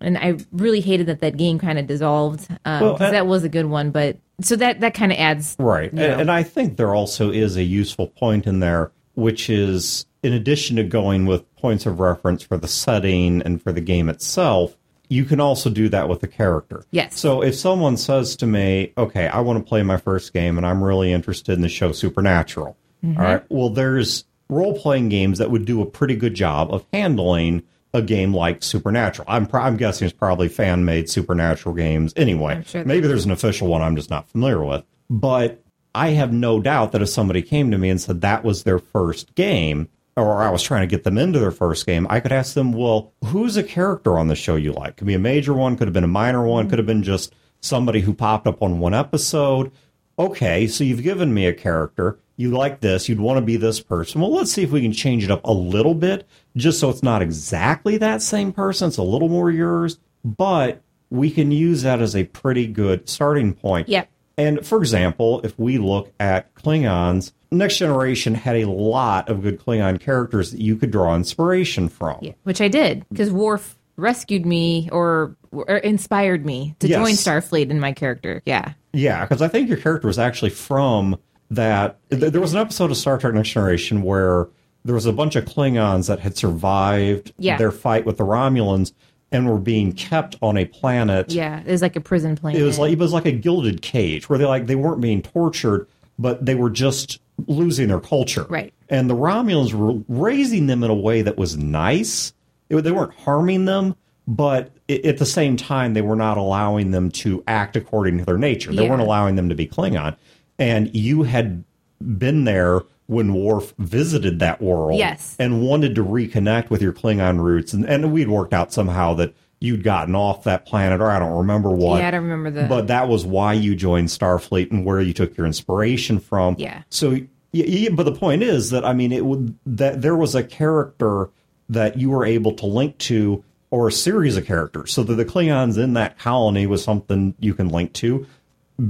And 0.02 0.18
I 0.18 0.36
really 0.52 0.80
hated 0.80 1.06
that 1.06 1.20
that 1.20 1.36
game 1.36 1.58
kind 1.58 1.78
of 1.78 1.86
dissolved. 1.86 2.48
Um, 2.64 2.80
Well, 2.80 2.92
'cause 2.92 3.06
and- 3.06 3.14
that 3.14 3.26
was 3.26 3.44
a 3.44 3.48
good 3.48 3.66
one. 3.66 3.90
But 3.90 4.18
so 4.40 4.56
that, 4.56 4.80
that 4.80 4.94
kind 4.94 5.12
of 5.12 5.18
adds. 5.18 5.56
Right. 5.58 5.90
And, 5.92 6.00
and 6.22 6.30
I 6.30 6.42
think 6.42 6.76
there 6.76 6.94
also 6.94 7.30
is 7.30 7.56
a 7.56 7.62
useful 7.62 8.08
point 8.08 8.46
in 8.46 8.60
there, 8.60 8.90
which 9.14 9.48
is 9.48 10.06
in 10.22 10.32
addition 10.32 10.76
to 10.76 10.84
going 10.84 11.26
with 11.26 11.44
points 11.56 11.84
of 11.86 11.98
reference 12.00 12.42
for 12.42 12.56
the 12.56 12.68
setting 12.68 13.42
and 13.42 13.60
for 13.62 13.72
the 13.72 13.80
game 13.80 14.08
itself, 14.08 14.76
you 15.08 15.24
can 15.24 15.40
also 15.40 15.68
do 15.68 15.88
that 15.90 16.08
with 16.08 16.20
the 16.20 16.26
character. 16.28 16.84
Yes. 16.90 17.18
So 17.18 17.42
if 17.42 17.54
someone 17.54 17.96
says 17.96 18.34
to 18.36 18.46
me, 18.46 18.92
okay, 18.96 19.26
I 19.28 19.40
want 19.40 19.58
to 19.58 19.68
play 19.68 19.82
my 19.82 19.96
first 19.96 20.32
game 20.32 20.56
and 20.56 20.66
I'm 20.66 20.82
really 20.82 21.12
interested 21.12 21.52
in 21.52 21.60
the 21.60 21.68
show 21.68 21.92
Supernatural. 21.92 22.76
Mm-hmm. 23.04 23.20
all 23.20 23.24
right. 23.26 23.42
Well, 23.50 23.68
there's 23.68 24.24
role 24.48 24.78
playing 24.78 25.08
games 25.08 25.38
that 25.38 25.50
would 25.50 25.64
do 25.64 25.82
a 25.82 25.86
pretty 25.86 26.14
good 26.14 26.34
job 26.34 26.72
of 26.72 26.84
handling 26.92 27.62
a 27.94 28.02
game 28.02 28.35
like 28.35 28.62
Supernatural. 28.62 29.26
I'm, 29.28 29.46
pro- 29.46 29.62
I'm 29.62 29.76
guessing 29.76 30.07
it's 30.07 30.16
probably 30.16 30.48
fan 30.48 30.85
made 30.85 31.11
Supernatural 31.11 31.74
games 31.74 32.12
anyway. 32.16 32.62
sure 32.66 32.85
Maybe 32.85 33.07
there's 33.07 33.24
an 33.24 33.31
official 33.31 33.68
one 33.68 33.83
I'm 33.83 33.96
just 33.96 34.11
not 34.11 34.28
familiar 34.28 34.64
with. 34.64 34.85
But 35.11 35.62
I 35.94 36.11
have 36.11 36.33
no 36.33 36.61
doubt 36.61 36.92
that 36.92 37.02
if 37.02 37.11
somebody 37.11 37.42
came 37.42 37.70
to 37.70 37.78
me 37.78 37.90
and 37.90 38.00
said 38.00 38.22
that 38.22 38.44
was 38.44 38.62
their 38.62 38.78
first 38.78 39.35
game, 39.35 39.88
or 40.16 40.42
I 40.42 40.50
was 40.50 40.62
trying 40.62 40.83
to 40.83 40.87
get 40.87 41.05
them 41.05 41.18
into 41.18 41.38
their 41.38 41.50
first 41.50 41.85
game, 41.87 42.07
I 42.09 42.20
could 42.20 42.33
ask 42.33 42.55
them, 42.55 42.72
well, 42.72 43.12
who's 43.26 43.57
a 43.57 43.62
character 43.62 44.18
on 44.18 44.28
the 44.28 44.35
show 44.35 44.57
you 44.57 44.72
like? 44.72 44.96
Could 44.96 45.07
be 45.07 45.14
a 45.14 45.18
major 45.18 45.52
one, 45.52 45.76
could 45.76 45.87
have 45.87 45.94
been 45.94 46.05
a 46.05 46.09
minor 46.09 46.44
one, 46.44 46.68
could 46.68 46.78
have 46.78 46.87
been 46.87 47.02
just 47.02 47.35
somebody 47.61 48.00
who 48.00 48.14
popped 48.14 48.46
up 48.46 48.62
on 48.62 48.78
one 48.78 48.94
episode. 48.94 49.70
Okay, 50.18 50.66
so 50.66 50.85
you've 50.85 51.02
given 51.02 51.33
me 51.33 51.46
a 51.46 51.55
character. 51.55 52.18
You 52.37 52.51
like 52.51 52.81
this. 52.81 53.09
You'd 53.09 53.21
want 53.21 53.38
to 53.38 53.42
be 53.45 53.57
this 53.57 53.81
person. 53.81 54.21
Well, 54.21 54.33
let's 54.33 54.53
see 54.53 54.62
if 54.62 54.71
we 54.71 54.81
can 54.83 54.92
change 54.92 55.23
it 55.25 55.31
up 55.31 55.40
a 55.45 55.53
little 55.53 55.95
bit, 55.95 56.27
just 56.57 56.81
so 56.81 56.88
it's 56.90 57.03
not 57.03 57.23
exactly 57.23 57.99
that 57.99 58.23
same 58.23 58.53
person. 58.53 58.88
It's 58.88 58.97
a 58.97 59.03
little 59.03 59.29
more 59.29 59.51
yours, 59.51 59.99
but 60.25 60.83
we 61.11 61.31
can 61.31 61.53
use 61.53 61.83
that 61.83 62.01
as 62.01 62.16
a 62.16 62.25
pretty 62.25 62.66
good 62.66 63.09
starting 63.09 63.53
point. 63.55 63.88
Yep. 63.88 64.09
And 64.38 64.66
for 64.66 64.79
example, 64.79 65.42
if 65.45 65.59
we 65.59 65.77
look 65.79 66.11
at 66.18 66.55
Klingons, 66.55 67.33
Next 67.51 67.77
Generation 67.77 68.35
had 68.35 68.57
a 68.57 68.64
lot 68.64 69.29
of 69.29 69.42
good 69.42 69.61
Klingon 69.61 70.01
characters 70.01 70.53
that 70.53 70.61
you 70.61 70.75
could 70.77 70.90
draw 70.90 71.14
inspiration 71.14 71.90
from. 71.90 72.18
Yeah, 72.23 72.33
which 72.45 72.62
I 72.62 72.68
did 72.68 73.05
because 73.11 73.31
Worf 73.31 73.77
rescued 73.97 74.47
me 74.47 74.88
or, 74.90 75.37
or 75.53 75.77
inspired 75.77 76.47
me 76.47 76.75
to 76.79 76.88
Yes. 76.88 76.99
join 76.99 77.12
Starfleet 77.12 77.68
in 77.68 77.79
my 77.79 77.92
character. 77.92 78.42
Yeah. 78.47 78.73
Yeah, 78.95 79.23
because 79.27 79.42
I 79.42 79.49
think 79.49 79.68
your 79.68 79.77
character 79.77 80.07
was 80.09 80.18
actually 80.18 80.51
from 80.51 81.18
that. 81.54 81.98
th- 82.10 82.32
There 82.32 82.40
was 82.40 82.52
an 82.54 82.60
episode 82.60 82.90
of 82.90 82.96
Star 82.96 83.18
Trek 83.18 83.34
Next 83.34 83.50
Generation 83.50 84.02
where 84.02 84.48
there 84.84 84.94
was 84.94 85.06
a 85.06 85.12
bunch 85.12 85.36
of 85.36 85.44
Klingons 85.44 86.08
that 86.08 86.20
had 86.20 86.36
survived 86.36 87.32
Yeah. 87.38 87.56
their 87.56 87.70
fight 87.70 88.04
with 88.06 88.16
the 88.16 88.24
Romulans 88.24 88.92
and 89.30 89.48
were 89.48 89.58
being 89.58 89.92
kept 89.92 90.36
on 90.42 90.56
a 90.56 90.64
planet. 90.64 91.30
Yeah. 91.32 91.60
It 91.60 91.70
was 91.70 91.82
like 91.82 91.96
a 91.96 92.00
prison 92.00 92.36
planet. 92.36 92.60
It 92.60 92.64
was 92.64 92.78
like 92.78 92.92
it 92.92 92.98
was 92.98 93.12
like 93.12 93.26
a 93.26 93.32
gilded 93.32 93.80
cage 93.82 94.28
where 94.28 94.38
they 94.38 94.44
like 94.44 94.66
they 94.66 94.74
weren't 94.74 95.00
being 95.00 95.22
tortured, 95.22 95.86
but 96.18 96.44
they 96.44 96.54
were 96.54 96.70
just 96.70 97.20
losing 97.46 97.88
their 97.88 98.00
culture. 98.00 98.44
Right. 98.48 98.72
And 98.88 99.08
the 99.08 99.14
Romulans 99.16 99.72
were 99.72 100.02
raising 100.08 100.66
them 100.66 100.82
in 100.84 100.90
a 100.90 100.94
way 100.94 101.22
that 101.22 101.38
was 101.38 101.56
nice. 101.56 102.32
It- 102.68 102.82
they 102.82 102.92
weren't 102.92 103.14
harming 103.14 103.64
them, 103.64 103.94
but 104.28 104.70
i- 104.90 105.00
at 105.04 105.18
the 105.18 105.24
same 105.26 105.56
time, 105.56 105.94
they 105.94 106.02
were 106.02 106.16
not 106.16 106.36
allowing 106.36 106.90
them 106.90 107.10
to 107.10 107.42
act 107.48 107.74
according 107.76 108.18
to 108.18 108.24
their 108.24 108.36
nature. 108.38 108.72
They 108.72 108.84
Yeah. 108.84 108.90
weren't 108.90 109.02
allowing 109.02 109.36
them 109.36 109.48
to 109.48 109.54
be 109.54 109.66
Klingon. 109.66 110.14
And 110.58 110.94
you 110.94 111.22
had 111.24 111.64
been 112.00 112.44
there 112.44 112.82
when 113.06 113.34
Worf 113.34 113.74
visited 113.78 114.38
that 114.38 114.62
world 114.62 114.98
Yes. 114.98 115.36
and 115.38 115.62
wanted 115.62 115.94
to 115.96 116.04
reconnect 116.04 116.70
with 116.70 116.80
your 116.82 116.92
Klingon 116.92 117.40
roots. 117.40 117.72
And, 117.72 117.84
and 117.84 118.12
we'd 118.12 118.28
worked 118.28 118.54
out 118.54 118.72
somehow 118.72 119.14
that 119.14 119.34
you'd 119.60 119.82
gotten 119.84 120.14
off 120.14 120.44
that 120.44 120.66
planet, 120.66 121.00
or 121.00 121.10
I 121.10 121.18
don't 121.18 121.36
remember 121.38 121.70
what. 121.70 122.00
Yeah, 122.00 122.08
I 122.08 122.10
don't 122.12 122.22
remember 122.24 122.50
the. 122.50 122.64
But 122.68 122.86
that 122.88 123.08
was 123.08 123.24
why 123.24 123.52
you 123.52 123.74
joined 123.76 124.08
Starfleet 124.08 124.70
and 124.70 124.84
where 124.84 125.00
you 125.00 125.12
took 125.12 125.36
your 125.36 125.46
inspiration 125.46 126.18
from. 126.20 126.56
Yeah. 126.58 126.82
So, 126.90 127.10
y- 127.10 127.26
y- 127.52 127.88
but 127.92 128.04
the 128.04 128.12
point 128.14 128.42
is 128.42 128.70
that 128.70 128.84
I 128.84 128.92
mean, 128.92 129.12
it 129.12 129.24
would 129.24 129.56
that 129.66 130.00
there 130.02 130.16
was 130.16 130.34
a 130.34 130.42
character 130.42 131.30
that 131.68 131.96
you 131.98 132.10
were 132.10 132.24
able 132.24 132.52
to 132.54 132.66
link 132.66 132.98
to, 132.98 133.44
or 133.70 133.88
a 133.88 133.92
series 133.92 134.36
of 134.36 134.46
characters, 134.46 134.92
so 134.92 135.02
that 135.04 135.14
the 135.14 135.24
Klingons 135.24 135.78
in 135.78 135.92
that 135.94 136.18
colony 136.18 136.66
was 136.66 136.82
something 136.82 137.34
you 137.38 137.54
can 137.54 137.68
link 137.68 137.92
to. 137.94 138.26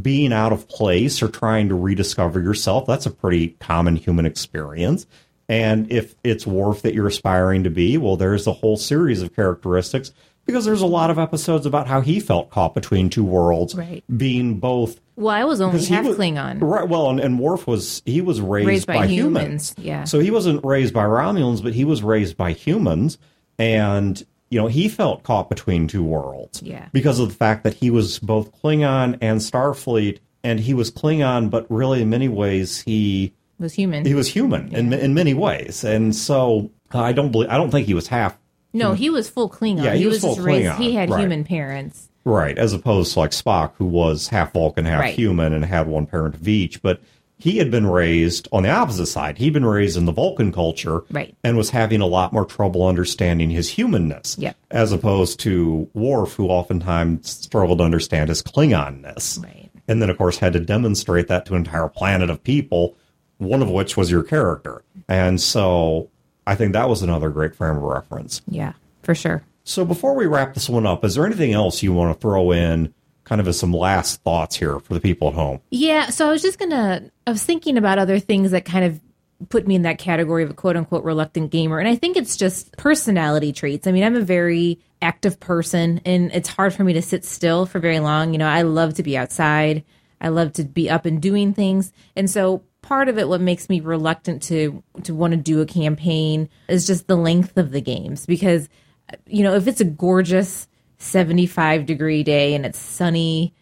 Being 0.01 0.33
out 0.33 0.53
of 0.53 0.69
place 0.69 1.23
or 1.23 1.29
trying 1.29 1.69
to 1.69 1.75
rediscover 1.75 2.41
yourself, 2.41 2.87
that's 2.87 3.07
a 3.07 3.11
pretty 3.11 3.49
common 3.61 3.97
human 3.97 4.27
experience. 4.27 5.07
And 5.49 5.91
if 5.93 6.15
it's 6.25 6.47
Worf 6.47 6.83
that 6.83 6.95
you're 6.95 7.09
aspiring 7.09 7.65
to 7.65 7.71
be, 7.71 7.99
well, 7.99 8.17
there's 8.17 8.47
a 8.47 8.53
whole 8.53 8.77
series 8.77 9.21
of 9.23 9.35
characteristics 9.35 10.13
because 10.47 10.65
there's 10.65 10.81
a 10.83 10.87
lot 10.87 11.11
of 11.11 11.19
episodes 11.19 11.67
about 11.67 11.87
how 11.89 12.01
he 12.01 12.21
felt 12.21 12.49
caught 12.51 12.75
between 12.75 13.11
two 13.11 13.25
worlds, 13.25 13.75
Right. 13.75 14.03
being 14.17 14.59
both 14.59 14.99
well, 15.15 15.35
I 15.35 15.45
was 15.45 15.61
only 15.61 15.85
half 15.85 16.07
was- 16.07 16.17
Klingon. 16.17 16.59
Right. 16.63 16.89
Well, 16.89 17.11
and, 17.11 17.21
and 17.21 17.39
Worf 17.39 17.67
was 17.67 18.03
he 18.07 18.21
was 18.23 18.41
raised, 18.41 18.67
Raised 18.67 18.87
by 18.87 18.95
by, 18.99 19.07
humans, 19.09 19.75
yeah. 19.77 20.05
So 20.05 20.21
he 20.21 20.31
wasn't 20.31 20.65
raised 20.65 20.95
by 20.95 21.05
Romulans, 21.05 21.63
but 21.63 21.75
he 21.75 21.85
was 21.85 22.03
raised 22.03 22.37
by 22.37 22.53
humans, 22.53 23.19
and 23.59 24.25
you 24.53 24.61
know 24.61 24.67
he 24.67 24.89
felt 24.89 25.23
caught 25.23 25.49
between 25.49 25.89
two 25.89 26.05
worlds. 26.05 26.63
Yeah. 26.63 26.89
Because 26.93 27.19
of 27.19 27.29
the 27.31 27.35
fact 27.35 27.65
that 27.65 27.75
he 27.75 27.91
was 27.91 28.19
both 28.19 28.53
Klingon 28.63 29.17
and 29.21 29.41
Starfleet, 29.41 30.19
and 30.45 30.61
he 30.61 30.75
was 30.75 30.91
Klingon, 30.91 31.49
but 31.51 31.67
really 31.71 32.03
in 32.03 32.11
many 32.11 32.29
ways 32.29 32.81
he 32.83 33.33
Was 33.59 33.73
human. 33.75 34.05
he 34.05 34.15
was 34.15 34.29
human 34.29 34.75
in 34.75 34.93
in 34.93 35.15
many 35.15 35.33
ways, 35.35 35.85
and 35.85 36.15
so 36.15 36.71
I 36.93 37.13
don't 37.13 37.33
believe 37.33 37.49
I 37.49 37.57
don't 37.57 37.71
think 37.71 37.87
he 37.87 37.95
was 37.95 38.09
half 38.09 38.37
no, 38.75 38.95
he 38.95 39.11
was 39.11 39.29
full 39.29 39.51
Klingon. 39.51 39.85
Yeah, 39.85 39.95
he 39.95 40.07
was 40.07 40.23
just 40.23 40.37
full 40.37 40.45
raised. 40.45 40.71
Klingon, 40.73 40.77
He 40.79 40.95
had 40.95 41.11
right. 41.11 41.21
human 41.21 41.45
parents. 41.45 42.09
Right, 42.25 42.57
as 42.57 42.73
opposed 42.73 43.13
to 43.15 43.19
like 43.19 43.33
Spock, 43.33 43.73
who 43.77 43.85
was 43.85 44.29
half 44.29 44.53
Vulcan, 44.55 44.85
half 44.87 45.01
Right. 45.01 45.15
human, 45.15 45.53
and 45.53 45.63
had 45.65 45.89
one 45.89 46.07
parent 46.07 46.35
of 46.37 46.47
each. 46.49 46.81
But 46.81 47.01
he 47.43 47.59
had 47.59 47.73
been 47.73 47.87
raised 47.89 48.47
on 48.53 48.63
the 48.63 48.71
opposite 48.71 49.07
side. 49.07 49.37
He'd 49.39 49.53
been 49.53 49.65
raised 49.65 49.97
in 49.97 50.05
the 50.05 50.13
Vulcan 50.13 50.53
culture, 50.53 51.03
Right. 51.11 51.35
and 51.43 51.57
was 51.57 51.71
having 51.71 52.01
a 52.01 52.07
lot 52.07 52.33
more 52.33 52.45
trouble 52.45 52.87
understanding 52.87 53.51
his 53.51 53.69
humanness, 53.71 54.37
Yep. 54.39 54.55
as 54.71 54.93
opposed 54.93 55.41
to 55.41 55.89
Worf, 55.93 56.35
who 56.35 56.47
oftentimes 56.47 57.29
struggled 57.29 57.79
to 57.79 57.85
understand 57.85 58.29
his 58.29 58.43
Klingonness. 58.43 59.43
Right. 59.43 59.71
And 59.89 60.01
then, 60.01 60.09
of 60.09 60.19
course, 60.19 60.39
had 60.39 60.53
to 60.53 60.61
demonstrate 60.61 61.27
that 61.27 61.45
to 61.47 61.55
an 61.55 61.59
entire 61.59 61.89
planet 61.89 62.31
of 62.31 62.45
people, 62.45 62.95
one 63.39 63.61
of 63.61 63.69
which 63.69 63.97
was 63.97 64.09
your 64.09 64.23
character. 64.23 64.83
And 65.09 65.41
so 65.41 66.09
I 66.47 66.55
think 66.55 66.73
that 66.75 66.89
was 66.89 67.03
another 67.03 67.29
great 67.31 67.57
frame 67.57 67.77
of 67.77 67.83
reference. 67.83 68.41
Yeah, 68.49 68.75
for 69.03 69.17
sure. 69.17 69.43
So 69.65 69.85
before 69.85 70.15
we 70.15 70.27
wrap 70.27 70.55
this 70.55 70.69
one 70.69 70.87
up, 70.87 71.05
is 71.05 71.17
there 71.17 71.27
anything 71.27 71.53
else 71.53 71.83
you 71.83 71.93
want 71.93 72.15
to 72.15 72.21
throw 72.21 72.53
in 72.53 72.95
kind 73.25 73.41
of 73.41 73.49
as 73.49 73.59
some 73.59 73.73
last 73.73 74.23
thoughts 74.23 74.57
here 74.57 74.79
for 74.79 74.95
the 74.95 75.01
people 75.01 75.29
at 75.29 75.35
home? 75.35 75.61
Yeah, 75.71 76.11
so 76.11 76.29
I 76.29 76.33
was 76.33 76.43
just 76.43 76.59
gonna. 76.59 77.11
I 77.27 77.31
was 77.31 77.43
thinking 77.43 77.77
about 77.77 77.99
other 77.99 78.19
things 78.19 78.51
that 78.51 78.65
kind 78.65 78.85
of 78.85 79.01
put 79.49 79.67
me 79.67 79.75
in 79.75 79.83
that 79.83 79.99
category 79.99 80.45
of 80.45 80.51
a 80.51 80.55
quote 80.55 80.77
unquote 80.77 81.05
reluctant 81.05 81.51
gamer, 81.51 81.79
and 81.79 81.89
I 81.89 81.97
think 81.97 82.17
it's 82.17 82.37
just 82.37 82.77
personality 82.77 83.53
traits. 83.53 83.87
I 83.87 83.93
mean, 83.93 84.05
I'm 84.05 84.17
a 84.17 84.23
very 84.23 84.81
active 85.01 85.41
person, 85.41 86.01
and 86.05 86.31
it's 86.33 86.49
hard 86.49 86.75
for 86.75 86.85
me 86.85 86.93
to 86.95 87.03
sit 87.03 87.25
still 87.25 87.67
for 87.67 87.79
very 87.79 88.01
long. 88.01 88.33
You 88.33 88.39
know, 88.39 88.49
I 88.49 88.63
love 88.63 88.95
to 88.95 89.03
be 89.03 89.17
outside. 89.17 89.85
I 90.21 90.29
love 90.29 90.53
to 90.55 90.65
be 90.65 90.89
up 90.89 91.05
and 91.05 91.21
doing 91.21 91.53
things, 91.53 91.93
and 92.17 92.31
so 92.31 92.63
part 92.83 93.09
of 93.09 93.17
it 93.17 93.29
what 93.29 93.41
makes 93.41 93.69
me 93.69 93.81
reluctant 93.81 94.43
to 94.43 94.83
to 95.05 95.15
want 95.15 95.33
to 95.33 95.37
do 95.37 95.61
a 95.61 95.67
campaign 95.67 96.49
is 96.69 96.87
just 96.87 97.07
the 97.07 97.17
length 97.17 97.57
of 97.57 97.71
the 97.71 97.81
games 97.81 98.27
because 98.27 98.69
you 99.27 99.43
know 99.43 99.55
if 99.55 99.67
it's 99.67 99.81
a 99.81 99.85
gorgeous 99.85 100.67
75 101.03 101.87
degree 101.87 102.23
day 102.23 102.55
and 102.55 102.65
it's 102.65 102.79
sunny 102.79 103.55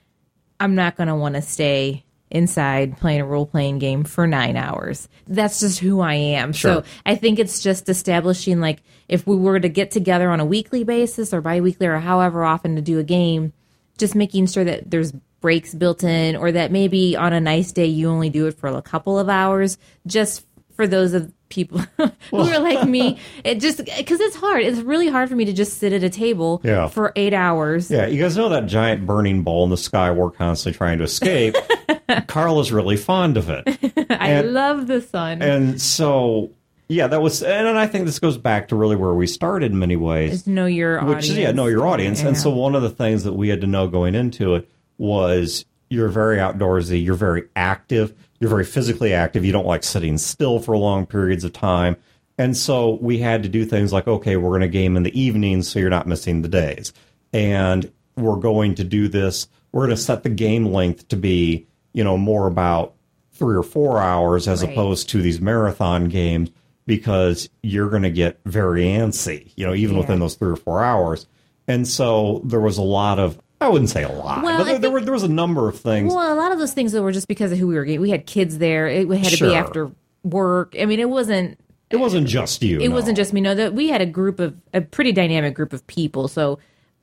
I'm 0.61 0.75
not 0.75 0.97
going 0.97 1.09
to 1.09 1.15
want 1.15 1.37
to 1.37 1.43
stay 1.43 2.05
inside 2.31 2.99
playing 2.99 3.21
a 3.21 3.25
role 3.25 3.47
playing 3.47 3.79
game 3.79 4.05
for 4.05 4.27
nine 4.27 4.57
hours. 4.57 5.09
That's 5.27 5.59
just 5.61 5.81
who 5.81 6.01
I 6.01 6.15
am. 6.15 6.53
Sure. 6.53 6.83
So 6.83 6.85
I 7.05 7.17
think 7.17 7.39
it's 7.39 7.61
just 7.61 7.89
establishing 7.89 8.61
like 8.61 8.83
if 9.09 9.27
we 9.27 9.37
were 9.37 9.59
to 9.59 9.69
get 9.69 9.91
together 9.91 10.31
on 10.31 10.39
a 10.39 10.45
weekly 10.45 10.85
basis 10.85 11.35
or 11.35 11.41
bi 11.41 11.61
weekly 11.61 11.87
or 11.87 11.99
however 11.99 12.45
often 12.45 12.77
to 12.77 12.83
do 12.83 12.99
a 12.99 13.05
game, 13.05 13.53
just 13.99 14.15
making 14.15 14.47
sure 14.47 14.65
that 14.65 14.91
there's 14.91 15.13
breaks 15.41 15.75
built 15.75 16.05
in 16.05 16.37
or 16.37 16.53
that 16.53 16.71
maybe 16.71 17.17
on 17.17 17.33
a 17.33 17.41
nice 17.41 17.73
day 17.73 17.87
you 17.87 18.09
only 18.09 18.31
do 18.31 18.47
it 18.47 18.55
for 18.59 18.69
a 18.69 18.83
couple 18.83 19.19
of 19.19 19.29
hours 19.29 19.79
just 20.07 20.47
for 20.75 20.87
those 20.87 21.15
of 21.15 21.33
people 21.51 21.81
who 22.31 22.39
are 22.39 22.59
like 22.61 22.89
me 22.89 23.19
it 23.45 23.61
just 23.61 23.85
because 23.85 24.21
it's 24.21 24.37
hard 24.37 24.63
it's 24.63 24.79
really 24.81 25.09
hard 25.09 25.29
for 25.29 25.35
me 25.37 25.45
to 25.45 25.53
just 25.53 25.79
sit 25.79 25.93
at 25.93 26.03
a 26.03 26.09
table 26.09 26.61
Yeah. 26.65 26.89
for 26.89 27.13
eight 27.17 27.35
hours 27.35 27.91
Yeah, 27.91 28.07
you 28.07 28.23
guys 28.23 28.37
know 28.37 28.49
that 28.49 28.67
giant 28.67 29.05
burning 29.05 29.43
ball 29.43 29.65
in 29.65 29.71
the 29.71 29.77
sky 29.77 30.11
we're 30.13 30.31
constantly 30.31 30.77
trying 30.79 30.99
to 30.99 31.05
escape. 31.05 31.55
Karla 32.27 32.61
is 32.61 32.73
really 32.73 32.97
fond 32.97 33.37
of 33.37 33.51
it. 33.51 33.65
i 34.11 34.31
And- 34.31 34.53
love 34.55 34.87
the 34.87 35.01
sun 35.03 35.43
And 35.43 35.81
so, 35.81 36.51
yeah, 36.89 37.07
that 37.07 37.23
was, 37.23 37.43
and 37.43 37.69
I 37.79 37.87
think 37.87 38.07
this 38.07 38.19
goes 38.19 38.37
back 38.39 38.69
to 38.69 38.77
really 38.77 38.97
where 38.97 39.15
we 39.15 39.27
started 39.29 39.71
in 39.73 39.79
many 39.79 39.95
ways. 39.97 40.31
Just 40.31 40.47
know 40.49 40.67
your 40.67 40.99
which 41.01 41.17
audience. 41.19 41.29
is 41.29 41.39
yeah 41.39 41.53
know 41.53 41.67
your 41.67 41.87
audience 41.87 42.23
and 42.23 42.37
so 42.37 42.51
one 42.51 42.75
of 42.75 42.83
the 42.83 42.91
things 42.91 43.25
that 43.25 43.33
we 43.35 43.49
had 43.49 43.61
to 43.61 43.67
know 43.67 43.87
going 43.89 44.15
into 44.15 44.55
it 44.55 44.69
was 44.99 45.65
you're 45.89 46.09
very 46.09 46.37
outdoorsy 46.39 47.05
you're 47.05 47.15
very 47.15 47.45
active 47.57 48.15
you're 48.41 48.51
very 48.51 48.65
physically 48.65 49.13
active 49.13 49.45
you 49.45 49.53
don't 49.53 49.67
like 49.67 49.85
sitting 49.85 50.17
still 50.19 50.59
for 50.59 50.77
long 50.77 51.07
periods 51.07 51.45
of 51.45 51.53
time 51.53 51.97
and 52.39 52.57
so 52.57 52.95
we 53.03 53.19
had 53.19 53.43
to 53.43 53.49
do 53.49 53.65
things 53.65 53.93
like 53.93 54.09
okay 54.09 54.37
we're 54.37 54.49
going 54.51 54.61
to 54.63 54.69
game 54.69 54.97
in 54.97 55.03
the 55.03 55.21
evenings 55.21 55.69
so 55.69 55.79
you're 55.79 55.91
not 55.91 56.07
missing 56.07 56.43
the 56.43 56.49
days 56.49 56.93
and 57.33 57.91
we're 58.17 58.37
going 58.37 58.75
to 58.75 58.85
do 58.85 59.09
this 59.09 59.47
we're 59.73 59.87
going 59.87 59.97
to 59.97 60.03
set 60.03 60.23
the 60.23 60.29
game 60.31 60.67
length 60.67 61.07
to 61.09 61.17
be 61.17 61.67
you 61.93 62.03
know 62.03 62.17
more 62.17 62.47
about 62.47 62.95
three 63.33 63.57
or 63.57 63.63
four 63.63 63.99
hours 63.99 64.47
as 64.49 64.63
Right. 64.63 64.73
opposed 64.73 65.09
to 65.11 65.23
these 65.23 65.41
marathon 65.41 66.09
games 66.09 66.51
because 66.87 67.49
you're 67.63 67.89
going 67.89 68.03
to 68.03 68.11
get 68.11 68.39
very 68.45 68.83
antsy, 68.85 69.53
you 69.57 69.65
know, 69.67 69.75
even 69.75 69.95
Yeah. 69.97 70.01
within 70.03 70.19
those 70.19 70.35
three 70.35 70.51
or 70.51 70.57
four 70.57 70.83
hours. 70.83 71.27
And 71.69 71.87
so 71.89 72.43
there 72.45 72.61
was 72.61 72.77
a 72.79 72.83
lot 72.83 73.19
of, 73.19 73.39
I 73.61 73.69
wouldn't 73.69 73.91
say 73.91 74.03
a 74.05 74.09
lot, 74.11 74.43
Well, 74.43 74.59
but 74.59 74.65
there, 74.65 74.79
there 74.79 74.91
were 74.91 75.01
there 75.03 75.13
was 75.13 75.23
a 75.23 75.29
number 75.29 75.69
of 75.69 75.79
things. 75.79 76.13
Well, 76.15 76.33
a 76.33 76.35
lot 76.35 76.51
of 76.53 76.59
those 76.59 76.73
things 76.73 76.93
that 76.93 77.03
were 77.03 77.13
just 77.13 77.29
because 77.29 77.53
of 77.53 77.59
who 77.59 77.67
we 77.67 77.75
were 77.75 77.85
getting. 77.85 78.01
We 78.01 78.11
had 78.11 78.27
kids 78.27 78.59
there. 78.59 78.87
It 78.89 79.07
had 79.11 79.25
to 79.31 79.37
Sure. 79.37 79.49
be 79.51 79.55
after 79.55 79.91
work. 80.25 80.75
I 80.81 80.87
mean, 80.87 80.99
it 81.01 81.11
wasn't. 81.11 81.59
it 81.91 81.97
wasn't 81.97 82.27
just 82.27 82.63
you. 82.63 82.81
It 82.81 82.89
no. 82.89 82.95
wasn't 82.95 83.17
just 83.17 83.33
me. 83.33 83.41
No, 83.43 83.55
that 83.55 83.75
we 83.75 83.89
had 83.89 84.01
a 84.01 84.07
group 84.07 84.41
of 84.41 84.57
a 84.73 84.81
pretty 84.81 85.13
dynamic 85.13 85.55
group 85.55 85.73
of 85.75 85.87
people. 85.89 86.29
So, 86.29 86.59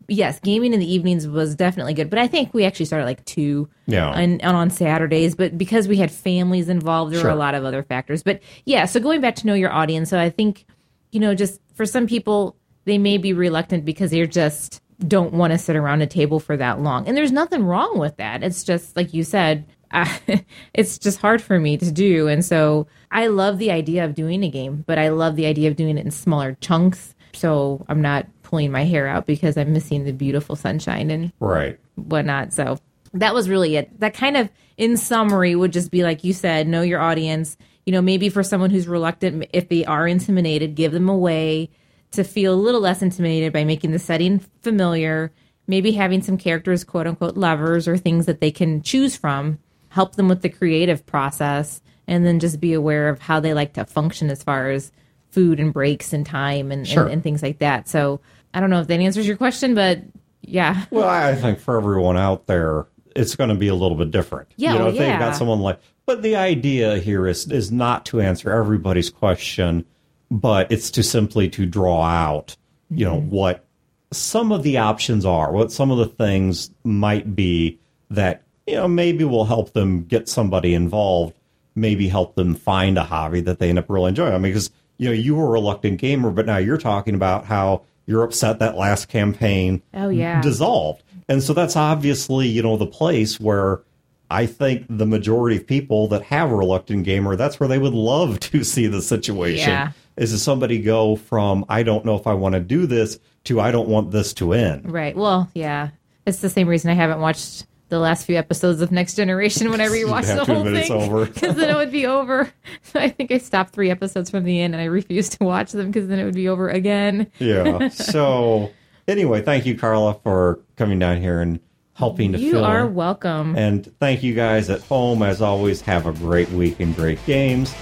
yes, 0.08 0.39
gaming 0.39 0.74
in 0.74 0.80
the 0.80 0.91
evenings 0.91 1.28
was 1.28 1.54
definitely 1.56 1.93
good. 1.93 2.10
But 2.10 2.17
I 2.20 2.28
think 2.28 2.54
we 2.54 2.63
actually 2.65 2.86
started 2.86 3.06
like 3.06 3.24
two, 3.26 3.70
Yeah. 3.86 4.10
and, 4.12 4.41
and 4.41 4.56
on 4.58 4.70
Saturdays. 4.72 5.36
But 5.36 5.58
because 5.58 5.88
we 5.88 5.98
had 5.98 6.10
families 6.10 6.70
involved, 6.70 7.12
there 7.13 7.20
Sure. 7.20 7.30
were 7.32 7.36
a 7.36 7.39
lot 7.39 7.54
of 7.54 7.65
other 7.65 7.84
factors. 7.84 8.24
But 8.24 8.39
yeah, 8.65 8.86
so 8.86 9.00
going 9.00 9.22
back 9.22 9.36
to 9.36 9.46
know 9.48 9.54
your 9.54 9.72
audience. 9.74 10.10
So 10.10 10.17
I 10.20 10.30
think, 10.32 10.65
you 11.12 11.20
know, 11.20 11.36
just 11.36 11.60
for 11.76 11.86
some 11.86 12.08
people, 12.08 12.56
they 12.86 12.98
may 12.98 13.17
be 13.17 13.34
reluctant 13.34 13.84
because 13.86 14.10
they're 14.12 14.26
just 14.26 14.82
don't 15.05 15.33
want 15.33 15.51
to 15.51 15.57
sit 15.57 15.75
around 15.75 16.01
a 16.01 16.07
table 16.07 16.39
for 16.39 16.57
that 16.57 16.81
long. 16.81 17.07
And 17.07 17.15
there's 17.15 17.31
nothing 17.31 17.63
wrong 17.63 17.99
with 17.99 18.17
that. 18.17 18.43
It's 18.43 18.63
just 18.63 18.95
like 18.95 19.13
you 19.13 19.23
said, 19.23 19.65
I, 19.91 20.43
it's 20.73 20.97
just 20.97 21.19
hard 21.19 21.41
for 21.41 21.60
me 21.60 21.77
to 21.77 21.91
do. 21.91 22.27
And 22.27 22.43
so 22.43 22.88
I 23.12 23.27
love 23.27 23.57
the 23.57 23.71
idea 23.71 24.03
of 24.05 24.15
doing 24.15 24.43
a 24.43 24.49
game, 24.49 24.83
but 24.86 24.97
I 24.97 25.10
love 25.10 25.36
the 25.36 25.45
idea 25.45 25.69
of 25.69 25.75
doing 25.75 25.97
it 25.97 26.05
in 26.05 26.12
smaller 26.12 26.57
chunks. 26.60 27.15
So 27.33 27.86
I'm 27.88 28.01
not 28.01 28.27
pulling 28.43 28.71
my 28.71 28.83
hair 28.83 29.07
out 29.07 29.25
because 29.25 29.57
I'm 29.57 29.73
missing 29.73 30.03
the 30.03 30.12
beautiful 30.12 30.55
sunshine 30.55 31.12
and 31.12 31.31
right. 31.39 31.79
whatnot. 31.95 32.53
So 32.53 32.79
that 33.13 33.33
was 33.33 33.49
really 33.49 33.75
it. 33.75 33.99
That 33.99 34.13
kind 34.13 34.36
of, 34.36 34.49
in 34.77 34.98
summary, 34.98 35.56
would 35.56 35.73
just 35.73 35.91
be 35.91 36.04
like 36.04 36.23
you 36.23 36.33
said, 36.33 36.67
know 36.67 36.81
your 36.81 37.00
audience. 37.00 37.58
You 37.85 37.93
know, 37.93 38.02
maybe 38.02 38.29
for 38.29 38.43
someone 38.43 38.69
who's 38.69 38.87
reluctant, 38.87 39.45
if 39.54 39.69
they 39.69 39.85
are 39.85 40.08
intimidated, 40.08 40.75
give 40.75 40.91
them 40.91 41.08
a 41.08 41.17
way 41.17 41.69
to 42.12 42.23
feel 42.23 42.53
a 42.53 42.55
little 42.55 42.81
less 42.81 43.01
intimidated 43.01 43.53
by 43.53 43.63
making 43.63 43.91
the 43.91 43.99
setting 43.99 44.39
familiar. 44.62 45.31
Maybe 45.67 45.91
having 45.91 46.21
some 46.21 46.37
characters, 46.37 46.83
quote 46.83 47.08
unquote, 47.08 47.35
lovers 47.35 47.87
or 47.87 47.97
things 47.97 48.25
that 48.25 48.39
they 48.39 48.51
can 48.51 48.81
choose 48.81 49.17
from, 49.17 49.60
help 49.89 50.15
them 50.15 50.29
with 50.29 50.41
the 50.41 50.49
creative 50.49 51.05
process, 51.05 51.81
and 52.08 52.25
then 52.25 52.39
just 52.39 52.62
be 52.62 52.71
aware 52.73 53.10
of 53.10 53.19
how 53.19 53.41
they 53.41 53.53
like 53.53 53.73
to 53.73 53.83
function 53.85 54.29
as 54.29 54.41
far 54.41 54.69
as 54.69 54.91
food 55.29 55.60
and 55.60 55.73
breaks 55.73 56.13
and 56.13 56.25
time 56.25 56.71
and, 56.71 56.87
Sure. 56.87 57.03
and, 57.03 57.13
and 57.13 57.23
things 57.23 57.43
like 57.43 57.60
that. 57.60 57.89
So 57.89 58.21
I 58.53 58.62
don't 58.62 58.69
know 58.69 58.79
if 58.79 58.87
that 58.87 58.99
answers 59.01 59.27
your 59.27 59.35
question, 59.35 59.75
but 59.75 59.99
yeah. 60.41 60.85
Well, 60.89 61.08
I 61.10 61.35
think 61.35 61.60
for 61.60 61.75
everyone 61.77 62.15
out 62.15 62.47
there, 62.47 62.87
it's 63.13 63.35
going 63.35 63.49
to 63.49 63.55
be 63.55 63.67
a 63.67 63.75
little 63.75 63.97
bit 63.97 64.10
different. 64.12 64.47
Yeah, 64.55 64.71
you 64.71 64.79
know, 64.79 64.85
well, 64.85 64.93
if 64.93 64.99
they've 64.99 65.19
got 65.19 65.35
someone 65.35 65.60
like 65.60 65.81
But 66.05 66.21
the 66.21 66.37
idea 66.37 66.97
here 66.99 67.27
is 67.27 67.51
is 67.51 67.73
not 67.73 68.05
to 68.05 68.21
answer 68.21 68.51
everybody's 68.51 69.10
question, 69.10 69.83
but 70.30 70.71
it's 70.71 70.92
to 70.92 71.04
simply 71.04 71.50
to 71.50 71.65
draw 71.65 72.04
out, 72.04 72.56
you 72.90 73.06
know, 73.06 73.17
mm-hmm. 73.17 73.30
what 73.30 73.65
some 74.12 74.52
of 74.52 74.63
the 74.63 74.78
options 74.78 75.25
are, 75.25 75.52
what 75.52 75.71
some 75.71 75.92
of 75.92 75.98
the 75.98 76.06
things 76.06 76.71
might 76.84 77.36
be 77.36 77.80
that 78.10 78.44
you 78.65 78.75
know 78.75 78.88
maybe 78.88 79.23
will 79.23 79.46
help 79.46 79.73
them 79.73 80.04
get 80.04 80.30
somebody 80.30 80.73
involved, 80.73 81.34
maybe 81.75 82.08
help 82.08 82.36
them 82.36 82.56
find 82.56 82.98
a 82.98 83.04
hobby 83.04 83.42
that 83.42 83.60
they 83.60 83.69
end 83.69 83.80
up 83.80 83.90
really 83.90 84.10
enjoying. 84.10 84.34
I 84.34 84.38
mean, 84.38 84.52
because 84.52 84.69
you 84.98 85.08
know 85.08 85.13
you 85.13 85.36
were 85.36 85.48
a 85.48 85.52
reluctant 85.52 86.00
gamer, 86.00 86.32
but 86.32 86.46
now 86.46 86.58
you're 86.58 86.78
talking 86.78 87.15
about 87.15 87.46
how 87.46 87.84
you're 88.06 88.23
upset 88.23 88.60
that 88.60 88.78
last 88.78 89.10
campaign 89.10 89.82
Oh, 89.94 90.10
yeah. 90.10 90.42
dissolved, 90.42 91.04
and 91.28 91.44
so 91.44 91.54
that's 91.54 91.75
obviously 91.75 92.48
you 92.48 92.62
know 92.62 92.78
the 92.78 92.88
place 92.88 93.40
where. 93.40 93.82
I 94.30 94.46
think 94.46 94.86
the 94.90 95.06
majority 95.06 95.58
of 95.58 95.67
people 95.67 96.08
that 96.10 96.23
have 96.23 96.52
a 96.52 96.56
reluctant 96.56 97.04
gamer, 97.04 97.36
that's 97.36 97.60
where 97.60 97.69
they 97.69 97.80
would 97.80 97.94
love 97.94 98.40
to 98.52 98.63
see 98.63 98.88
the 98.88 99.02
situation. 99.02 99.69
Yeah. 99.69 99.92
Is 100.17 100.42
somebody 100.42 100.82
go 100.82 101.15
from 101.15 101.63
I 101.69 101.84
don't 101.84 102.04
know 102.04 102.15
if 102.15 102.25
I 102.25 102.34
want 102.34 102.54
to 102.54 102.60
do 102.60 102.88
this 102.88 103.19
to 103.46 103.60
I 103.60 103.71
don't 103.71 103.88
want 103.88 104.10
this 104.12 104.34
to 104.36 104.54
end. 104.54 104.92
Right. 104.92 105.15
Well, 105.15 105.50
yeah. 105.54 105.90
It's 106.25 106.40
the 106.40 106.50
same 106.50 106.67
reason 106.67 106.90
I 106.90 106.96
haven't 106.96 107.21
watched 107.21 107.67
the 107.90 108.00
last 108.00 108.25
few 108.25 108.36
episodes 108.36 108.82
of 108.82 108.92
Next 108.92 109.15
Generation 109.15 109.69
when 109.69 109.80
I 109.80 109.88
rewatched 109.88 110.36
the 110.36 110.44
whole 110.44 110.63
thing. 110.63 111.25
Because 111.25 111.56
then 111.56 111.69
it 111.69 111.75
would 111.75 111.92
be 111.92 112.06
over. 112.06 112.52
I 112.96 113.10
think 113.10 113.32
I 113.32 113.38
stopped 113.38 113.73
three 113.73 113.90
episodes 113.90 114.30
from 114.30 114.44
the 114.44 114.60
end 114.60 114.73
and 114.73 114.82
I 114.82 114.86
refused 114.86 115.34
to 115.34 115.44
watch 115.44 115.71
them 115.71 115.88
because 115.88 116.08
then 116.08 116.19
it 116.19 116.25
would 116.25 116.36
be 116.36 116.50
over 116.50 116.69
again. 116.69 117.32
Yeah. 117.40 117.90
So 118.08 118.71
anyway, 119.08 119.42
thank 119.42 119.65
you, 119.65 119.78
Karla, 119.78 120.15
for 120.15 120.60
coming 120.75 121.00
down 121.00 121.21
here 121.21 121.40
and 121.42 121.60
helping 121.98 122.31
to 122.31 122.39
You 122.39 122.52
fill 122.54 122.63
are 122.65 122.85
in. 122.85 122.93
welcome. 122.95 123.56
And 123.58 123.91
thank 124.00 124.21
you 124.23 124.33
guys 124.33 124.69
at 124.69 124.81
home. 124.83 125.21
As 125.23 125.41
always, 125.41 125.81
have 125.81 126.06
a 126.06 126.13
great 126.13 126.50
week 126.52 126.79
and 126.79 126.95
great 126.95 127.23
games. 127.25 127.73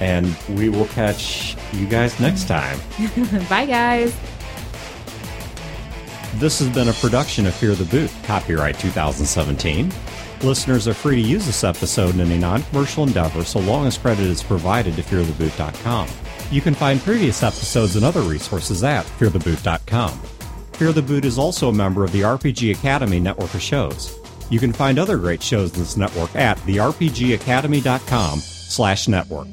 And 0.00 0.36
we 0.50 0.68
will 0.68 0.86
catch 0.86 1.56
you 1.72 1.86
guys 1.86 2.18
next 2.20 2.48
time. 2.48 2.78
Bye, 3.48 3.66
guys. 3.66 4.14
This 6.36 6.58
has 6.60 6.68
been 6.70 6.88
a 6.88 6.92
production 6.94 7.46
of 7.46 7.54
Fear 7.54 7.74
the 7.74 7.84
Boot, 7.84 8.10
copyright 8.24 8.78
2017. 8.78 9.92
Listeners 10.42 10.88
are 10.88 10.94
free 10.94 11.22
to 11.22 11.28
use 11.28 11.46
this 11.46 11.62
episode 11.62 12.14
in 12.14 12.20
any 12.20 12.38
non 12.38 12.62
commercial 12.64 13.04
endeavor 13.04 13.44
so 13.44 13.60
long 13.60 13.86
as 13.86 13.96
credit 13.96 14.24
is 14.26 14.42
provided 14.42 14.96
to 14.96 15.02
feartheboot.com. 15.02 16.08
You 16.50 16.60
can 16.60 16.74
find 16.74 17.00
previous 17.00 17.42
episodes 17.42 17.96
and 17.96 18.04
other 18.04 18.22
resources 18.22 18.82
at 18.82 19.04
feartheboot.com. 19.06 20.20
Fear 20.76 20.92
the 20.92 21.02
Boot 21.02 21.24
is 21.24 21.38
also 21.38 21.68
a 21.68 21.72
member 21.72 22.04
of 22.04 22.12
the 22.12 22.22
RPG 22.22 22.72
Academy 22.72 23.20
network 23.20 23.54
of 23.54 23.62
shows. 23.62 24.18
You 24.50 24.58
can 24.58 24.72
find 24.72 24.98
other 24.98 25.16
great 25.16 25.42
shows 25.42 25.72
in 25.72 25.80
this 25.80 25.96
network 25.96 26.34
at 26.34 26.58
therpgacademy.com 26.58 28.38
slash 28.38 29.08
network. 29.08 29.48